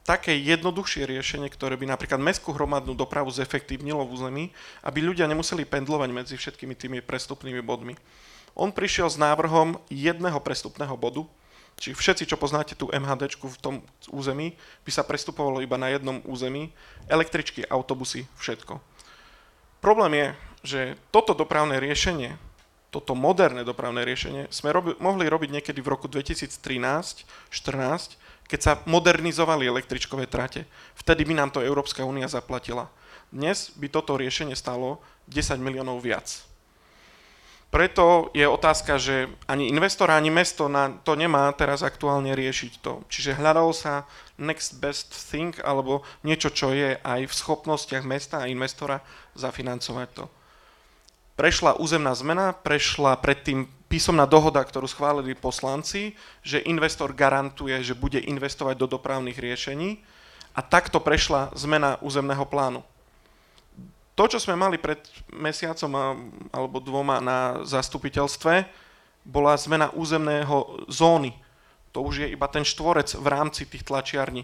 [0.08, 4.46] také jednoduchšie riešenie, ktoré by napríklad mestskú hromadnú dopravu zefektívnilo v území,
[4.82, 7.94] aby ľudia nemuseli pendlovať medzi všetkými tými prestupnými bodmi.
[8.58, 11.30] On prišiel s návrhom jedného prestupného bodu,
[11.78, 13.76] či všetci, čo poznáte tú MHD v tom
[14.10, 16.74] území, by sa prestupovalo iba na jednom území,
[17.08, 18.82] električky, autobusy, všetko.
[19.80, 20.28] Problém je,
[20.60, 20.80] že
[21.14, 22.36] toto dopravné riešenie,
[22.90, 27.54] toto moderné dopravné riešenie sme robi, mohli robiť niekedy v roku 2013-14,
[28.50, 30.66] keď sa modernizovali električkové trate.
[30.98, 32.90] Vtedy by nám to Európska únia zaplatila.
[33.30, 34.98] Dnes by toto riešenie stalo
[35.30, 36.50] 10 miliónov viac.
[37.70, 43.06] Preto je otázka, že ani investor, ani mesto na to nemá teraz aktuálne riešiť to.
[43.14, 44.10] Čiže hľadalo sa
[44.42, 49.06] next best thing, alebo niečo, čo je aj v schopnostiach mesta a investora
[49.38, 50.26] zafinancovať to.
[51.40, 58.20] Prešla územná zmena, prešla predtým písomná dohoda, ktorú schválili poslanci, že investor garantuje, že bude
[58.20, 60.04] investovať do dopravných riešení
[60.52, 62.84] a takto prešla zmena územného plánu.
[64.20, 65.00] To, čo sme mali pred
[65.32, 66.20] mesiacom
[66.52, 68.68] alebo dvoma na zastupiteľstve,
[69.24, 71.32] bola zmena územného zóny.
[71.96, 74.44] To už je iba ten štvorec v rámci tých tlačiarní.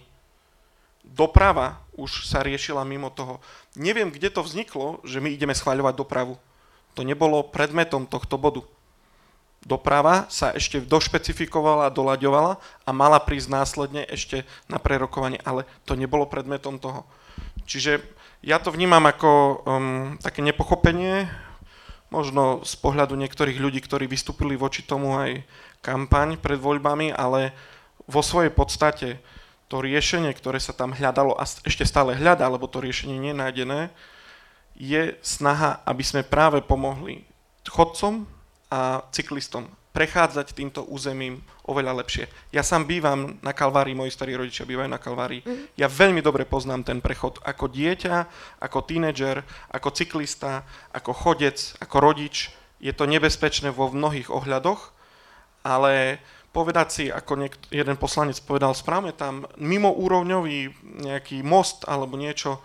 [1.03, 3.43] Doprava už sa riešila mimo toho.
[3.75, 6.39] Neviem, kde to vzniklo, že my ideme schváľovať dopravu.
[6.95, 8.63] To nebolo predmetom tohto bodu
[9.65, 12.53] doprava sa ešte došpecifikovala a doľaďovala
[12.85, 17.03] a mala prísť následne ešte na prerokovanie, ale to nebolo predmetom toho.
[17.65, 18.05] Čiže
[18.45, 19.55] ja to vnímam ako um,
[20.21, 21.25] také nepochopenie,
[22.13, 25.41] možno z pohľadu niektorých ľudí, ktorí vystúpili voči tomu aj
[25.81, 27.57] kampaň pred voľbami, ale
[28.05, 29.17] vo svojej podstate
[29.65, 33.41] to riešenie, ktoré sa tam hľadalo a ešte stále hľadá, lebo to riešenie nie je
[33.41, 33.79] nájdené,
[34.75, 37.23] je snaha, aby sme práve pomohli
[37.65, 38.27] chodcom,
[38.75, 42.27] a cyklistom prechádzať týmto územím oveľa lepšie.
[42.51, 45.39] Ja sám bývam na Kalvárii, moji starí rodičia bývajú na Kalvárii.
[45.39, 45.71] Mm.
[45.79, 48.15] Ja veľmi dobre poznám ten prechod ako dieťa,
[48.59, 52.51] ako tínedžer, ako cyklista, ako chodec, ako rodič.
[52.83, 54.91] Je to nebezpečné vo mnohých ohľadoch,
[55.63, 56.19] ale
[56.51, 60.75] povedať si, ako niekt- jeden poslanec povedal, správne tam mimo úrovňový
[61.07, 62.59] nejaký most alebo niečo,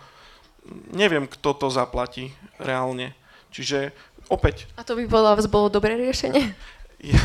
[0.91, 3.13] neviem, kto to zaplatí reálne.
[3.51, 3.91] Čiže
[4.31, 4.67] opäť.
[4.79, 6.55] A to by podľa vás bolo dobré riešenie?
[7.01, 7.17] Ja,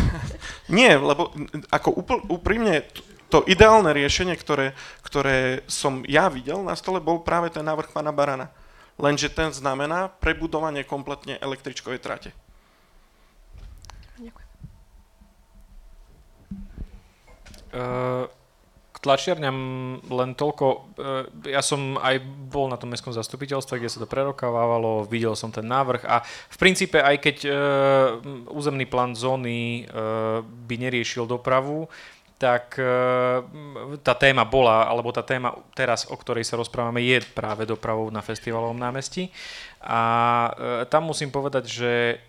[0.72, 1.36] nie, lebo
[1.68, 2.88] ako úpl, úprimne
[3.28, 4.72] to ideálne riešenie, ktoré,
[5.04, 8.48] ktoré som ja videl na stole, bol práve ten návrh pána Barana.
[8.96, 12.30] Lenže ten znamená prebudovanie kompletne električkovej trate.
[14.16, 14.48] Ďakujem.
[17.76, 18.32] Uh,
[19.00, 19.58] tlačiarňam
[20.08, 20.78] len toľko, e,
[21.52, 25.64] ja som aj bol na tom mestskom zastupiteľstve, kde sa to prerokávalo, videl som ten
[25.68, 27.50] návrh a v princípe aj keď e,
[28.50, 29.94] územný plán zóny e,
[30.42, 31.88] by neriešil dopravu,
[32.36, 32.76] tak
[34.04, 38.20] tá téma bola, alebo tá téma teraz, o ktorej sa rozprávame, je práve dopravou na
[38.20, 39.32] festivalovom námestí.
[39.80, 40.52] A
[40.92, 42.20] tam musím povedať, že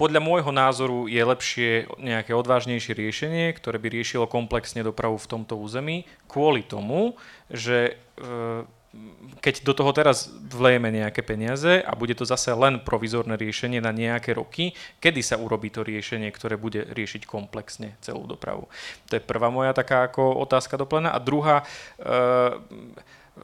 [0.00, 1.70] podľa môjho názoru je lepšie
[2.00, 7.20] nejaké odvážnejšie riešenie, ktoré by riešilo komplexne dopravu v tomto území, kvôli tomu,
[7.52, 8.64] že e,
[9.44, 13.92] keď do toho teraz vlejeme nejaké peniaze a bude to zase len provizorné riešenie na
[13.92, 14.72] nejaké roky,
[15.04, 18.72] kedy sa urobí to riešenie, ktoré bude riešiť komplexne celú dopravu.
[19.12, 21.12] To je prvá moja taká ako otázka doplnená.
[21.12, 21.62] A druhá,
[22.00, 22.56] e,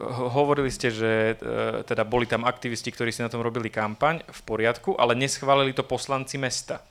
[0.05, 4.40] Hovorili ste, že e, teda boli tam aktivisti, ktorí si na tom robili kampaň, v
[4.44, 6.85] poriadku, ale neschválili to poslanci mesta.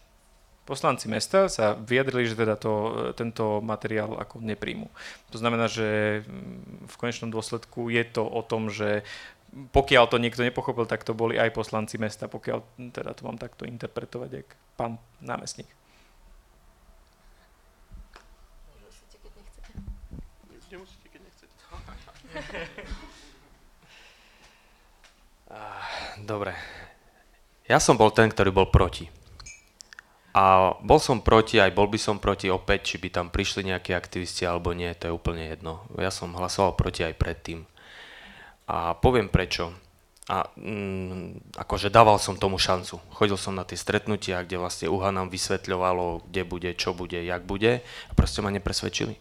[0.66, 4.90] Poslanci mesta sa vyjadrili, že teda to, e, tento materiál ako nepríjmu.
[5.30, 9.06] To znamená, že mm, v konečnom dôsledku je to o tom, že
[9.54, 13.70] pokiaľ to niekto nepochopil, tak to boli aj poslanci mesta, pokiaľ teda to mám takto
[13.70, 15.70] interpretovať, jak pán námestník.
[20.76, 21.56] Nemusíte, keď nechcete.
[26.22, 26.56] Dobre.
[27.66, 29.10] Ja som bol ten, ktorý bol proti.
[30.36, 33.96] A bol som proti, aj bol by som proti opäť, či by tam prišli nejakí
[33.96, 35.88] aktivisti alebo nie, to je úplne jedno.
[35.96, 37.64] Ja som hlasoval proti aj predtým.
[38.68, 39.72] A poviem prečo.
[40.28, 43.00] A mm, akože dával som tomu šancu.
[43.16, 47.46] Chodil som na tie stretnutia, kde vlastne UHA nám vysvetľovalo, kde bude, čo bude, jak
[47.48, 47.86] bude.
[48.10, 49.16] A proste ma nepresvedčili.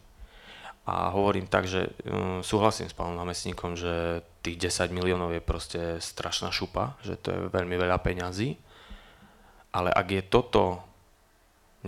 [0.84, 5.80] A hovorím tak, že um, súhlasím s pánom námestníkom, že tých 10 miliónov je proste
[5.96, 8.60] strašná šupa, že to je veľmi veľa peňazí.
[9.72, 10.84] Ale ak je toto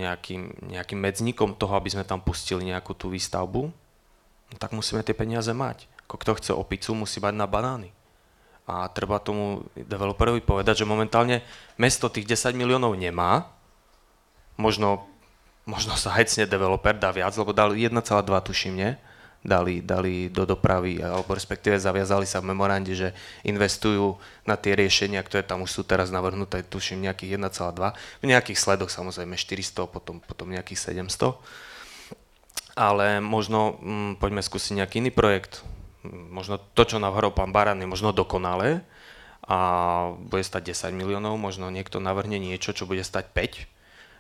[0.01, 3.62] nejakým, nejakým medzníkom toho, aby sme tam pustili nejakú tú výstavbu,
[4.48, 5.89] no tak musíme tie peniaze mať.
[6.09, 7.93] Kto chce opicu, musí mať na banány.
[8.66, 11.44] A treba tomu developerovi povedať, že momentálne
[11.78, 13.52] mesto tých 10 miliónov nemá,
[14.59, 15.06] možno,
[15.67, 17.91] možno sa hecne developer dá viac, lebo dal 1,2
[18.47, 18.91] tuším, nie?
[19.47, 23.15] Dali, dali do dopravy, alebo respektíve zaviazali sa v memorande, že
[23.47, 27.95] investujú na tie riešenia, ktoré tam už sú teraz navrhnuté, tuším nejakých 1,2.
[27.95, 31.39] V nejakých sledoch samozrejme 400, potom, potom nejakých 700.
[32.75, 35.63] Ale možno hm, poďme skúsiť nejaký iný projekt,
[36.11, 38.83] možno to, čo navrhol pán Baran, je možno dokonalé
[39.47, 39.59] a
[40.27, 43.76] bude stať 10 miliónov, možno niekto navrhne niečo, čo bude stať 5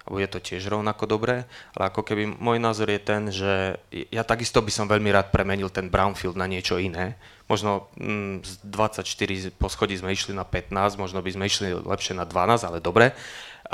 [0.06, 4.22] a bude to tiež rovnako dobré, ale ako keby môj názor je ten, že ja
[4.22, 7.18] takisto by som veľmi rád premenil ten brownfield na niečo iné.
[7.50, 12.22] Možno mm, z 24 poschodí sme išli na 15, možno by sme išli lepšie na
[12.22, 13.18] 12, ale dobre.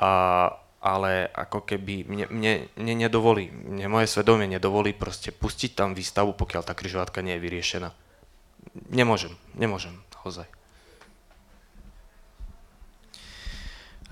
[0.01, 0.49] A,
[0.81, 6.33] ale ako keby mne, mne, mne nedovolí, mne moje svedomie nedovolí proste pustiť tam výstavu,
[6.33, 7.93] pokiaľ tá križovatka nie je vyriešená.
[8.89, 10.49] Nemôžem, nemôžem, naozaj.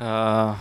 [0.00, 0.56] Uh,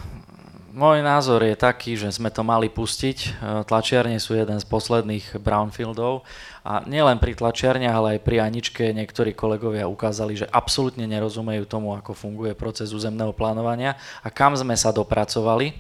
[0.80, 3.44] môj názor je taký, že sme to mali pustiť.
[3.68, 6.24] Tlačiarne sú jeden z posledných brownfieldov
[6.64, 11.92] a nielen pri tlačiarniach, ale aj pri Aničke niektorí kolegovia ukázali, že absolútne nerozumejú tomu,
[12.00, 15.76] ako funguje proces územného plánovania a kam sme sa dopracovali.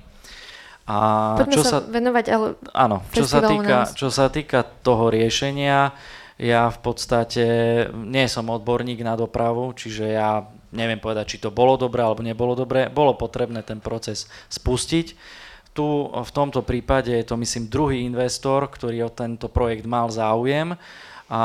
[0.89, 0.97] A
[1.39, 5.93] Poďme čo sa, sa venovať, ale áno, čo sa, týka, čo sa týka toho riešenia,
[6.39, 7.45] ja v podstate
[7.93, 12.53] nie som odborník na dopravu, čiže ja neviem povedať, či to bolo dobré alebo nebolo
[12.53, 12.87] dobré.
[12.89, 15.07] Bolo potrebné ten proces spustiť.
[15.73, 20.73] Tu v tomto prípade je to myslím druhý investor, ktorý o tento projekt mal záujem
[21.29, 21.43] a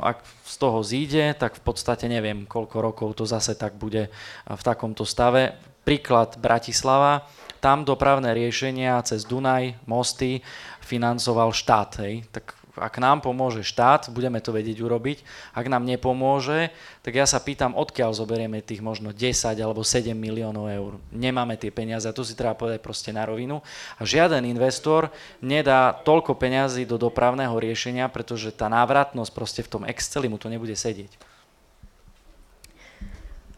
[0.00, 4.08] ak z toho zíde, tak v podstate neviem, koľko rokov to zase tak bude
[4.48, 5.52] v takomto stave.
[5.84, 7.28] Príklad Bratislava,
[7.60, 10.40] tam dopravné riešenia cez Dunaj, mosty
[10.80, 11.90] financoval štát.
[12.02, 12.24] Hej.
[12.32, 15.24] Tak ak nám pomôže štát, budeme to vedieť urobiť.
[15.56, 16.70] Ak nám nepomôže,
[17.00, 20.92] tak ja sa pýtam, odkiaľ zoberieme tých možno 10 alebo 7 miliónov eur.
[21.10, 23.64] Nemáme tie peniaze a to si treba povedať proste na rovinu.
[23.96, 25.08] A žiaden investor
[25.40, 30.52] nedá toľko peňazí do dopravného riešenia, pretože tá návratnosť proste v tom Exceli mu to
[30.52, 31.36] nebude sedieť.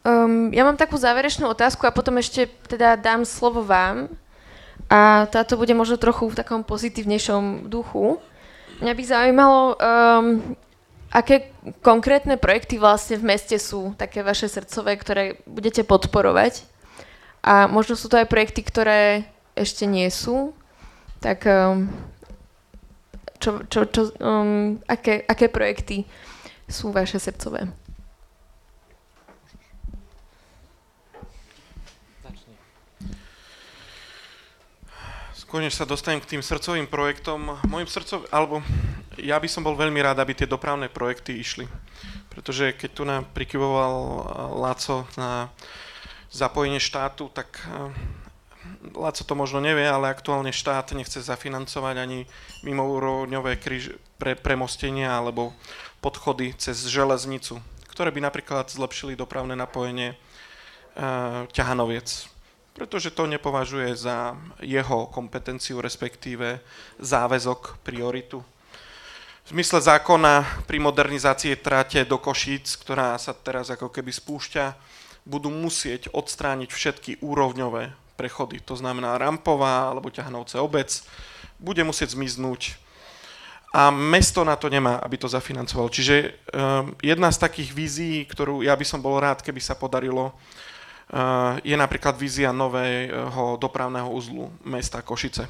[0.08, 4.08] Um, ja mám takú záverečnú otázku a potom ešte teda dám slovo vám.
[4.88, 8.16] A táto bude možno trochu v takom pozitívnejšom duchu.
[8.78, 10.26] Mňa by zaujímalo, um,
[11.10, 11.50] aké
[11.82, 16.62] konkrétne projekty vlastne v meste sú také vaše srdcové, ktoré budete podporovať.
[17.42, 19.26] A možno sú to aj projekty, ktoré
[19.58, 20.54] ešte nie sú.
[21.18, 21.90] Tak um,
[23.42, 26.06] čo, čo, čo, um, aké, aké projekty
[26.70, 27.66] sú vaše srdcové?
[35.48, 38.60] Skôr sa dostanem k tým srdcovým projektom, môjim srdcov, alebo
[39.16, 41.64] ja by som bol veľmi rád, aby tie dopravné projekty išli.
[42.28, 44.16] Pretože keď tu nám prikyvoval eh,
[44.60, 45.48] Laco na
[46.28, 47.96] zapojenie štátu, tak eh,
[48.92, 52.28] Laco to možno nevie, ale aktuálne štát nechce zafinancovať ani
[52.68, 55.56] mimoúrovňové kríž, pre, premostenia alebo
[56.04, 57.56] podchody cez železnicu,
[57.88, 60.16] ktoré by napríklad zlepšili dopravné napojenie e,
[61.56, 62.36] ťahanoviec
[62.78, 66.62] pretože to nepovažuje za jeho kompetenciu, respektíve
[67.02, 68.38] záväzok, prioritu.
[69.42, 74.78] V zmysle zákona pri modernizácii trate do Košíc, ktorá sa teraz ako keby spúšťa,
[75.26, 78.62] budú musieť odstrániť všetky úrovňové prechody.
[78.70, 81.02] To znamená Rampová alebo ťahnovce obec
[81.58, 82.78] bude musieť zmiznúť
[83.68, 85.92] a mesto na to nemá, aby to zafinancovalo.
[85.92, 90.32] Čiže um, jedna z takých vízií, ktorú ja by som bol rád, keby sa podarilo
[91.64, 95.48] je napríklad vízia nového dopravného uzlu mesta Košice,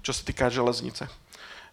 [0.00, 1.08] čo sa týka železnice.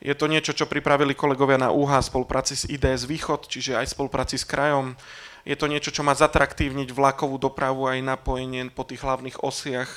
[0.02, 3.86] Je to niečo, čo pripravili kolegovia na UHA v spolupráci s IDS Východ, čiže aj
[3.86, 4.98] v spolupráci s krajom.
[5.46, 9.90] Je to niečo, čo má zatraktívniť vlakovú dopravu aj napojenie po tých hlavných osiach,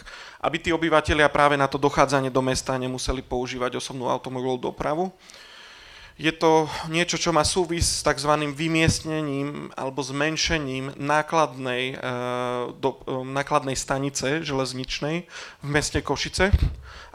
[0.44, 5.12] aby tí obyvateľia práve na to dochádzanie do mesta nemuseli používať osobnú automobilovú dopravu
[6.14, 8.30] je to niečo, čo má súvis s tzv.
[8.54, 12.06] vymiestnením alebo zmenšením nákladnej, e,
[12.78, 15.26] do, e, nákladnej stanice železničnej
[15.62, 16.54] v meste Košice.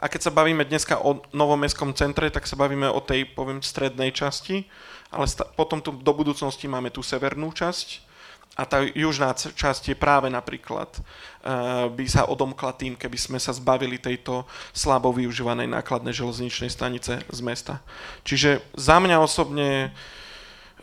[0.00, 4.12] A keď sa bavíme dneska o novomestskom centre, tak sa bavíme o tej, poviem, strednej
[4.12, 4.68] časti,
[5.08, 8.09] ale sta- potom tu do budúcnosti máme tú severnú časť,
[8.58, 13.54] a tá južná časť je práve napríklad, uh, by sa odomkla tým, keby sme sa
[13.54, 14.44] zbavili tejto
[14.74, 17.78] slabo využívanej nákladnej železničnej stanice z mesta.
[18.26, 19.94] Čiže za mňa osobne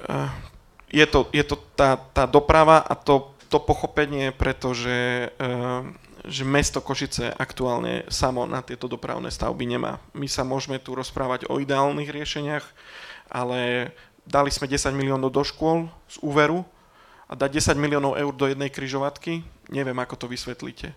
[0.07, 0.31] uh,
[0.87, 5.83] je to, je to tá, tá doprava a to, to pochopenie, pretože uh,
[6.27, 10.03] že mesto Košice aktuálne samo na tieto dopravné stavby nemá.
[10.11, 12.65] My sa môžeme tu rozprávať o ideálnych riešeniach,
[13.31, 13.91] ale
[14.27, 16.67] dali sme 10 miliónov do škôl z úveru
[17.27, 20.95] a dať 10 miliónov eur do jednej kryžovatky, neviem, ako to vysvetlíte.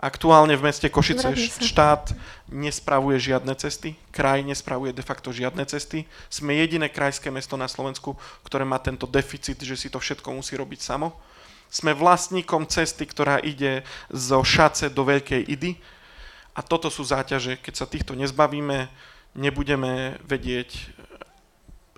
[0.00, 2.16] Aktuálne v meste Košice štát
[2.48, 6.08] nespravuje žiadne cesty, kraj nespravuje de facto žiadne cesty.
[6.32, 10.56] Sme jediné krajské mesto na Slovensku, ktoré má tento deficit, že si to všetko musí
[10.56, 11.12] robiť samo.
[11.68, 15.76] Sme vlastníkom cesty, ktorá ide zo Šace do Veľkej Idy.
[16.56, 17.60] A toto sú záťaže.
[17.60, 18.88] Keď sa týchto nezbavíme,
[19.36, 20.96] nebudeme vedieť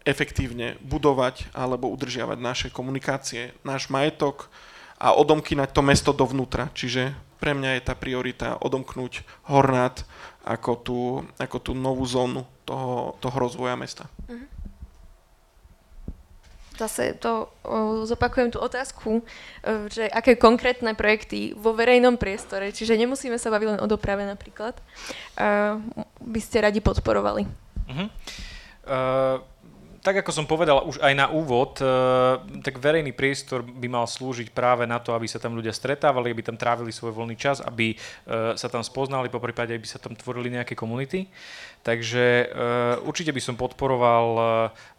[0.02, 4.50] efektívne budovať alebo udržiavať naše komunikácie, náš majetok
[4.98, 6.70] a odomkynať to mesto dovnútra.
[6.74, 10.06] Čiže pre mňa je tá priorita odomknúť Hornát
[10.46, 11.00] ako tú,
[11.38, 14.06] ako tú novú zónu toho, toho rozvoja mesta.
[14.30, 14.46] Mhm.
[16.72, 17.52] Zase to
[18.08, 19.22] zopakujem tú otázku, o,
[19.92, 24.74] že aké konkrétne projekty vo verejnom priestore, čiže nemusíme sa baviť len o doprave napríklad,
[24.74, 24.82] o,
[26.24, 27.44] by ste radi podporovali.
[27.86, 28.08] Uh-huh.
[28.82, 29.38] Uh,
[30.02, 31.86] tak ako som povedal už aj na úvod, eh,
[32.58, 36.42] tak verejný priestor by mal slúžiť práve na to, aby sa tam ľudia stretávali, aby
[36.42, 40.18] tam trávili svoj voľný čas, aby eh, sa tam spoznali, po prípade, aby sa tam
[40.18, 41.30] tvorili nejaké komunity.
[41.82, 44.46] Takže uh, určite by som podporoval uh,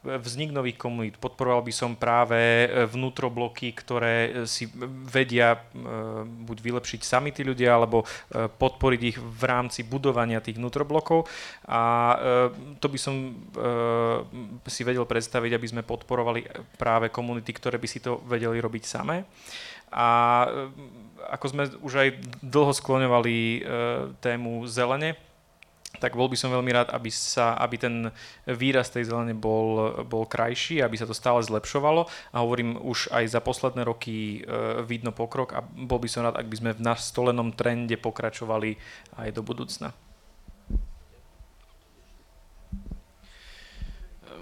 [0.03, 4.67] vznik nových komunít, podporoval by som práve vnútrobloky, ktoré si
[5.07, 5.63] vedia
[6.43, 8.03] buď vylepšiť sami tí ľudia, alebo
[8.35, 11.23] podporiť ich v rámci budovania tých vnútroblokov.
[11.71, 11.81] A
[12.83, 13.31] to by som
[14.67, 19.23] si vedel predstaviť, aby sme podporovali práve komunity, ktoré by si to vedeli robiť samé.
[19.87, 20.07] A
[21.31, 22.09] ako sme už aj
[22.43, 23.63] dlho skloňovali
[24.19, 25.15] tému zelene,
[26.03, 27.95] tak bol by som veľmi rád, aby, sa, aby ten
[28.43, 33.31] výraz tej zelene bol, bol krajší, aby sa to stále zlepšovalo a hovorím už aj
[33.31, 36.83] za posledné roky e, vidno pokrok a bol by som rád, ak by sme v
[36.83, 38.75] nastolenom trende pokračovali
[39.15, 39.95] aj do budúcna.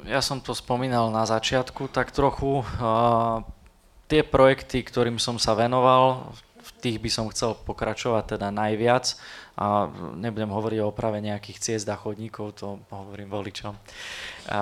[0.09, 2.65] Ja som to spomínal na začiatku, tak trochu
[4.09, 6.33] tie projekty, ktorým som sa venoval,
[6.81, 9.13] tých by som chcel pokračovať teda najviac
[9.61, 9.85] a
[10.17, 13.77] nebudem hovoriť o oprave nejakých ciest a chodníkov, to hovorím voličom.
[14.49, 14.61] A,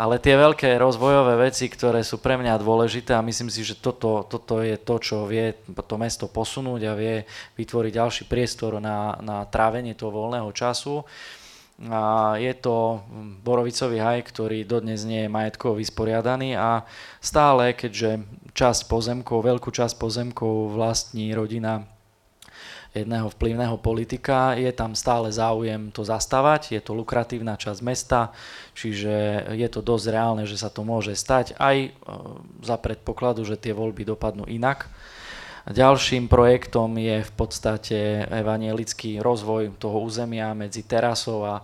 [0.00, 4.24] ale tie veľké rozvojové veci, ktoré sú pre mňa dôležité a myslím si, že toto,
[4.24, 7.28] toto je to, čo vie to mesto posunúť a vie
[7.60, 11.04] vytvoriť ďalší priestor na, na trávenie toho voľného času,
[11.86, 13.06] a je to
[13.46, 16.82] borovicový haj, ktorý dodnes nie je majetkovo vysporiadaný a
[17.22, 21.86] stále, keďže časť pozemkov, veľkú časť pozemkov vlastní rodina
[22.98, 24.58] jedného vplyvného politika.
[24.58, 28.34] Je tam stále záujem to zastavať, je to lukratívna časť mesta,
[28.74, 31.88] čiže je to dosť reálne, že sa to môže stať aj e,
[32.66, 34.90] za predpokladu, že tie voľby dopadnú inak.
[35.68, 41.60] Ďalším projektom je v podstate evanielický rozvoj toho územia medzi terasou a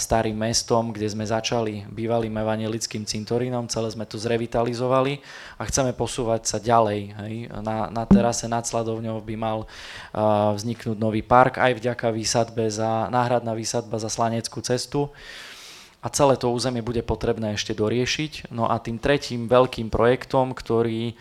[0.00, 5.20] starým mestom, kde sme začali bývalým evanielickým cintorínom, celé sme to zrevitalizovali
[5.60, 7.00] a chceme posúvať sa ďalej.
[7.12, 7.34] Hej.
[7.60, 9.68] Na, na terase nad Sladovňou by mal
[10.56, 15.12] vzniknúť nový park aj vďaka výsadbe za, náhradná výsadba za Slaneckú cestu
[16.02, 18.50] a celé to územie bude potrebné ešte doriešiť.
[18.50, 21.14] No a tým tretím veľkým projektom, ktorý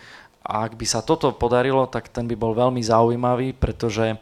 [0.51, 4.19] ak by sa toto podarilo, tak ten by bol veľmi zaujímavý, pretože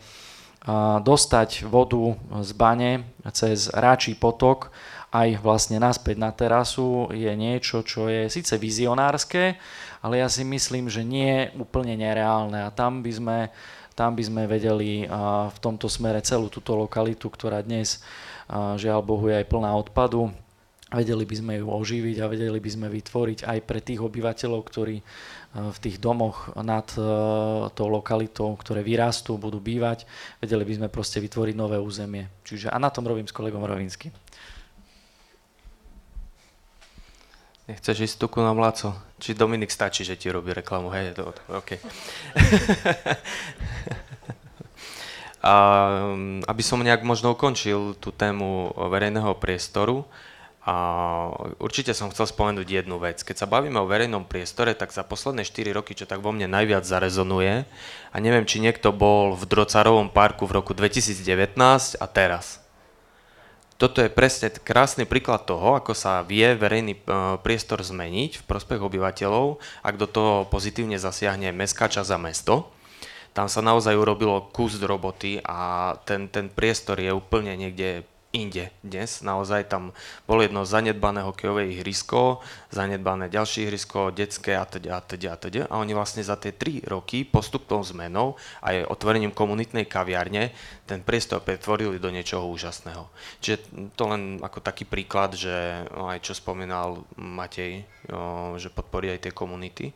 [1.01, 2.13] dostať vodu
[2.45, 2.91] z bane
[3.33, 4.69] cez ráčí potok
[5.09, 9.57] aj vlastne naspäť na terasu je niečo, čo je síce vizionárske,
[10.05, 12.61] ale ja si myslím, že nie je úplne nereálne.
[12.61, 13.37] A tam by sme,
[13.97, 15.09] tam by sme vedeli
[15.49, 18.05] v tomto smere celú túto lokalitu, ktorá dnes
[18.77, 20.29] žiaľ Bohu je aj plná odpadu,
[20.89, 24.97] vedeli by sme ju oživiť a vedeli by sme vytvoriť aj pre tých obyvateľov, ktorí
[25.49, 27.01] v tých domoch nad e,
[27.73, 30.05] tou lokalitou, ktoré vyrastú, budú bývať.
[30.37, 32.29] Vedeli by sme proste vytvoriť nové územie.
[32.45, 34.13] Čiže a na tom robím s kolegom Rovinským.
[37.69, 38.93] Nechceš ísť tuku na mláco?
[39.21, 40.89] Či Dominik stačí, že ti robí reklamu?
[40.89, 41.77] Hej, to, OK.
[45.39, 45.53] A,
[46.51, 50.03] aby som nejak možno ukončil tú tému verejného priestoru,
[50.59, 50.75] a
[51.63, 53.23] určite som chcel spomenúť jednu vec.
[53.23, 56.51] Keď sa bavíme o verejnom priestore, tak za posledné 4 roky, čo tak vo mne
[56.51, 57.63] najviac zarezonuje,
[58.11, 61.55] a neviem, či niekto bol v Drocarovom parku v roku 2019
[61.95, 62.59] a teraz.
[63.79, 67.01] Toto je presne krásny príklad toho, ako sa vie verejný e,
[67.39, 69.55] priestor zmeniť v prospech obyvateľov,
[69.87, 72.55] ak do toho pozitívne zasiahne mestská časť a mesto.
[73.31, 79.25] Tam sa naozaj urobilo kus roboty a ten, ten priestor je úplne niekde inde dnes.
[79.25, 79.89] Naozaj tam
[80.29, 85.61] bolo jedno zanedbané hokejové ihrisko, zanedbané ďalšie ihrisko, detské a teda a teda a teda.
[85.65, 90.53] A oni vlastne za tie 3 roky postupnou zmenou a aj otvorením komunitnej kaviarne
[90.85, 93.09] ten priestor pretvorili do niečoho úžasného.
[93.41, 93.57] Čiže
[93.97, 97.85] to len ako taký príklad, že aj čo spomínal Matej,
[98.61, 99.89] že podporí aj tie komunity.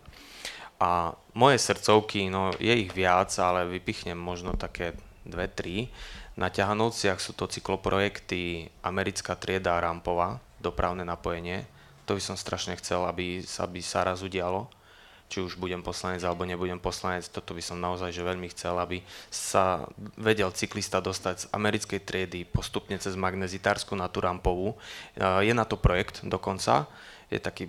[0.81, 5.87] A moje srdcovky, no je ich viac, ale vypichnem možno také dve, tri.
[6.33, 11.69] Na ťahanovciach sú to cykloprojekty Americká trieda a Rampová, dopravné napojenie.
[12.09, 14.65] To by som strašne chcel, aby sa, aby sa raz udialo.
[15.29, 19.01] Či už budem poslanec alebo nebudem poslanec, toto by som naozaj že veľmi chcel, aby
[19.33, 24.77] sa vedel cyklista dostať z americkej triedy postupne cez magnezitárskú na tú rampovú.
[25.17, 26.85] Je na to projekt dokonca,
[27.33, 27.65] je taký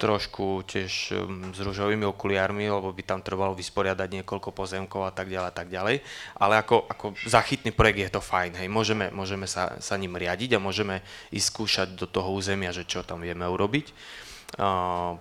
[0.00, 5.30] trošku tiež um, s rúžovými okuliármi, lebo by tam trvalo vysporiadať niekoľko pozemkov a tak
[5.30, 5.96] ďalej a tak ďalej.
[6.34, 10.58] Ale ako, ako zachytný projekt je to fajn, hej, môžeme, môžeme sa, sa ním riadiť
[10.58, 13.94] a môžeme ísť skúšať do toho územia, že čo tam vieme urobiť.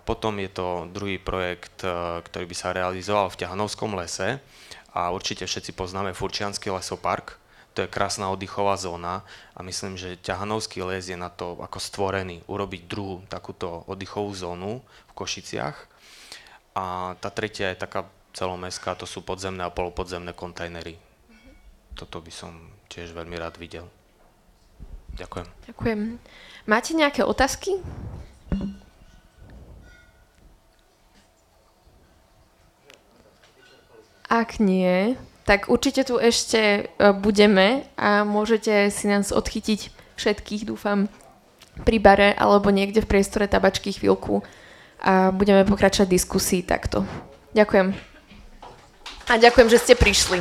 [0.10, 4.42] Potom je to druhý projekt, uh, ktorý by sa realizoval v Ťahanovskom lese
[4.90, 7.38] a určite všetci poznáme Furčianský lesopark,
[7.74, 9.22] to je krásna oddychová zóna
[9.54, 14.82] a myslím, že Ťahanovský les je na to ako stvorený, urobiť druhú takúto oddychovú zónu
[14.82, 15.78] v Košiciach.
[16.76, 20.98] A tá tretia je taká celomestská, to sú podzemné a polopodzemné kontajnery.
[21.94, 22.54] Toto by som
[22.88, 23.86] tiež veľmi rád videl.
[25.18, 25.48] Ďakujem.
[25.68, 26.00] Ďakujem.
[26.70, 27.82] Máte nejaké otázky?
[34.30, 35.18] Ak nie,
[35.50, 36.82] tak určite tu ešte e,
[37.18, 41.10] budeme a môžete si nás odchytiť všetkých, dúfam,
[41.82, 44.46] pri bare alebo niekde v priestore tabačky chvíľku
[45.02, 47.02] a budeme pokračovať diskusii takto.
[47.58, 47.98] Ďakujem.
[49.26, 50.38] A ďakujem, že ste prišli.